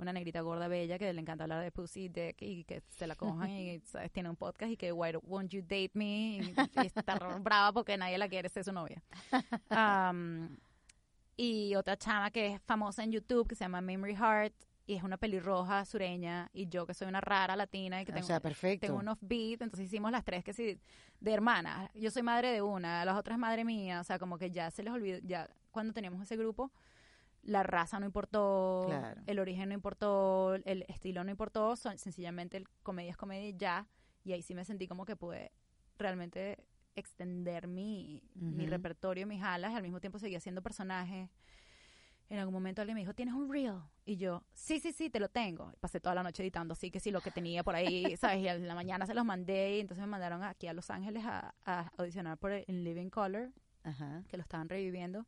[0.00, 3.14] Una negrita gorda bella que le encanta hablar de pussy, dick y que se la
[3.16, 4.10] cojan y ¿sabes?
[4.10, 7.96] tiene un podcast y que why won't you date me y, y está brava porque
[7.98, 9.02] nadie la quiere ser su novia.
[9.68, 10.56] Am,
[11.36, 14.54] y otra chama que es famosa en YouTube que se llama Memory Heart
[14.86, 18.14] y es una pelirroja sureña y yo que soy una rara latina y que O
[18.14, 18.86] tengo, sea, perfecto.
[18.86, 20.80] tengo unos beats, entonces hicimos las tres que sí,
[21.20, 21.90] de hermanas.
[21.94, 24.82] Yo soy madre de una, las otras madre mía, o sea, como que ya se
[24.82, 26.72] les olvidó, ya cuando teníamos ese grupo,
[27.42, 29.22] la raza no importó, Claro.
[29.26, 33.56] el origen no importó, el estilo no importó, son, sencillamente el comedia es comedia y
[33.56, 33.86] ya,
[34.24, 35.50] y ahí sí me sentí como que pude
[35.98, 36.66] realmente
[36.96, 41.30] extender mi, mi repertorio, mis alas, y al mismo tiempo seguía haciendo personajes.
[42.28, 43.80] En algún momento alguien me dijo, ¿tienes un reel?
[44.04, 45.72] Y yo, sí, sí, sí, te lo tengo.
[45.80, 48.38] Pasé toda la noche editando, así que sí, lo que tenía por ahí, ¿sabes?
[48.40, 51.24] Y en la mañana se los mandé y entonces me mandaron aquí a Los Ángeles
[51.26, 53.50] a, a audicionar por el Living Color,
[53.82, 54.22] Ajá.
[54.28, 55.26] que lo estaban reviviendo.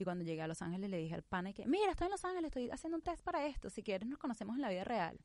[0.00, 2.24] Y cuando llegué a Los Ángeles le dije al pana que, mira, estoy en Los
[2.24, 3.68] Ángeles, estoy haciendo un test para esto.
[3.68, 5.20] Si quieres, nos conocemos en la vida real.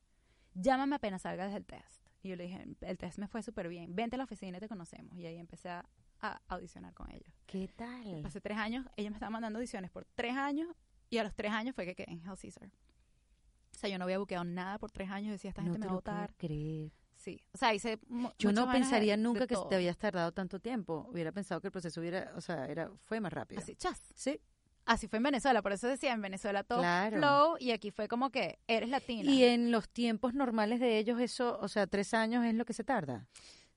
[0.53, 2.05] Llámame apenas salgas del test.
[2.21, 3.95] Y yo le dije, el test me fue súper bien.
[3.95, 5.17] Vente a la oficina y te conocemos.
[5.17, 5.85] Y ahí empecé a,
[6.19, 7.33] a audicionar con ellos.
[7.45, 8.21] ¿Qué tal?
[8.21, 10.67] Pasé tres años, ellos me estaban mandando audiciones por tres años.
[11.09, 12.67] Y a los tres años fue que quedé en Hell Caesar.
[12.67, 15.31] O sea, yo no había buqueado nada por tres años.
[15.31, 16.33] Decía, esta no gente me va a votar.
[16.35, 16.91] creer.
[17.15, 17.41] Sí.
[17.53, 17.97] O sea, hice
[18.39, 19.67] Yo no de- pensaría de nunca que todo.
[19.69, 21.07] te habías tardado tanto tiempo.
[21.09, 23.61] Hubiera pensado que el proceso hubiera, o sea, era fue más rápido.
[23.61, 24.01] Así, chas.
[24.15, 24.39] Sí.
[24.85, 25.61] Así fue en Venezuela.
[25.61, 27.17] Por eso decía, en Venezuela todo Claro.
[27.17, 27.57] flow.
[27.59, 29.29] Y aquí fue como que eres latina.
[29.29, 32.73] Y en los tiempos normales de ellos, eso, o sea, tres años es lo que
[32.73, 33.27] se tarda.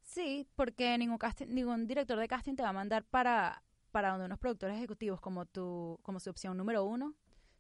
[0.03, 4.27] Sí, porque ningún casting, ningún director de casting te va a mandar para, para donde
[4.27, 7.15] unos productores ejecutivos como tu, como su opción número uno,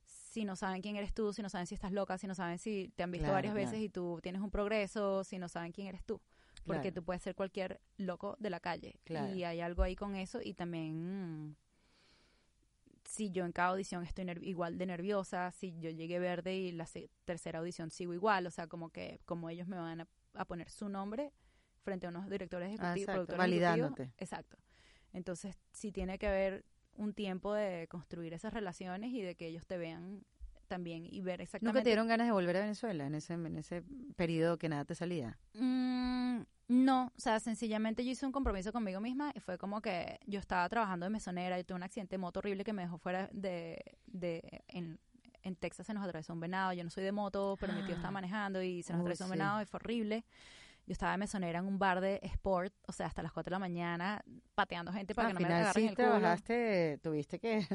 [0.05, 2.59] si no saben quién eres tú, si no saben si estás loca, si no saben
[2.59, 3.66] si te han visto Claro, varias claro.
[3.70, 6.20] veces y tú tienes un progreso, si no saben quién eres tú.
[6.66, 9.01] Porque tú puedes ser cualquier loco de la calle.
[9.34, 10.38] Y hay algo ahí con eso.
[10.42, 11.57] Y también,
[13.09, 16.86] si yo en cada audición estoy igual de nerviosa, si yo llegué verde y la
[17.24, 20.68] tercera audición sigo igual, o sea, como que como ellos me van a, a poner
[20.68, 21.32] su nombre
[21.80, 24.02] frente a unos directores ejecutivos, Ah, productores validándote.
[24.02, 24.22] ejecutivos.
[24.22, 24.59] Exacto.
[25.14, 29.66] Entonces, sí tiene que haber un tiempo de construir esas relaciones y de que ellos
[29.66, 30.22] te vean
[30.66, 33.56] también y ver exactamente ¿Nunca te dieron ganas de volver a Venezuela en ese, en
[33.56, 33.82] ese
[34.16, 35.38] periodo que nada te salía?
[35.54, 40.20] Mm, no, o sea, sencillamente yo hice un compromiso conmigo misma y fue como que
[40.26, 42.98] yo estaba trabajando de mesonera, yo tuve un accidente de moto horrible que me dejó
[42.98, 45.00] fuera de, de en,
[45.42, 47.94] en Texas se nos atravesó un venado, yo no soy de moto, pero mi tío
[47.94, 49.38] estaba manejando y se nos atravesó un sí.
[49.38, 50.24] venado y fue horrible.
[50.86, 53.54] Yo estaba de mesonera en un bar de sport, o sea, hasta las 4 de
[53.54, 54.22] la mañana,
[54.54, 56.08] pateando gente para que no me final agarren sí el culo.
[56.08, 57.66] trabajaste, tuviste que...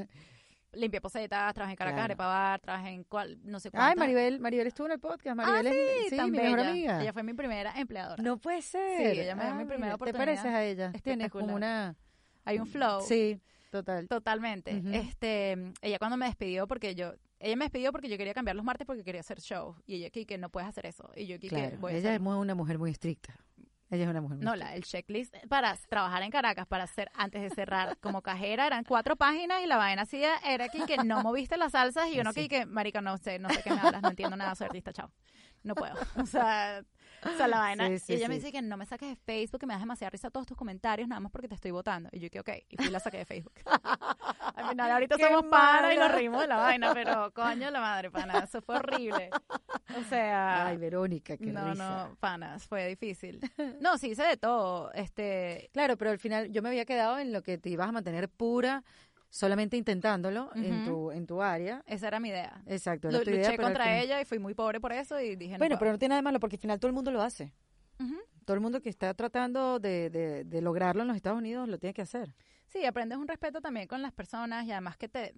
[0.73, 2.05] Limpié posetas, trabajé en Caracas, Claro.
[2.05, 3.91] Arepa Bar, trabajé en cual, no sé cuántas.
[3.91, 5.35] Ay, Maribel, Maribel estuvo en el podcast.
[5.35, 7.01] Maribel es sí, mi mejor amiga.
[7.01, 8.21] Ella fue mi primera empleadora.
[8.21, 9.13] No puede ser.
[9.13, 10.19] Sí, ella me dio mi primera ¿Te oportunidad.
[10.25, 10.91] pareces a ella?
[11.03, 11.95] Tienes como una...
[12.45, 13.01] Hay un flow.
[13.01, 13.39] Sí,
[13.71, 14.07] total.
[14.07, 14.81] Totalmente.
[14.91, 18.65] Este, ella cuando me despidió porque yo, ella me despidió porque yo quería cambiar los
[18.65, 21.47] martes porque quería hacer show y ella que no puedes hacer eso y yo que
[21.49, 23.33] Claro, voy a ella hacer- es muy- una mujer muy estricta.
[23.93, 27.43] Ella es una mujer no, la, el checklist para trabajar en Caracas, para hacer, antes
[27.43, 31.21] de cerrar como cajera, eran cuatro páginas y la vaina así era aquí que no
[31.21, 32.39] moviste las salsas y yo no Sí.
[32.41, 34.91] aquí que, marica, no sé, no sé qué me hablas, no entiendo nada, soy artista,
[34.91, 35.11] chao.
[35.61, 35.93] No puedo.
[36.23, 36.83] O sea,
[37.23, 37.87] o sea la vaina.
[37.87, 39.81] Sí, sí, y ella me dice que no me saques de Facebook, que me das
[39.81, 42.09] demasiada risa todos tus comentarios, nada más porque te estoy votando.
[42.11, 43.53] Y yo que, ok, y fui y la saqué de Facebook.
[44.63, 47.79] Al final, ahorita Qué somos panas y nos reímos de la vaina, pero coño la
[47.81, 49.29] madre, pana, eso fue horrible.
[49.99, 52.07] O sea, Ay, Verónica, qué no, risa.
[52.09, 53.39] no, panas, fue difícil.
[53.79, 54.91] No, sí hice de todo.
[54.93, 57.91] Este, Claro, pero al final yo me había quedado en lo que te ibas a
[57.91, 58.83] mantener pura,
[59.29, 61.83] solamente intentándolo en tu en tu área.
[61.87, 62.61] esa era mi idea.
[62.67, 65.35] Exacto, era Lu- tu idea, luché contra ella y fui muy pobre por eso y
[65.35, 67.09] dije, no Bueno, pero no tiene nada de malo porque al final todo el mundo
[67.11, 67.53] lo hace.
[68.45, 71.77] Todo el mundo que está tratando de, de, de lograrlo en los Estados Unidos lo
[71.79, 72.35] tiene que hacer.
[72.67, 75.33] Sí, aprendes un respeto también con las personas y además que te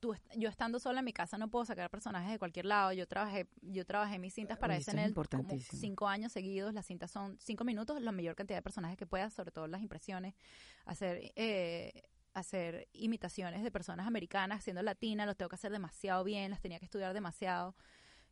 [0.00, 2.92] tú yo estando sola en mi casa no puedo sacar personajes de cualquier lado.
[2.92, 6.74] Yo trabajé yo trabajé mis cintas para Uy, esto es SNL como cinco años seguidos.
[6.74, 9.82] Las cintas son cinco minutos, la mayor cantidad de personajes que puedas, sobre todo las
[9.82, 10.34] impresiones,
[10.86, 12.02] hacer eh,
[12.32, 16.78] hacer imitaciones de personas americanas siendo latina, los tengo que hacer demasiado bien, las tenía
[16.78, 17.74] que estudiar demasiado.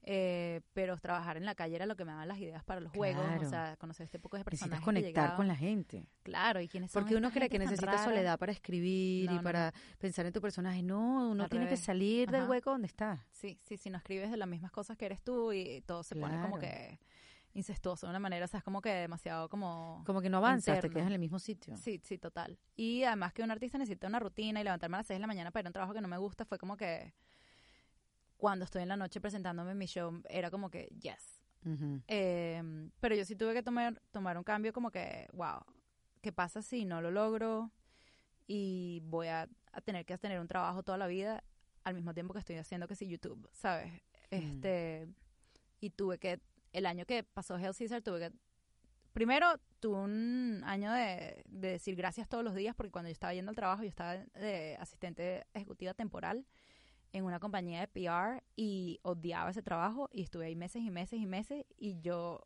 [0.02, 2.92] Eh, pero trabajar en la calle era lo que me daban las ideas para los
[2.92, 6.06] juegos, o sea, conocer este poco de que conectar con la gente.
[6.22, 8.04] Claro, y quiénes son Porque uno cree que necesita rara?
[8.04, 10.82] soledad para escribir No, y no, para pensar en tu personaje.
[10.82, 11.80] No, uno Al tiene revés.
[11.80, 13.26] que salir del hueco donde está.
[13.32, 16.16] Sí, sí, si no escribes de las mismas cosas que eres tú y todo se
[16.16, 16.98] pone como que
[17.54, 20.02] incestuoso de una manera, o sea, es como que demasiado como...
[20.06, 21.76] Como que no avanzas, te quedas en el mismo sitio.
[21.76, 22.58] Sí, sí, total.
[22.76, 25.26] Y además que un artista necesita una rutina y levantarme a las 6 de la
[25.26, 27.12] mañana para ir a un trabajo que no me gusta, fue como que
[28.38, 31.42] cuando estoy en la noche presentándome en mi show, era como que, yes.
[32.06, 32.62] Eh,
[33.00, 35.60] pero yo sí tuve que tomar, tomar un cambio como que, wow,
[36.22, 37.70] ¿qué pasa si no lo logro?
[38.46, 41.44] Y voy a, a tener que tener un trabajo toda la vida
[41.84, 43.92] al mismo tiempo que estoy haciendo que sí YouTube, ¿sabes?
[44.30, 45.08] Este,
[45.80, 46.40] y tuve que,
[46.72, 48.32] el año que pasó Hell Caesar, tuve que,
[49.12, 53.34] primero tuve un año de, de decir gracias todos los días porque cuando yo estaba
[53.34, 56.46] yendo al trabajo yo estaba de asistente ejecutiva temporal
[57.12, 61.18] en una compañía de PR y odiaba ese trabajo y estuve ahí meses y meses
[61.20, 62.40] y meses y yo,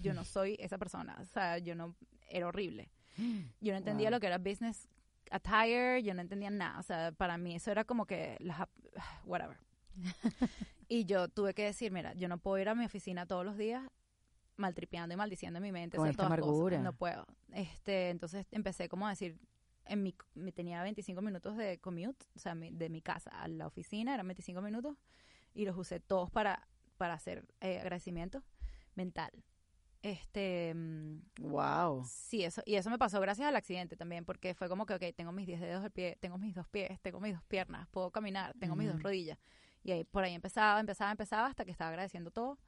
[0.00, 1.16] yo no soy esa persona.
[1.20, 1.94] O sea, yo no,
[2.28, 2.90] era horrible.
[3.60, 4.16] Yo no entendía Wow.
[4.16, 4.86] lo que era business
[5.30, 6.78] attire, yo no entendía nada.
[6.78, 8.66] O sea, para mí eso era como que, las,
[9.26, 9.58] whatever.
[10.88, 13.56] y yo tuve que decir, mira, yo no puedo ir a mi oficina todos los
[13.56, 13.82] días
[14.56, 16.76] maltripeando y maldiciendo en mi mente Con esta amargura.
[16.76, 16.84] cosas.
[16.84, 17.26] No puedo.
[17.52, 19.38] Este, entonces empecé como a decir,
[19.88, 23.48] en mi, me tenía 25 minutos de commute, o sea, mi- de mi casa a
[23.48, 24.96] la oficina eran 25 minutos
[25.54, 28.42] y los usé todos para, para hacer eh, agradecimiento
[28.94, 29.30] mental.
[30.02, 32.04] Este, mm, Wow.
[32.04, 35.02] Sí, eso, y eso me pasó gracias al accidente también, porque fue como que, ok,
[35.16, 38.10] tengo mis 10 dedos del pie, tengo mis dos pies, tengo mis dos piernas, puedo
[38.10, 39.38] caminar, tengo mis dos rodillas.
[39.82, 42.58] Y ahí por ahí empezaba, empezaba, empezaba hasta que estaba agradeciendo todo.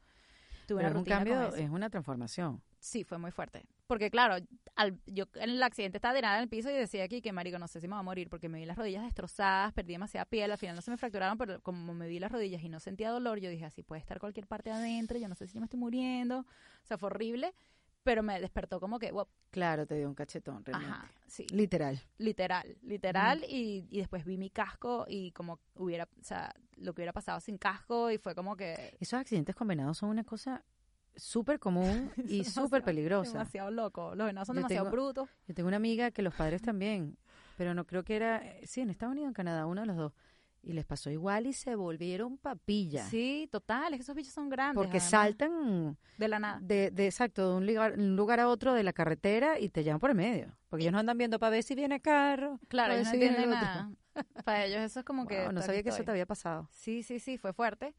[0.70, 2.62] Tuve Pero una es un rutina cambio, es una transformación.
[2.78, 3.64] Sí, fue muy fuerte.
[3.88, 4.36] Porque claro,
[4.76, 7.58] al, yo en el accidente estaba tirada en el piso y decía aquí que, marico,
[7.58, 10.26] no sé si me va a morir porque me vi las rodillas destrozadas, perdí demasiada
[10.26, 12.78] piel, al final no se me fracturaron, pero como me vi las rodillas y no
[12.78, 15.64] sentía dolor, yo dije, así puede estar cualquier parte adentro, yo no sé si me
[15.64, 16.38] estoy muriendo.
[16.38, 17.52] O sea, fue horrible,
[18.04, 20.94] pero me despertó como que, wow, Claro, te dio un cachetón, realmente.
[20.94, 21.46] ajá, sí.
[21.50, 22.00] Literal.
[22.18, 27.00] Literal, literal, y, y después vi mi casco y como hubiera, o sea, lo que
[27.00, 28.96] hubiera pasado sin casco y fue como que...
[29.00, 30.64] Esos accidentes con venados son una cosa
[31.16, 33.32] súper común y súper peligrosa.
[33.32, 35.28] Demasiado loco, los venados son Yo demasiado tengo- brutos.
[35.46, 37.16] Yo tengo una amiga que los padres también,
[37.56, 39.96] pero no creo que era, eh, sí, en Estados Unidos, en Canadá, uno de los
[39.96, 40.12] dos.
[40.62, 43.04] Y les pasó igual y se volvieron papilla.
[43.08, 44.74] Sí, total, esos bichos son grandes.
[44.76, 46.58] porque además, saltan De la nada.
[46.60, 49.82] de, de exacto, de un lugar, un lugar a otro de la carretera y te
[49.84, 50.54] llevan por el medio.
[50.68, 52.60] Porque ellos no andan viendo para ver si viene carro.
[52.68, 53.90] Claro, ellos no si entienden nada.
[54.44, 55.48] Para ellos eso es como que...
[55.50, 56.68] No sabía que eso te había pasado.
[56.72, 57.94] Sí, sí, sí, fue fuerte.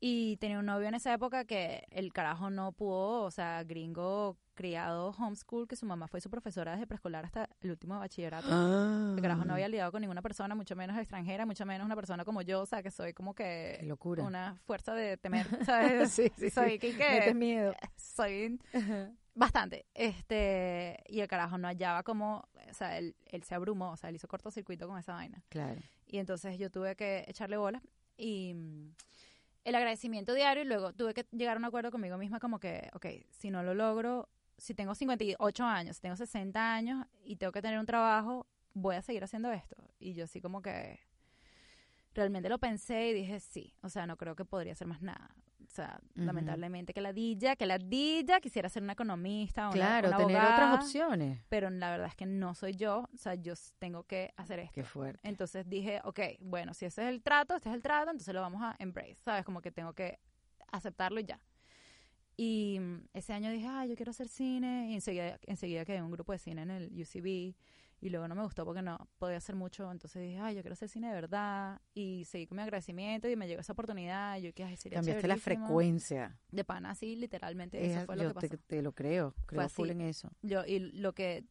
[0.00, 4.36] Y tenía un novio en esa época que el carajo no pudo, o sea, gringo
[4.54, 8.46] criado homeschool, que su mamá fue su profesora desde preescolar hasta el último bachillerato.
[9.16, 12.24] El carajo no había lidiado con ninguna persona, mucho menos extranjera, mucho menos una persona
[12.24, 14.22] como yo, o sea, que soy como Qué que locura.
[14.22, 16.12] una fuerza de temer, ¿sabes?
[16.12, 16.78] sí, sí, soy sí.
[16.96, 17.74] que, miedo.
[17.96, 18.60] soy
[19.34, 19.86] bastante.
[19.94, 24.10] Este, y el carajo no hallaba como, o sea, él, él se abrumó, o sea,
[24.10, 25.42] él hizo cortocircuito con esa vaina.
[25.48, 25.80] Claro.
[26.06, 27.82] Y entonces yo tuve que echarle bola
[28.16, 28.54] y
[29.64, 32.90] el agradecimiento diario y luego tuve que llegar a un acuerdo conmigo misma como que,
[32.92, 37.52] ok, si no lo logro, si tengo 58 años, si tengo 60 años y tengo
[37.52, 39.76] que tener un trabajo, voy a seguir haciendo esto.
[39.98, 41.00] Y yo así como que
[42.14, 45.34] realmente lo pensé y dije, sí, o sea, no creo que podría hacer más nada.
[45.74, 46.24] O sea, Ujú.
[46.26, 50.36] lamentablemente que la dilla, que la dilla quisiera ser una economista, una, Claro, una tener
[50.36, 51.40] abogada, otras opciones.
[51.48, 54.72] pero la verdad es que no soy yo, o sea, yo tengo que hacer esto.
[54.72, 55.18] Qué fuerte.
[55.28, 58.40] Entonces dije, ok, bueno, si ese es el trato, este es el trato, entonces lo
[58.40, 59.44] vamos a embrace, ¿sabes?
[59.44, 60.20] Como que tengo que
[60.70, 61.40] aceptarlo y ya.
[62.36, 66.04] Y mm, ese año dije, ah, yo quiero hacer cine, y enseguida, enseguida quedé en
[66.04, 67.56] un grupo de cine en el UCB,
[68.04, 70.74] y luego no me gustó porque no podía hacer mucho, entonces dije, ay, yo quiero
[70.74, 74.42] hacer cine de verdad, y seguí con mi agradecimiento, y me llegó esa oportunidad, y
[74.42, 75.66] yo ay, sería Cambiaste la chéverísimo".
[75.66, 76.38] frecuencia.
[76.50, 79.34] De pana, así, literalmente, Es- eso fue lo que pasó te lo creo.
[79.46, 79.92] Creo full así.
[79.98, 80.30] en eso.
[80.42, 81.44] yo y lo que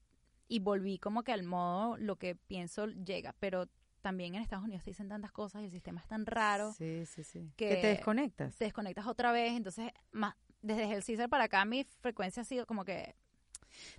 [0.47, 3.67] y volví como que al modo lo que pienso llega pero
[4.01, 7.05] también en Estados Unidos te dicen tantas cosas y el sistema es tan raro Sí,
[7.07, 7.49] sí, sí.
[7.55, 8.55] que- Que te desconectas.
[8.57, 12.67] te desconectas otra vez entonces más desde el César para acá mi frecuencia ha sido
[12.67, 13.15] como que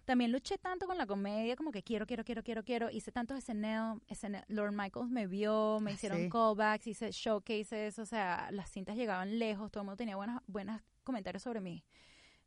[0.05, 3.43] también luché tanto con la comedia como que quiero quiero quiero quiero quiero hice tantos
[3.45, 6.29] SNL, SNL Lord Michaels me vio me Ah, hicieron sí.
[6.29, 10.83] callbacks hice showcases o sea las cintas llegaban lejos todo el mundo tenía buenas buenas
[11.03, 11.85] comentarios sobre mí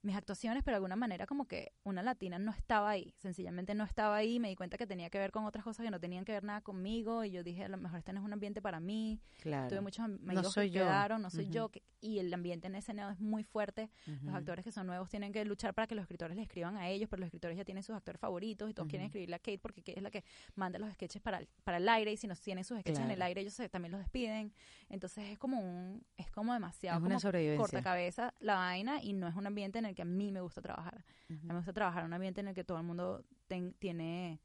[0.04, 3.84] mis actuaciones, pero de alguna manera como que una latina no estaba ahí, sencillamente no
[3.84, 6.24] estaba ahí, me di cuenta que tenía que ver con otras cosas que no tenían
[6.24, 8.62] que ver nada conmigo y yo dije, a lo mejor este no es un ambiente
[8.62, 9.68] para mí, Claro.
[9.68, 10.84] tuve muchos am- amigos soy que yo.
[10.86, 13.90] quedaron, no soy yo, que- y el ambiente en SNL es muy fuerte,
[14.24, 16.88] los actores que son nuevos tienen que luchar para que los escritores le escriban a
[16.90, 19.58] ellos, pero los escritores ya tienen sus actores favoritos y todos quieren escribirle a Kate
[19.60, 20.24] porque Kate es la que
[20.56, 23.12] manda los sketches para el, para el aire y si no tienen sus sketches en
[23.12, 24.54] el aire ellos se- también los despiden,
[24.90, 27.60] entonces es como un, es como demasiado Es una como sobrevivencia.
[27.60, 30.42] corta cabeza la vaina y no es un ambiente en el que a mí me
[30.42, 31.04] gusta trabajar.
[31.30, 33.74] A mí me gusta trabajar en un ambiente en el que todo el mundo ten-
[33.80, 34.40] tiene,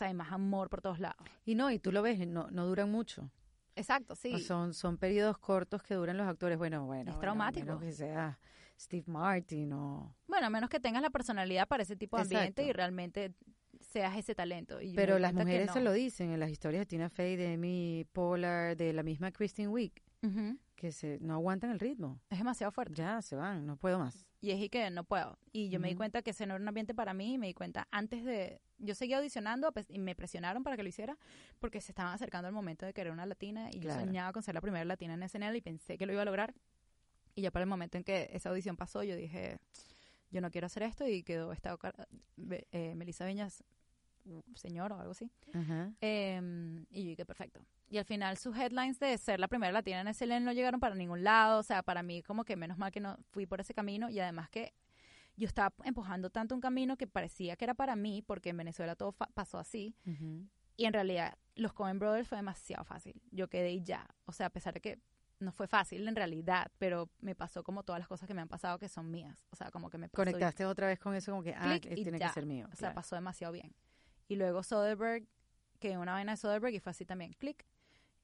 [0.00, 1.26] hay más amor por todos lados.
[1.44, 3.30] Y no, y tú lo ves, no, no duran mucho.
[3.76, 4.34] Exacto, sí.
[4.34, 6.58] O son, son periodos cortos que duran los actores.
[6.58, 7.04] Bueno, bueno.
[7.04, 7.66] bueno, a traumático.
[7.66, 8.38] menos que sea
[8.78, 10.14] Steve Martin o...
[10.26, 12.62] bueno, a menos que tengas la personalidad para ese tipo de ambiente Exacto.
[12.68, 13.34] y realmente
[13.80, 14.80] seas ese talento.
[14.82, 15.86] Y Pero las mujeres se no.
[15.86, 19.68] lo dicen en las historias de Tina Fey, de Amy Pollard, de la misma Kristen
[19.68, 19.92] Wiig,
[20.22, 20.58] Ujú.
[20.74, 22.20] que se no aguantan el ritmo.
[22.28, 22.94] Es demasiado fuerte.
[22.94, 24.26] Ya, se van, no puedo más.
[24.42, 25.38] Y es y que no puedo.
[25.52, 27.46] Y yo me di cuenta que ese no era un ambiente para mí y me
[27.48, 28.60] di cuenta antes de...
[28.78, 31.18] Yo seguía audicionando y me presionaron para que lo hiciera
[31.58, 34.00] porque se estaban acercando el momento de querer una latina y Claro.
[34.00, 36.24] yo soñaba con ser la primera latina en SNL y pensé que lo iba a
[36.24, 36.54] lograr.
[37.34, 39.58] Y ya para el momento en que esa audición pasó, yo dije,
[40.30, 41.76] yo no quiero hacer esto y quedó esta
[42.72, 43.62] eh, Melissa Viñas
[44.54, 45.30] señor o algo así.
[46.00, 47.60] Em, y yo dije, perfecto.
[47.88, 50.94] Y al final sus headlines de ser la primera latina en SLN no llegaron para
[50.94, 51.58] ningún lado.
[51.60, 54.08] O sea, para mí como que menos mal que no fui por ese camino.
[54.10, 54.72] Y además que
[55.36, 58.94] yo estaba empujando tanto un camino que parecía que era para mí, porque en Venezuela
[58.94, 59.94] todo pasó así.
[60.76, 63.20] Y en realidad los Coen Brothers fue demasiado fácil.
[63.30, 64.06] Yo quedé y ya.
[64.26, 64.98] O sea, a pesar de que
[65.40, 68.48] no fue fácil en realidad, pero me pasó como todas las cosas que me han
[68.48, 69.46] pasado que son mías.
[69.50, 71.78] O sea, como que me pasó y- Conectaste otra vez con eso como que, ah,
[71.80, 72.28] tiene ya.
[72.28, 72.66] que ser mío.
[72.66, 72.94] O sea, claro.
[72.94, 73.74] pasó demasiado bien.
[74.30, 75.26] Y luego Soderbergh,
[75.80, 77.66] que una vaina de Soderbergh y fue así también, clic.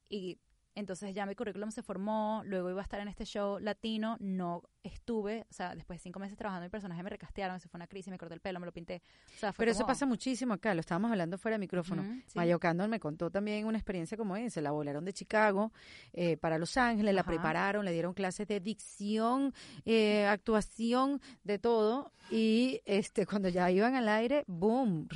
[0.09, 0.39] Y
[0.77, 4.63] entonces ya mi currículum se formó, luego iba a estar en este show latino, no
[4.83, 7.87] estuve, o sea, después de cinco meses trabajando mi personaje me recastearon, se fue una
[7.87, 9.03] crisis, me corté el pelo, me lo pinté.
[9.35, 12.03] O sea, fue Pero eso pasa muchísimo acá, lo estábamos hablando fuera de micrófono.
[12.03, 12.37] Ujú, sí.
[12.39, 14.61] Mayo Candor me contó también una experiencia como esa.
[14.61, 15.73] La volaron de Chicago
[16.13, 19.55] eh, para Los Ángeles, la prepararon, le dieron clases de dicción,
[19.87, 22.13] eh, actuación, de todo.
[22.31, 25.09] Y este cuando ya iban al aire, boom,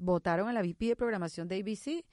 [0.00, 2.04] votaron a la VP de programación de ABC.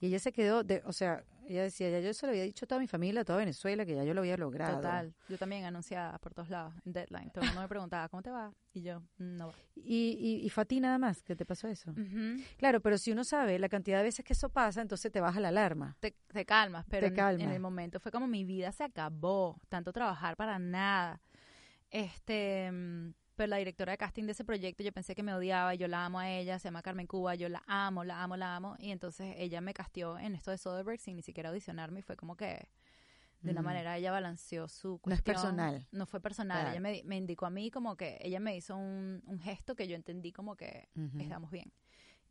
[0.00, 2.64] Y ella se quedó, de, o sea, ella decía, ya yo se lo había dicho
[2.64, 4.76] a toda mi familia, a toda Venezuela, que ya yo lo había logrado.
[4.76, 7.30] Total, yo también anunciada por todos lados, en Deadline.
[7.30, 8.52] Todo el mundo me preguntaba, ¿cómo te va?
[8.72, 9.54] Y yo, "Mm, no va.
[9.74, 11.94] Y, y, y fue a ti nada más que te pasó eso.
[12.56, 15.40] Claro, pero si uno sabe la cantidad de veces que eso pasa, entonces te baja
[15.40, 15.96] la alarma.
[16.00, 17.44] te, te calmas, pero Te en- calma.
[17.44, 21.20] En, el momento fue como mi vida se acabó, tanto trabajar para nada.
[21.90, 23.12] Este, mm,
[23.42, 26.04] pero la directora de casting de ese proyecto, yo pensé que me odiaba, yo la
[26.04, 28.92] amo a ella, se llama Carmen Cuba, yo la amo, la amo, la amo, y
[28.92, 32.36] entonces ella me casteó en esto de Soderbergh sin ni siquiera audicionarme y fue como
[32.36, 32.68] que
[33.40, 33.64] de una Mm.
[33.64, 35.34] manera ella balanceó su No es cuestión.
[35.34, 35.88] personal.
[35.90, 36.70] No fue personal, Claro.
[36.70, 39.88] ella me, me indicó a mí como que, ella me hizo un, un gesto que
[39.88, 41.18] yo entendí como que Ujú.
[41.20, 41.72] estamos bien.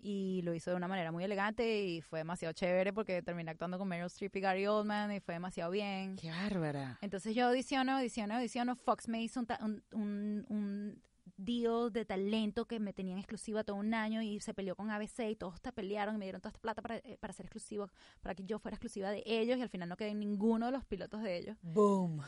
[0.04, 3.78] Y lo hizo de una manera muy elegante y fue demasiado chévere porque terminé actuando
[3.78, 6.16] con Meryl Streep y Gary Oldman y fue demasiado bien.
[6.16, 6.98] Qué bárbara.
[7.02, 8.76] Entonces yo audiciono, audiciono, audiciono.
[8.76, 11.02] Fox me hizo un, ta- un, un, un
[11.38, 15.20] deal de talento que me tenían exclusiva todo un año y se peleó con ABC
[15.30, 17.90] y todos te pelearon y me dieron toda esta plata para, eh, para ser exclusivo,
[18.22, 20.72] para que yo fuera exclusiva de ellos y al final no quedé en ninguno de
[20.72, 21.58] los pilotos de ellos.
[21.62, 22.22] Boom.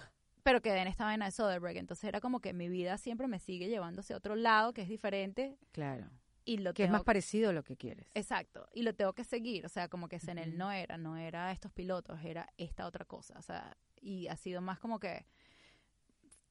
[0.43, 1.77] Pero quedé en esta vaina de Soderbergh.
[1.77, 4.89] Entonces era como que mi vida siempre me sigue llevando hacia otro lado que es
[4.89, 6.09] diferente Claro.
[6.45, 8.09] Y lo Que es más parecido a lo que quieres.
[8.13, 10.57] Exacto, y lo tengo que seguir, o sea, como que en él Ujú.
[10.57, 14.61] no era, no era estos pilotos, era esta otra cosa, o sea, y ha sido
[14.61, 15.25] más como que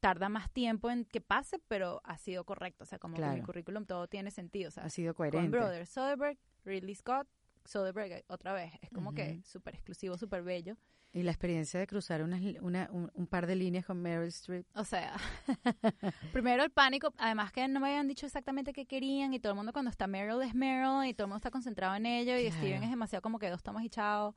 [0.01, 3.43] tarda más tiempo en que pase, pero ha sido correcto, o sea, como que mi
[3.43, 5.49] currículum todo tiene sentido, o sea, ha sido coherente.
[5.49, 7.29] Brothers, Soderbergh, Ridley Scott,
[7.65, 9.43] Soderbergh otra vez, es como que Ujú.
[9.45, 10.77] súper exclusivo, súper bello,
[11.13, 14.67] Y la experiencia de cruzar unas una, un, un par de líneas con Meryl Streep.
[14.75, 15.15] o sea,
[16.33, 19.57] primero el pánico, además que no me habían dicho exactamente qué querían y todo el
[19.57, 22.43] mundo cuando está Meryl es Meryl y todo el mundo está concentrado en ello y
[22.49, 22.57] Claro.
[22.57, 24.35] Steven es demasiado como que dos tomas y chao,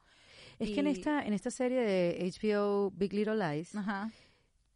[0.59, 4.11] Es que en Y- esta, en esta serie de HBO Big Little Lies, ajá.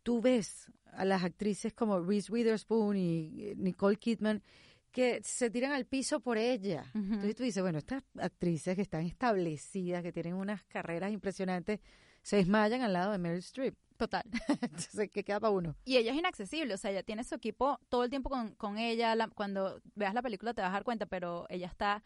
[0.04, 4.42] tú ves a las actrices como Reese Witherspoon y eh, Nicole Kidman
[4.92, 6.84] que se tiran al piso por ella.
[6.96, 7.04] Ujú.
[7.14, 11.80] Entonces tú dices, bueno, estas actrices que están establecidas, que tienen unas carreras impresionantes,
[12.22, 13.76] se desmayan al lado de Meryl Streep.
[13.98, 14.24] Total.
[14.62, 15.76] Entonces, ¿qué queda para uno?
[15.86, 18.78] Y ella es inaccesible, o sea, ella tiene su equipo todo el tiempo con, con
[18.78, 19.14] ella.
[19.16, 22.02] la- cuando veas la película te vas a dar cuenta, pero ella está,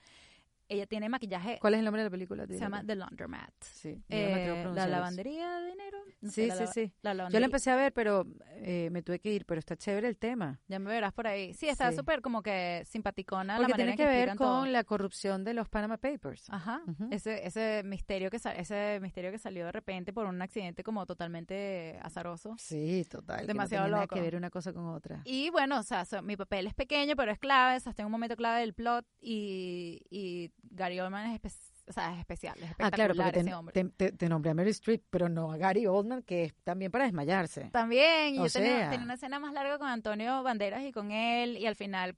[0.74, 2.45] ella tiene maquillaje, ¿Cuál es el nombre de la película?
[2.47, 3.53] se llama The Laundromat.
[3.61, 5.97] Sí, Eh, la lavandería de dinero.
[6.21, 6.93] No sé, Sí, la sí, sí.
[7.01, 10.07] la Yo la empecé a ver, pero eh, me tuve que ir, pero está chévere
[10.07, 10.59] el tema.
[10.67, 11.53] Ya me verás por ahí.
[11.53, 11.97] Sí, está Sí.
[11.97, 14.65] súper como que simpaticona Porque la manera tiene en que que ver con todo.
[14.65, 16.49] la corrupción de los Panama Papers.
[16.49, 21.05] Ajá, ese, ese misterio que ese misterio que salió de repente por un accidente como
[21.05, 22.55] totalmente azaroso.
[22.57, 23.45] Sí, total.
[23.47, 24.15] Demasiado que no tenía nada loco.
[24.15, 25.21] que ver una cosa con otra.
[25.26, 28.03] Y bueno, o sea, so- mi papel es pequeño, pero es clave, o sea, está
[28.03, 32.20] en un momento clave del plot y, y Gary Oldman es, espe- o sea, es
[32.20, 33.74] especial, es Ah, espectacular claro, porque ese te, hombre.
[33.74, 36.91] te, te- te nombré a Meryl Streep, pero no a Gary Oldman, que es también
[36.91, 37.70] para desmayarse.
[37.72, 41.11] También, y O yo tenía, tenía una escena más larga con Antonio Banderas y con
[41.11, 42.16] él, y al final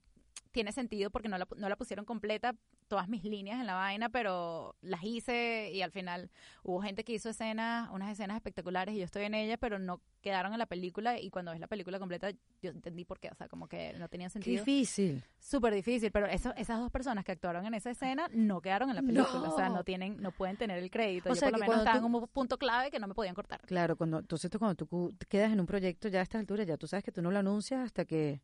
[0.56, 2.54] tiene sentido porque no la, no la pusieron completa
[2.88, 6.30] todas mis líneas en la vaina, pero las hice y al final
[6.62, 10.00] hubo gente que hizo escenas, unas escenas espectaculares y yo estoy en ellas, pero no
[10.22, 12.30] quedaron en la película y cuando ves la película completa
[12.62, 14.64] yo entendí por qué, o sea, como que no tenían sentido.
[14.64, 15.22] difícil.
[15.38, 18.96] Súper difícil, pero eso, esas dos personas que actuaron en esa escena no quedaron en
[18.96, 19.84] la película, o sea, No.
[19.84, 21.28] tienen, no pueden tener el crédito.
[21.28, 23.34] O yo sea, por lo menos estaba en un punto clave que no me podían
[23.34, 23.60] cortar.
[23.66, 26.78] Claro, cuando, entonces tú, cuando tú quedas en un proyecto ya a estas alturas, ya
[26.78, 28.40] tú sabes que tú no lo anuncias hasta que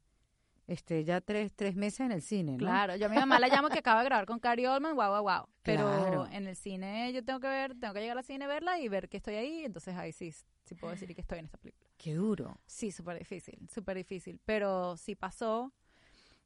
[0.67, 2.59] esté ya tres, tres meses en el cine, ¿no?
[2.59, 5.09] Claro, yo a mi mamá la llamo que acaba de grabar con Cary Oldman, wow,
[5.11, 5.49] wow, wow.
[5.63, 6.27] Pero Claro.
[6.31, 9.09] en el cine yo tengo que ver, tengo que llegar al cine, verla y ver
[9.09, 11.89] que estoy ahí, entonces ahí sí, sí puedo decir que estoy en esta película.
[11.99, 12.59] Qué duro.
[12.67, 15.73] Sí, súper difícil, súper difícil, pero sí pasó.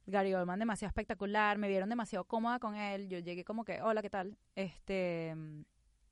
[0.09, 4.03] Gary Oldman demasiado espectacular, me vieron demasiado cómoda con él, yo llegué como que, hola,
[4.03, 4.39] ¿qué tal?
[4.55, 5.35] Este,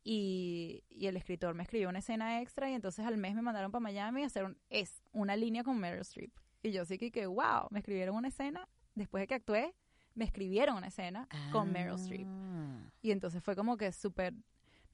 [0.02, 3.70] y, y el escritor me escribió una escena extra y entonces al mes me mandaron
[3.70, 6.32] para Miami a hacer un, es una línea con Meryl Streep.
[6.65, 9.75] Y yo sí que, que, wow, me escribieron una escena después de que actué,
[10.15, 12.27] me escribieron una escena con Meryl Streep.
[12.27, 12.91] Ah.
[13.03, 14.33] Y entonces fue como que súper,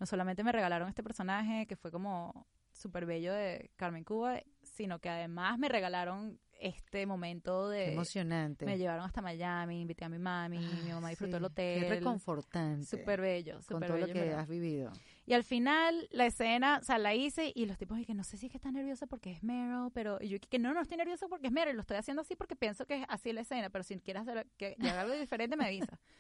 [0.01, 4.41] no solamente me regalaron este personaje, que fue como súper bello de Carmen Cuba,
[4.71, 7.93] sino que además me regalaron este momento Qué de...
[7.95, 8.67] emocionante.
[8.67, 11.83] Me llevaron hasta Miami, invité a mi mami, mi Ah, mamá disfrutó el hotel.
[11.85, 12.85] Qué reconfortante.
[12.85, 14.07] Súper bello, con súper todo bello.
[14.09, 14.41] lo que verdad.
[14.41, 14.93] has vivido.
[15.25, 18.37] Y al final, la escena, o sea, la hice y los tipos dije, no sé
[18.37, 20.83] si es que está nerviosa porque es Meryl, pero y yo dije que no, no
[20.83, 23.41] estoy nerviosa porque es Meryl, lo estoy haciendo así porque pienso que es así la
[23.41, 25.99] escena, pero si quieres hacer que, que haga algo diferente, me avisa.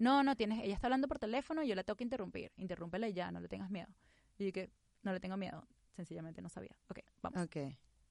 [0.00, 2.52] No, no, tienes, ella está hablando por teléfono y yo la tengo que interrumpir.
[2.56, 3.88] Interrúmpela y ya, no le tengas miedo.
[4.38, 4.70] Y yo dije,
[5.02, 6.78] no le tengo miedo, sencillamente no sabía.
[6.88, 7.42] Ok, vamos.
[7.42, 7.56] Ok.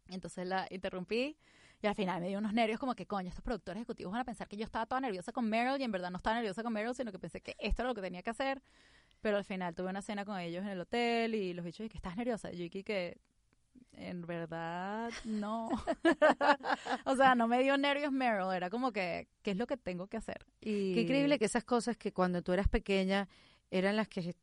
[0.09, 1.37] Entonces la interrumpí
[1.81, 4.25] y al final me dio unos nervios como que, coño, estos productores ejecutivos van a
[4.25, 6.73] pensar que yo estaba toda nerviosa con Meryl y en verdad no estaba nerviosa con
[6.73, 8.61] Meryl, sino que pensé que esto era lo que tenía que hacer.
[9.21, 11.97] Pero al final tuve una cena con ellos en el hotel y los bichos, que
[11.97, 12.51] ¿estás nerviosa?
[12.51, 13.17] Y que
[13.93, 15.69] en verdad no.
[17.05, 20.07] o sea, no me dio nervios Meryl, era como que, ¿qué es lo que tengo
[20.07, 20.45] que hacer?
[20.61, 20.93] Y...
[20.93, 23.27] Qué increíble que esas cosas que cuando tú eras pequeña
[23.69, 24.35] eran las que,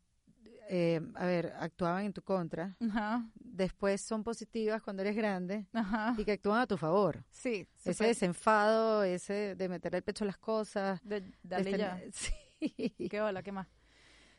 [0.68, 6.14] eh, a ver, actuaban en tu contra, Ajá, después son positivas cuando eres grande ajá.
[6.18, 7.24] y que actúan a tu favor.
[7.30, 11.00] Sí, Ese súper- desenfado, ese de meter el pecho a las cosas.
[11.04, 12.00] de- de dale este- ya.
[12.12, 13.08] Sí.
[13.10, 13.42] ¿Qué hola?
[13.42, 13.68] ¿Qué más?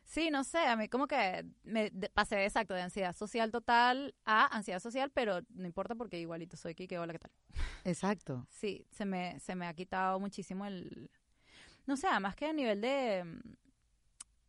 [0.03, 4.13] Sí, no sé, a mí como que me de- pasé exacto de ansiedad social total
[4.23, 7.13] a ansiedad social, pero no importa porque igualito soy aquí, ¿qué hola?
[7.13, 7.31] ¿Qué tal?
[7.83, 8.45] Exacto.
[8.49, 11.09] Sí, se me, se me ha quitado muchísimo el...
[11.87, 13.25] No sé, además que a nivel de...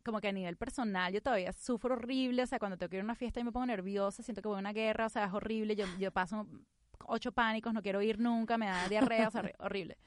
[0.07, 3.01] Como que a nivel personal yo todavía sufro horrible, o sea, cuando tengo que ir
[3.01, 5.25] a una fiesta y me pongo nerviosa, siento que voy a una guerra, o sea,
[5.25, 6.47] es horrible, yo, yo paso
[7.07, 9.97] ocho pánicos, no quiero ir nunca, me da diarrea, o sea, horri- horrible.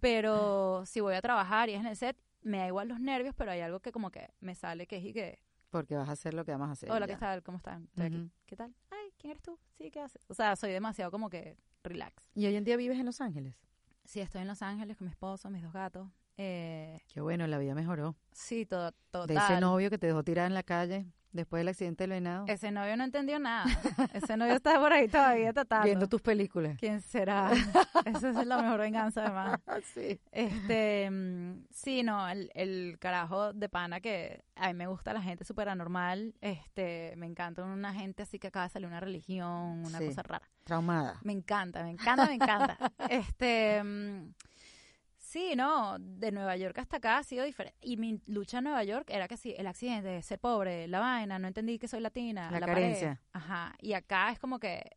[0.00, 3.34] Pero si voy a trabajar y es en el set, me da igual los nervios,
[3.36, 6.12] pero hay algo que como que me sale que es y que, Porque vas a
[6.12, 6.90] hacer lo que vamos a hacer.
[6.90, 7.14] hola, ya.
[7.14, 7.42] ¿qué tal?
[7.42, 7.84] ¿Cómo están?
[7.84, 8.16] Estoy aquí.
[8.16, 8.30] Ujú.
[8.46, 8.74] ¿Qué tal?
[8.90, 9.58] Ay, ¿quién eres tú?
[9.76, 10.22] Sí, ¿qué haces?
[10.28, 12.30] O sea, soy demasiado como que relax.
[12.34, 13.56] ¿Y hoy en día vives en Los Ángeles?
[14.04, 16.08] Sí, estoy en Los Ángeles con mi esposo, mis dos gatos.
[16.36, 18.16] Eh, Qué bueno, la vida mejoró.
[18.32, 19.26] sí, todo, total.
[19.28, 22.44] De ese novio que te dejó tirada en la calle después del accidente del venado.
[22.46, 23.64] Ese novio no entendió nada.
[24.12, 25.84] Ese novio está por ahí todavía tratando.
[25.86, 26.76] Viendo tus películas.
[26.78, 27.50] ¿Quién será?
[28.04, 29.60] Esa es la mejor venganza, además.
[29.94, 30.20] sí.
[30.30, 35.22] Este, mm, sí, no, el, el carajo de pana que a mí me gusta la
[35.22, 36.34] gente súper anormal.
[36.40, 40.06] Este, me encanta una gente así que acaba de salir una religión, una Sí.
[40.06, 40.48] cosa rara.
[40.64, 41.18] Traumada.
[41.22, 42.78] Me encanta, me encanta, me encanta.
[43.10, 44.34] Este, mm,
[45.34, 47.76] sí, no, de Nueva York hasta acá ha sido diferente.
[47.80, 51.40] Y mi lucha en Nueva York era que sí, el accidente, ser pobre, la vaina,
[51.40, 52.74] no entendí que soy latina, La pared.
[52.74, 53.20] carencia.
[53.32, 54.96] Ajá, y acá es como que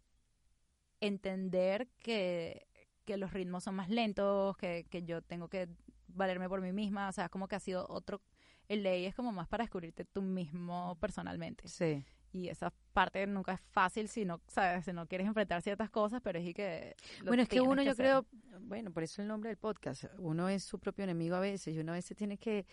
[1.01, 2.67] entender que,
[3.03, 5.67] que los ritmos son más lentos, que, que yo tengo que
[6.07, 8.21] valerme por mí misma, o sea, es como que ha sido otro...
[8.67, 11.67] El ley es como más para descubrirte tú mismo personalmente.
[11.67, 12.03] Sí.
[12.37, 16.21] Y esa parte nunca es fácil si no, sabes, si no quieres enfrentar ciertas cosas,
[16.23, 16.95] pero es y que...
[17.25, 18.05] Bueno, es que uno, yo hacer.
[18.05, 18.25] creo,
[18.61, 21.79] bueno, por eso el nombre del podcast, uno es su propio enemigo a veces y
[21.79, 22.65] uno a veces tiene que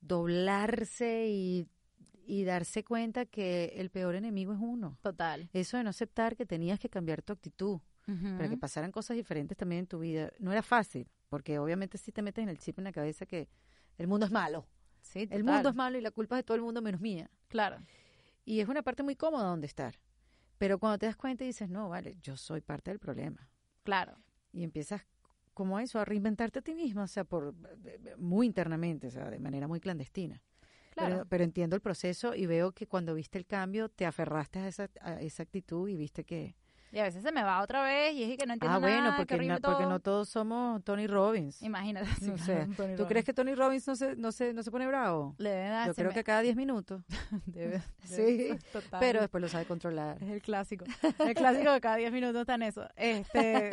[0.00, 1.66] doblarse y,
[2.26, 4.98] y darse cuenta que el peor enemigo es uno.
[5.02, 5.48] Total.
[5.52, 7.80] Eso de no aceptar que tenías que cambiar tu actitud
[8.36, 10.32] para que pasaran cosas diferentes también en tu vida.
[10.38, 13.48] No era fácil, porque obviamente si te metes en el chip en la cabeza que
[13.98, 14.66] el mundo es malo.
[15.02, 17.30] Sí, El mundo es malo y la culpa es de todo el mundo menos mía.
[17.48, 17.78] Claro,
[18.48, 20.00] Y es una parte muy cómoda donde estar.
[20.56, 23.50] Pero cuando te das cuenta y dices, no, vale, yo soy parte del problema.
[23.84, 24.16] claro.
[24.52, 25.02] y empiezas
[25.52, 27.54] como eso a reinventarte a ti misma, o sea, por
[28.16, 30.42] muy internamente, o sea, de manera muy clandestina.
[30.92, 31.16] Claro.
[31.16, 34.68] Pero, pero entiendo el proceso y veo que cuando viste el cambio te aferraste a
[34.68, 36.56] esa, a esa actitud y viste que
[36.90, 39.02] Y a veces se me va otra vez y es que no entiendo ah bueno
[39.02, 39.88] nada, porque no, porque todo.
[39.90, 41.60] no todos somos Tony Robbins.
[41.62, 42.06] Imagínate.
[42.18, 43.08] sí, O claro, sea, Tony ¿Tú Robbins.
[43.08, 45.34] crees que Tony Robbins no se no se no se pone bravo?
[45.38, 47.02] Le deben dar- Yo creo me- que cada 10 minutos,
[47.46, 49.00] debe- Sí, total.
[49.00, 50.16] pero después lo sabe controlar.
[50.22, 50.86] Es el clásico.
[51.18, 52.88] El clásico de cada 10 minutos está en eso.
[52.96, 53.70] Este,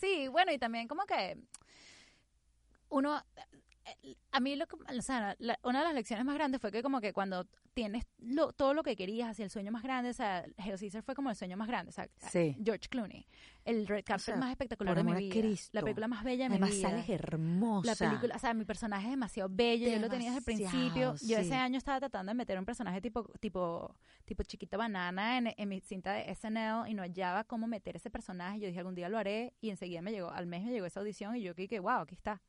[0.00, 1.36] sí, bueno, y también como que
[2.88, 3.22] uno,
[4.32, 6.82] a mí lo que, o sea, la- una de las lecciones más grandes fue que
[6.82, 10.12] como que cuando tienes lo- todo lo que querías hacia el sueño más grande, o
[10.14, 12.56] sea, Hail Caesar fue como el sueño más grande, o sea, Sí.
[12.64, 13.26] George Clooney,
[13.64, 15.70] el red carpet sea, más espectacular de mi vida, Cristo.
[15.72, 16.90] la película más bella de Además mi vida.
[16.90, 17.86] sales hermosa.
[17.86, 21.14] La película, o sea, mi personaje es demasiado bello, yo lo tenía desde el principio.
[21.22, 25.54] Yo ese año estaba tratando de meter un personaje tipo tipo tipo chiquita banana en,
[25.56, 28.60] en mi cinta de SNL y no hallaba cómo meter ese personaje.
[28.60, 31.00] Yo dije, algún día lo haré y enseguida me llegó, al mes me llegó esa
[31.00, 32.40] audición y yo que wow, aquí está.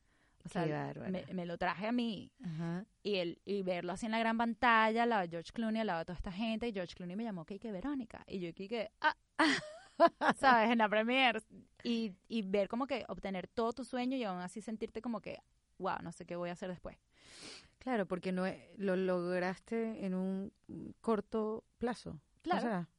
[0.46, 2.86] O sea, Qué me, me lo traje a mí Ajá.
[3.04, 5.88] y el y verlo así en la gran pantalla, al lado de George Clooney, al
[5.88, 8.54] lado de toda esta gente y George Clooney me llamó que que Verónica y yo
[8.54, 9.16] que que ah,
[10.40, 11.42] sabes en la premiere
[11.84, 15.40] y, y ver como que obtener todo tu sueño y aún así sentirte como que
[15.78, 16.98] wow, no sé qué voy a hacer después.
[17.80, 20.54] Claro, porque no e- lo lograste en un
[21.02, 22.20] corto plazo.
[22.44, 22.60] Claro.
[22.60, 22.90] O sea,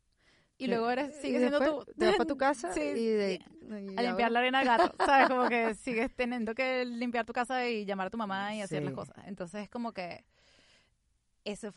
[0.65, 1.93] y luego eres, Y sigues siendo tú.
[1.99, 4.65] Te vas para tu casa Sí, y, de, y a ahora- limpiar la arena de
[4.67, 5.29] gato, ¿sabes?
[5.29, 8.83] Como que sigues teniendo que limpiar tu casa y llamar a tu mamá y hacer
[8.83, 9.17] las cosas.
[9.27, 10.25] Entonces es como que
[11.45, 11.73] eso, o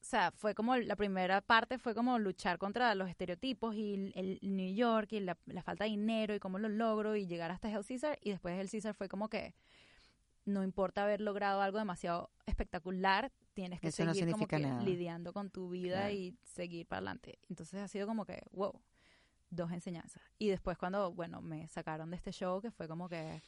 [0.00, 4.56] sea, fue como la primera parte fue como luchar contra los estereotipos y el, el
[4.56, 7.70] New York y la, la falta de dinero y cómo lo logro y llegar hasta
[7.70, 9.54] Hell Caesar y después Hell Caesar fue como que
[10.44, 15.32] no importa haber logrado algo demasiado espectacular, tienes que Eso no seguir como que lidiando
[15.32, 16.14] con tu vida Claro.
[16.14, 17.38] y seguir para adelante.
[17.48, 18.72] Entonces ha sido como que, wow,
[19.50, 20.22] dos enseñanzas.
[20.38, 23.42] Y después cuando, bueno, me sacaron de este show, que fue como que,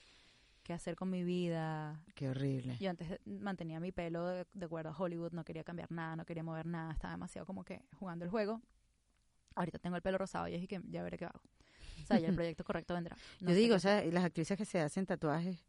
[0.62, 2.04] ¿qué hacer con mi vida?
[2.14, 2.76] Qué horrible.
[2.78, 6.24] Yo antes mantenía mi pelo de, de acuerdo a Hollywood, no quería cambiar nada, no
[6.24, 8.60] quería mover nada, estaba demasiado como que jugando el juego.
[9.54, 11.40] Ahorita tengo el pelo rosado y es que ya veré qué hago.
[12.02, 13.16] O sea, ya el proyecto correcto vendrá.
[13.40, 15.64] No Yo digo, o sea, y las actrices que se hacen tatuajes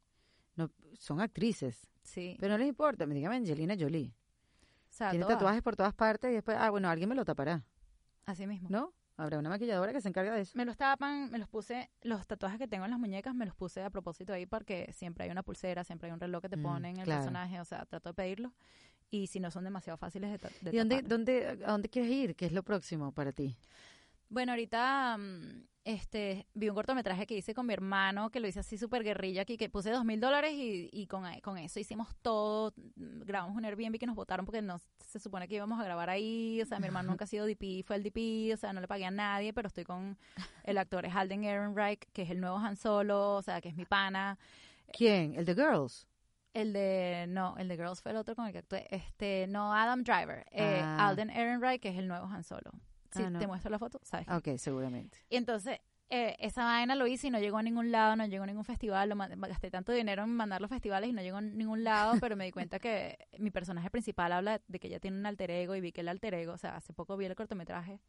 [0.55, 2.37] no, son actrices, Sí.
[2.39, 3.05] pero no les importa.
[3.05, 4.13] Me dígame Angelina Jolie.
[4.13, 7.25] o sea, Tiene todas, tatuajes por todas partes y después, ah, bueno, alguien me lo
[7.25, 7.63] tapará,
[8.25, 8.69] Así mismo.
[8.69, 8.93] ¿no?
[9.17, 10.53] Habrá una maquilladora que se encarga de eso.
[10.57, 13.53] Me los tapan, me los puse, los tatuajes que tengo en las muñecas me los
[13.55, 16.57] puse a propósito ahí porque siempre hay una pulsera, siempre hay un reloj que te
[16.57, 17.19] Mm, ponen el claro.
[17.21, 18.51] personaje, o sea, trato de pedirlos.
[19.11, 21.09] Y si no son demasiado fáciles de, de ¿Y dónde, tapar.
[21.09, 22.35] dónde, a dónde quieres ir?
[22.35, 23.55] ¿Qué es lo próximo para ti?
[24.33, 28.61] Bueno, ahorita mm, este, vi un cortometraje que hice con mi hermano, que lo hice
[28.61, 32.07] así súper guerrilla, aquí, que puse dos mil dólares y, y con, con eso hicimos
[32.23, 32.73] todo.
[32.95, 36.09] mm, Grabamos un Airbnb que nos votaron porque no se supone que íbamos a grabar
[36.09, 36.59] ahí.
[36.63, 38.87] O sea, mi hermano nunca ha sido DP, fue el DP, o sea, no le
[38.87, 40.17] pagué a nadie, pero estoy con
[40.63, 43.75] el actor es Alden Ehrenreich, que es el nuevo Han Solo, o sea, que es
[43.75, 44.39] mi pana.
[44.91, 45.35] ¿Quién?
[45.35, 46.07] ¿El de Girls?
[46.55, 48.87] El de, no, el de Girls fue el otro con el que actué.
[48.89, 50.45] Este, no, Adam Driver.
[50.51, 51.07] Eh, Ah.
[51.09, 52.71] Alden Ehrenreich, que es el nuevo Han Solo.
[53.13, 53.39] Si Ah, no.
[53.39, 54.27] te muestro la foto, ¿sabes?
[54.29, 55.17] Ok, seguramente.
[55.29, 58.43] Y entonces, eh, esa vaina lo hice y no llegó a ningún lado, no llegó
[58.43, 59.09] a ningún festival.
[59.09, 62.35] Lo gasté tanto dinero en mandar los festivales y no llegó a ningún lado, pero
[62.35, 65.75] me di cuenta que mi personaje principal habla de que ella tiene un alter ego
[65.75, 67.99] y vi que el alter ego, o sea, hace poco vi el cortometraje.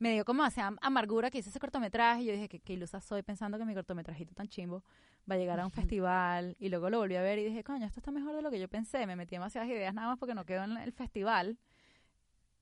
[0.00, 3.00] Me dio como hacia amargura que hice ese cortometraje y yo dije que qué ilusa
[3.00, 4.82] soy pensando que mi cortometrajito tan chimbo
[5.30, 7.86] va a llegar a un festival y luego lo volví a ver y dije, coño,
[7.86, 9.06] esto está mejor de lo que yo pensé.
[9.06, 11.58] Me metí demasiadas ideas nada más porque no quedó en el festival.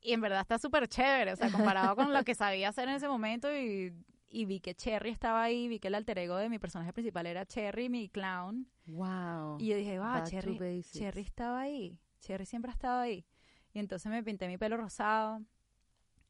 [0.03, 2.97] Y en verdad está súper chévere, o sea, comparado con lo que sabía hacer en
[2.97, 3.95] ese momento y,
[4.29, 7.27] y vi que Cherry estaba ahí, vi que el alter ego de mi personaje principal
[7.27, 8.69] era Cherry, mi clown.
[8.87, 9.59] Wow.
[9.61, 10.83] Y yo dije, wow, to Cherry.
[10.83, 13.25] Cherry estaba ahí, Cherry siempre ha estado ahí.
[13.73, 15.41] Y entonces me pinté mi pelo rosado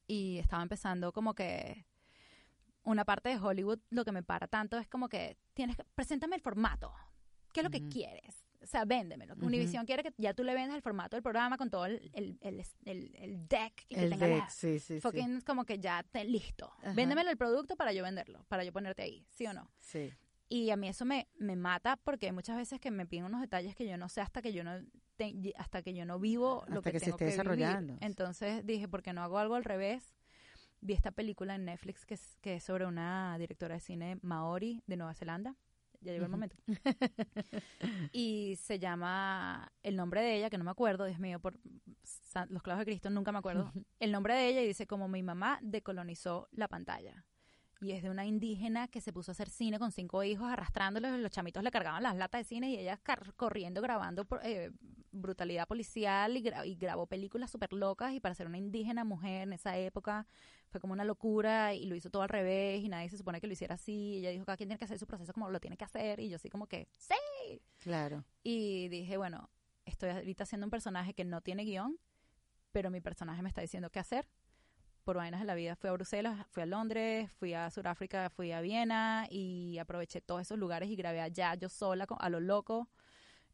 [0.05, 1.85] y estaba empezando como que
[2.83, 6.35] una parte de Hollywood, lo que me para tanto es como que tienes que, preséntame
[6.35, 6.93] el formato,
[7.53, 8.45] ¿qué es lo que quieres?
[8.63, 9.35] O sea, véndemelo.
[9.41, 12.39] Univision quiere que ya tú le vendas el formato del programa con todo el, el,
[12.85, 15.01] el, deck y que tenga la- sí, sí, sí.
[15.01, 16.71] fucking como que ya te listo.
[16.79, 16.93] Ajá.
[16.93, 19.69] Véndemelo el producto para yo venderlo, para yo ponerte ahí, ¿sí o no?
[19.79, 20.11] Sí.
[20.49, 23.41] Y a mí eso me, me mata porque hay muchas veces que me piden unos
[23.41, 24.79] detalles que yo no sé hasta que yo no
[25.15, 27.37] te- hasta que yo no vivo lo Hasta que, que se tengo esté que vivir.
[27.57, 27.97] desarrollando.
[28.01, 30.13] Entonces dije, ¿por qué no hago algo al revés?
[30.81, 34.81] Vi esta película en Netflix que es, que es sobre una directora de cine maori
[34.85, 35.55] de Nueva Zelanda.
[36.03, 36.55] Ya llegó el momento.
[38.11, 41.57] y se llama el nombre de ella, que no me acuerdo, Dios mío, por
[42.03, 43.71] san- los clavos de Cristo, nunca me acuerdo.
[43.99, 47.25] El nombre de ella y dice como mi mamá decolonizó la pantalla.
[47.83, 51.19] Y es de una indígena que se puso a hacer cine con cinco hijos, arrastrándolos,
[51.19, 52.99] los chamitos le cargaban las latas de cine y ella
[53.35, 54.71] corriendo, grabando eh,
[55.11, 59.43] brutalidad policial y, gra- y grabó películas súper locas y para ser una indígena mujer
[59.43, 60.25] en esa época
[60.69, 63.47] fue como una locura y lo hizo todo al revés y nadie se supone que
[63.47, 63.91] lo hiciera así.
[63.91, 66.19] Y ella dijo, cada quien tiene que hacer su proceso como lo tiene que hacer
[66.19, 67.61] y yo así como que, sí.
[67.79, 68.23] Claro.
[68.43, 69.49] Y dije, bueno,
[69.85, 71.99] estoy ahorita haciendo un personaje que no tiene guion,
[72.71, 74.27] pero mi personaje me está diciendo qué hacer.
[75.03, 78.53] Por vainas de la vida fui a Bruselas, fui a Londres, fui a Sudáfrica, fui
[78.53, 82.87] a Viena y aproveché todos esos lugares y grabé allá yo sola a lo loco.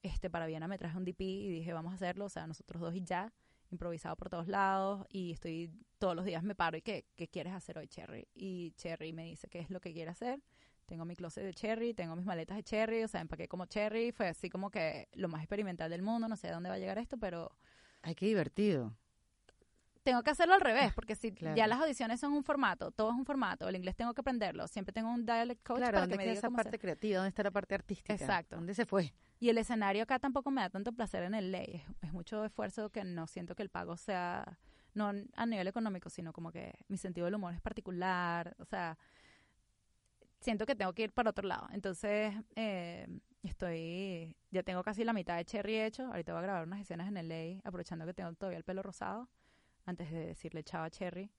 [0.03, 2.81] Este, para Viena me traje un DP y dije, vamos a hacerlo, o sea, nosotros
[2.81, 3.33] dos y ya,
[3.71, 7.53] improvisado por todos lados y estoy todos los días me paro y ¿qué, qué quieres
[7.53, 8.27] hacer hoy, Cherry?
[8.33, 10.39] Y Cherry me dice qué es lo que quiere hacer.
[10.85, 14.11] Tengo mi closet de Cherry, tengo mis maletas de Cherry, o sea, empaqué como Cherry,
[14.11, 16.79] fue así como que lo más experimental del mundo, no sé a dónde va a
[16.79, 17.51] llegar esto, pero
[18.01, 18.95] Ay, qué divertido.
[20.09, 21.55] Tengo que hacerlo al revés, porque si Claro.
[21.55, 24.67] ya las audiciones son un formato, todo es un formato, el inglés tengo que aprenderlo,
[24.67, 26.69] siempre tengo un dialect coach claro, para ¿dónde que me queda diga esa cómo parte
[26.69, 26.79] hacer.
[26.79, 27.17] creativa?
[27.17, 28.13] ¿Dónde está la parte artística?
[28.13, 28.55] Exacto.
[28.55, 29.13] ¿Dónde se fue?
[29.39, 32.43] Y el escenario acá tampoco me da tanto placer en el ley, es, es mucho
[32.45, 34.57] esfuerzo que no siento que el pago sea,
[34.93, 38.97] no a nivel económico, sino como que mi sentido del humor es particular, o sea,
[40.41, 41.67] siento que tengo que ir para otro lado.
[41.71, 43.07] Entonces, eh,
[43.43, 47.07] estoy, ya tengo casi la mitad de Cherry hecho, ahorita voy a grabar unas escenas
[47.07, 49.29] en el ley, aprovechando que tengo todavía el pelo rosado,
[49.89, 51.29] antes de decirle chao a Cherry,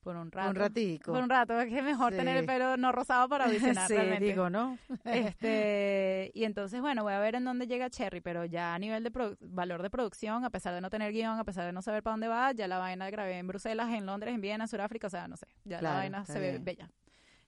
[0.00, 0.50] Por un rato.
[0.50, 1.12] Un ratico.
[1.12, 2.46] Por un rato, es que es mejor tener el Sí.
[2.46, 3.44] pelo no rosado para
[3.76, 4.24] audicionar sí, realmente.
[4.24, 4.78] digo, ¿no?
[5.04, 9.02] Este, y entonces, bueno, voy a ver en dónde llega Cherry, pero ya a nivel
[9.04, 12.02] de valor de producción, a pesar de no tener guion, a pesar de no saber
[12.02, 15.08] para dónde va, ya la vaina grabé en Bruselas, en Londres, en Viena, en Sudáfrica,
[15.08, 16.64] o sea, no sé, ya Claro, la vaina se ve bien.
[16.64, 16.90] bella.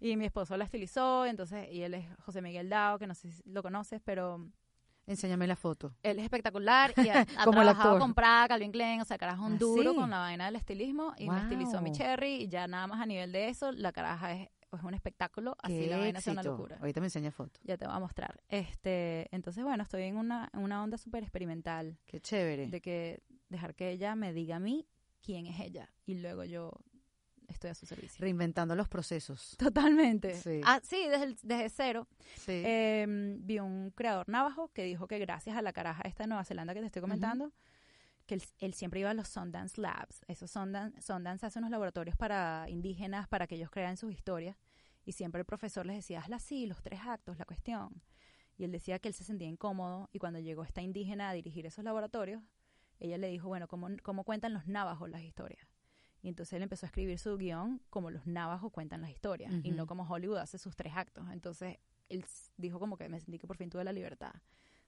[0.02, 3.30] Y mi esposo la estilizó, entonces, y él es José Miguel Dao, que no sé
[3.30, 4.48] si lo conoces, pero
[5.10, 5.92] Enséñame la foto.
[6.02, 9.44] él es espectacular y ha, ha Como trabajado con Prada, Calvin Klein, o sea, carajo
[9.44, 9.96] un ¿Ah, duro sí?
[9.96, 11.92] con la vaina del estilismo y me estilizó mi.
[11.92, 15.56] Cherry y ya nada más a nivel de eso, la caraja es, es un espectáculo,
[15.62, 16.76] así la vaina es una locura.
[16.80, 17.58] Ahorita me enseña foto.
[17.64, 18.40] Ya te voy a mostrar.
[18.48, 22.68] Este, entonces, bueno, estoy en una, en una onda súper experimental Qué chévere.
[22.68, 24.86] de que dejar que ella me diga a mí
[25.22, 26.70] quién es ella y luego yo
[27.60, 28.20] estoy a su servicio.
[28.22, 29.54] Reinventando los procesos.
[29.58, 30.34] Totalmente.
[30.34, 30.60] Sí.
[30.64, 32.08] Ah, sí, desde, el- desde cero.
[32.36, 32.52] Sí.
[32.64, 33.06] Eh,
[33.40, 36.72] vi un creador navajo que dijo que gracias a la caraja esta de Nueva Zelanda
[36.72, 37.52] que te estoy comentando,
[38.26, 40.24] que él, él siempre iba a los Sundance Labs.
[40.26, 44.56] Esos Sundance, Sundance hace unos laboratorios para indígenas para que ellos crean sus historias.
[45.04, 48.02] Y siempre el profesor les decía, hazla así, los tres actos, la cuestión.
[48.56, 51.64] Y él decía que él se sentía incómodo y cuando llegó esta indígena a dirigir
[51.66, 52.42] esos laboratorios,
[52.98, 55.66] ella le dijo, bueno, ¿cómo, cómo cuentan los navajos las historias?
[56.22, 59.70] Y entonces él empezó a escribir su guion como los navajos cuentan las historias y
[59.70, 61.24] no como Hollywood hace sus tres actos.
[61.32, 61.78] Entonces
[62.08, 62.24] él
[62.56, 64.32] dijo como que me sentí que por fin tuve la libertad.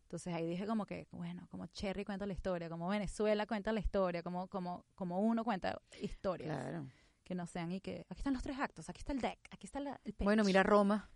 [0.03, 3.81] Entonces ahí dije como que, bueno, como Cherry cuenta la historia, como Venezuela cuenta la
[3.81, 6.55] historia, como, como, como uno cuenta historias.
[6.59, 6.87] claro.
[7.25, 9.65] Que no sean y que aquí están los tres actos, aquí está el deck, aquí
[9.67, 10.25] está la- el pitch.
[10.25, 11.09] Bueno, mira Roma.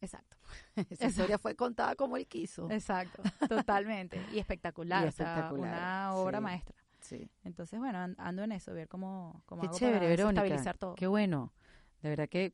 [0.00, 0.36] Exacto,
[0.90, 2.68] Esa historia fue contada como él quiso.
[2.70, 4.20] exacto, totalmente.
[4.32, 6.42] Y espectacular, Y o sea, espectacular, una obra sí.
[6.44, 6.83] maestra.
[7.04, 7.30] Sí.
[7.44, 10.42] Entonces, bueno, an- ando en eso, ver cómo, cómo Qué hago chévere, para Verónica.
[10.44, 10.94] estabilizar todo.
[10.96, 11.52] Qué bueno.
[12.02, 12.52] De verdad que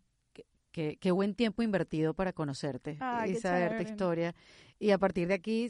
[0.72, 3.90] que- qué buen tiempo invertido para conocerte Ay, y qué saber tu chévere.
[3.90, 4.34] historia.
[4.78, 5.68] Y a partir de aquí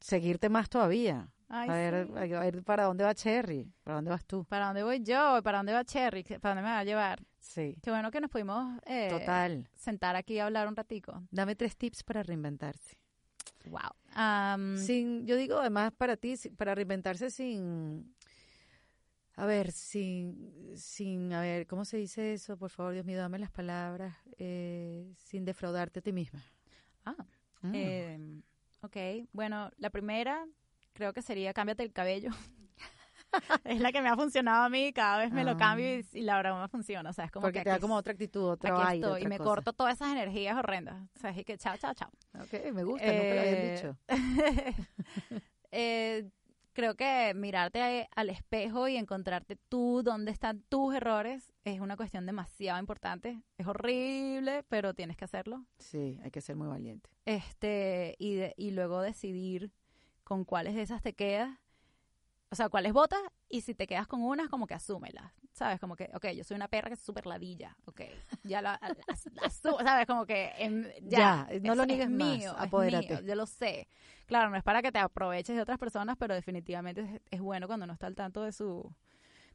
[0.00, 1.28] seguirte más todavía.
[1.48, 2.32] Ay, a, ver, sí.
[2.34, 4.44] a ver para dónde va Cherry, para dónde vas tú.
[4.46, 5.40] ¿Para dónde voy yo?
[5.44, 6.24] ¿Para dónde va Cherry?
[6.24, 7.22] ¿Para dónde me va a llevar?
[7.38, 7.76] Sí.
[7.82, 9.68] Qué bueno que nos pudimos eh, Total.
[9.76, 11.22] sentar aquí a hablar un ratico.
[11.30, 12.98] Dame tres tips para reinventarse.
[13.68, 14.76] Wow.
[14.76, 18.14] Sin, yo digo además para ti, para reinventarse sin,
[19.36, 22.56] a ver, sin, sin, a ver, ¿cómo se dice eso?
[22.56, 26.42] Por favor, Dios mío, dame las palabras, eh, sin defraudarte a ti misma.
[27.04, 27.16] Ah,
[27.62, 27.70] Mm.
[27.74, 28.42] eh,
[28.82, 28.96] ok.
[29.32, 30.46] Bueno, la primera
[30.94, 32.30] creo que sería cámbiate el cabello.
[33.64, 34.92] es la que me ha funcionado a mí.
[34.92, 35.56] Cada vez me lo Ah.
[35.56, 37.10] cambio y, y la verdad me funciona.
[37.10, 39.22] O sea, es como Porque que te da como otra actitud, otro aquí aire, estoy
[39.22, 39.48] y me cosa.
[39.50, 41.02] corto todas esas energías horrendas.
[41.16, 42.10] O sea, es que chao, chao, chao.
[42.40, 43.96] Ok, me gusta, nunca lo habían Eh, dicho.
[45.70, 46.30] eh,
[46.72, 52.26] creo que mirarte al espejo y encontrarte tú, dónde están tus errores, es una cuestión
[52.26, 53.42] demasiado importante.
[53.58, 55.64] Es horrible, pero tienes que hacerlo.
[55.78, 57.10] Sí, hay que ser muy valiente.
[57.26, 59.70] Este, y, de- y luego decidir
[60.24, 61.58] con cuáles de esas te quedas.
[62.52, 63.18] O sea, cuáles votas
[63.48, 65.32] y si te quedas con unas, como que asúmelas.
[65.54, 65.80] ¿Sabes?
[65.80, 67.74] Como que, ok, yo soy una perra que es súper ladilla.
[67.86, 68.02] Ok,
[68.44, 68.98] ya la as-
[69.38, 70.06] asu- ¿sabes?
[70.06, 70.52] Como que
[71.02, 73.14] ya, Ya, no lo es- niegues es más, mío, es apodérate.
[73.16, 73.88] mío, yo lo sé.
[74.26, 77.66] Claro, no es para que te aproveches de otras personas, pero definitivamente es, es bueno
[77.66, 78.94] cuando uno está al tanto de su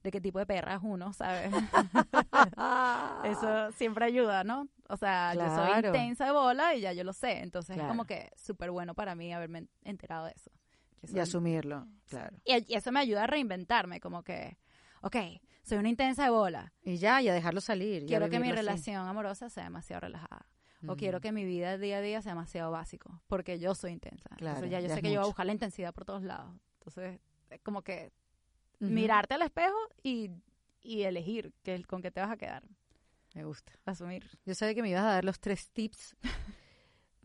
[0.03, 1.51] de qué tipo de perra es uno, ¿sabes?
[3.23, 4.67] Eso siempre ayuda, ¿no?
[4.89, 7.39] O sea, yo soy intensa de bola y ya yo lo sé.
[7.41, 10.51] Entonces es como que súper bueno para mí haberme enterado de eso.
[11.03, 12.37] Y asumirlo, claro.
[12.43, 14.57] y, y eso me ayuda a reinventarme, como que,
[15.01, 15.15] ok,
[15.63, 16.73] soy una intensa de bola.
[16.81, 18.05] Y ya, y a dejarlo salir.
[18.05, 18.55] Quiero que mi así.
[18.57, 20.47] relación amorosa sea demasiado relajada.
[20.87, 24.29] O quiero que mi vida día a día sea demasiado básico, porque yo soy intensa.
[24.37, 26.23] Claro, Entonces ya yo ya sé que yo voy a buscar la intensidad por todos
[26.23, 26.55] lados.
[26.79, 27.19] Entonces,
[27.49, 28.13] es como que
[28.79, 30.29] mirarte al espejo y,
[30.81, 32.63] y elegir que, con qué te vas a quedar.
[33.33, 33.73] Me gusta.
[33.85, 34.29] Asumir.
[34.45, 36.15] Yo sabía que me ibas a dar los tres tips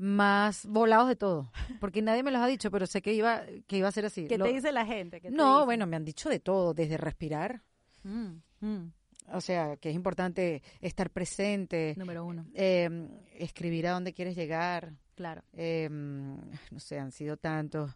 [0.02, 3.76] más volados de todo, porque nadie me los ha dicho, pero sé que iba que
[3.78, 4.26] iba a ser así.
[4.26, 5.20] ¿Qué Lo- te dice la gente?
[5.20, 5.64] ¿Qué te No, dice?
[5.66, 7.62] bueno, me han dicho de todo, desde respirar,
[8.02, 8.92] Mm, mm,
[9.32, 12.90] o sea, que es importante estar presente, número uno, eh,
[13.38, 15.42] escribir a dónde quieres llegar, claro.
[15.52, 17.92] eh, no sé, han sido tantos.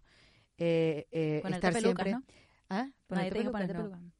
[0.58, 2.12] eh, eh, estar pelucas, siempre.
[2.12, 2.22] ¿no?
[2.70, 2.88] ¿Ah?
[3.08, 3.90] Ponerte te dijo pelucas, ponerte no.
[3.90, 4.12] pelucas.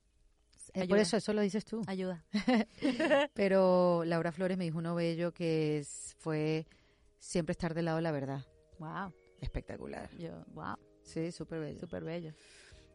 [0.74, 1.82] Eh, Ayuda, por eso, eso lo dices tú.
[1.86, 2.24] Ayuda.
[3.34, 6.66] Pero Laura Flores me dijo uno bello que es- fue
[7.18, 8.44] siempre estar del lado de la verdad.
[8.78, 9.12] Wow.
[9.40, 10.10] Espectacular.
[10.18, 10.76] Yo, wow.
[11.02, 11.78] Sí, súper bello.
[11.80, 12.32] Súper bello.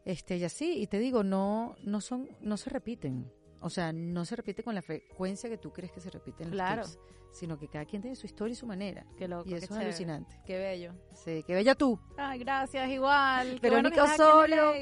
[0.04, 3.30] Este, y así, y te digo, no, no son, no se repiten.
[3.60, 6.54] O sea, no se repite con la frecuencia que tú crees que se repiten los
[6.54, 6.82] Claro.
[6.82, 6.98] tips,
[7.32, 9.06] sino que cada quien tiene su historia y su manera.
[9.16, 9.48] Qué loco.
[9.48, 10.40] y qué eso es alucinante.
[10.44, 10.92] Qué bello.
[11.14, 13.60] Sí, que bella tú, Ay, gracias, igual.
[13.60, 14.72] Qué bueno Verónica en Osorio.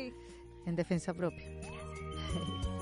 [0.67, 1.47] En defensa propia.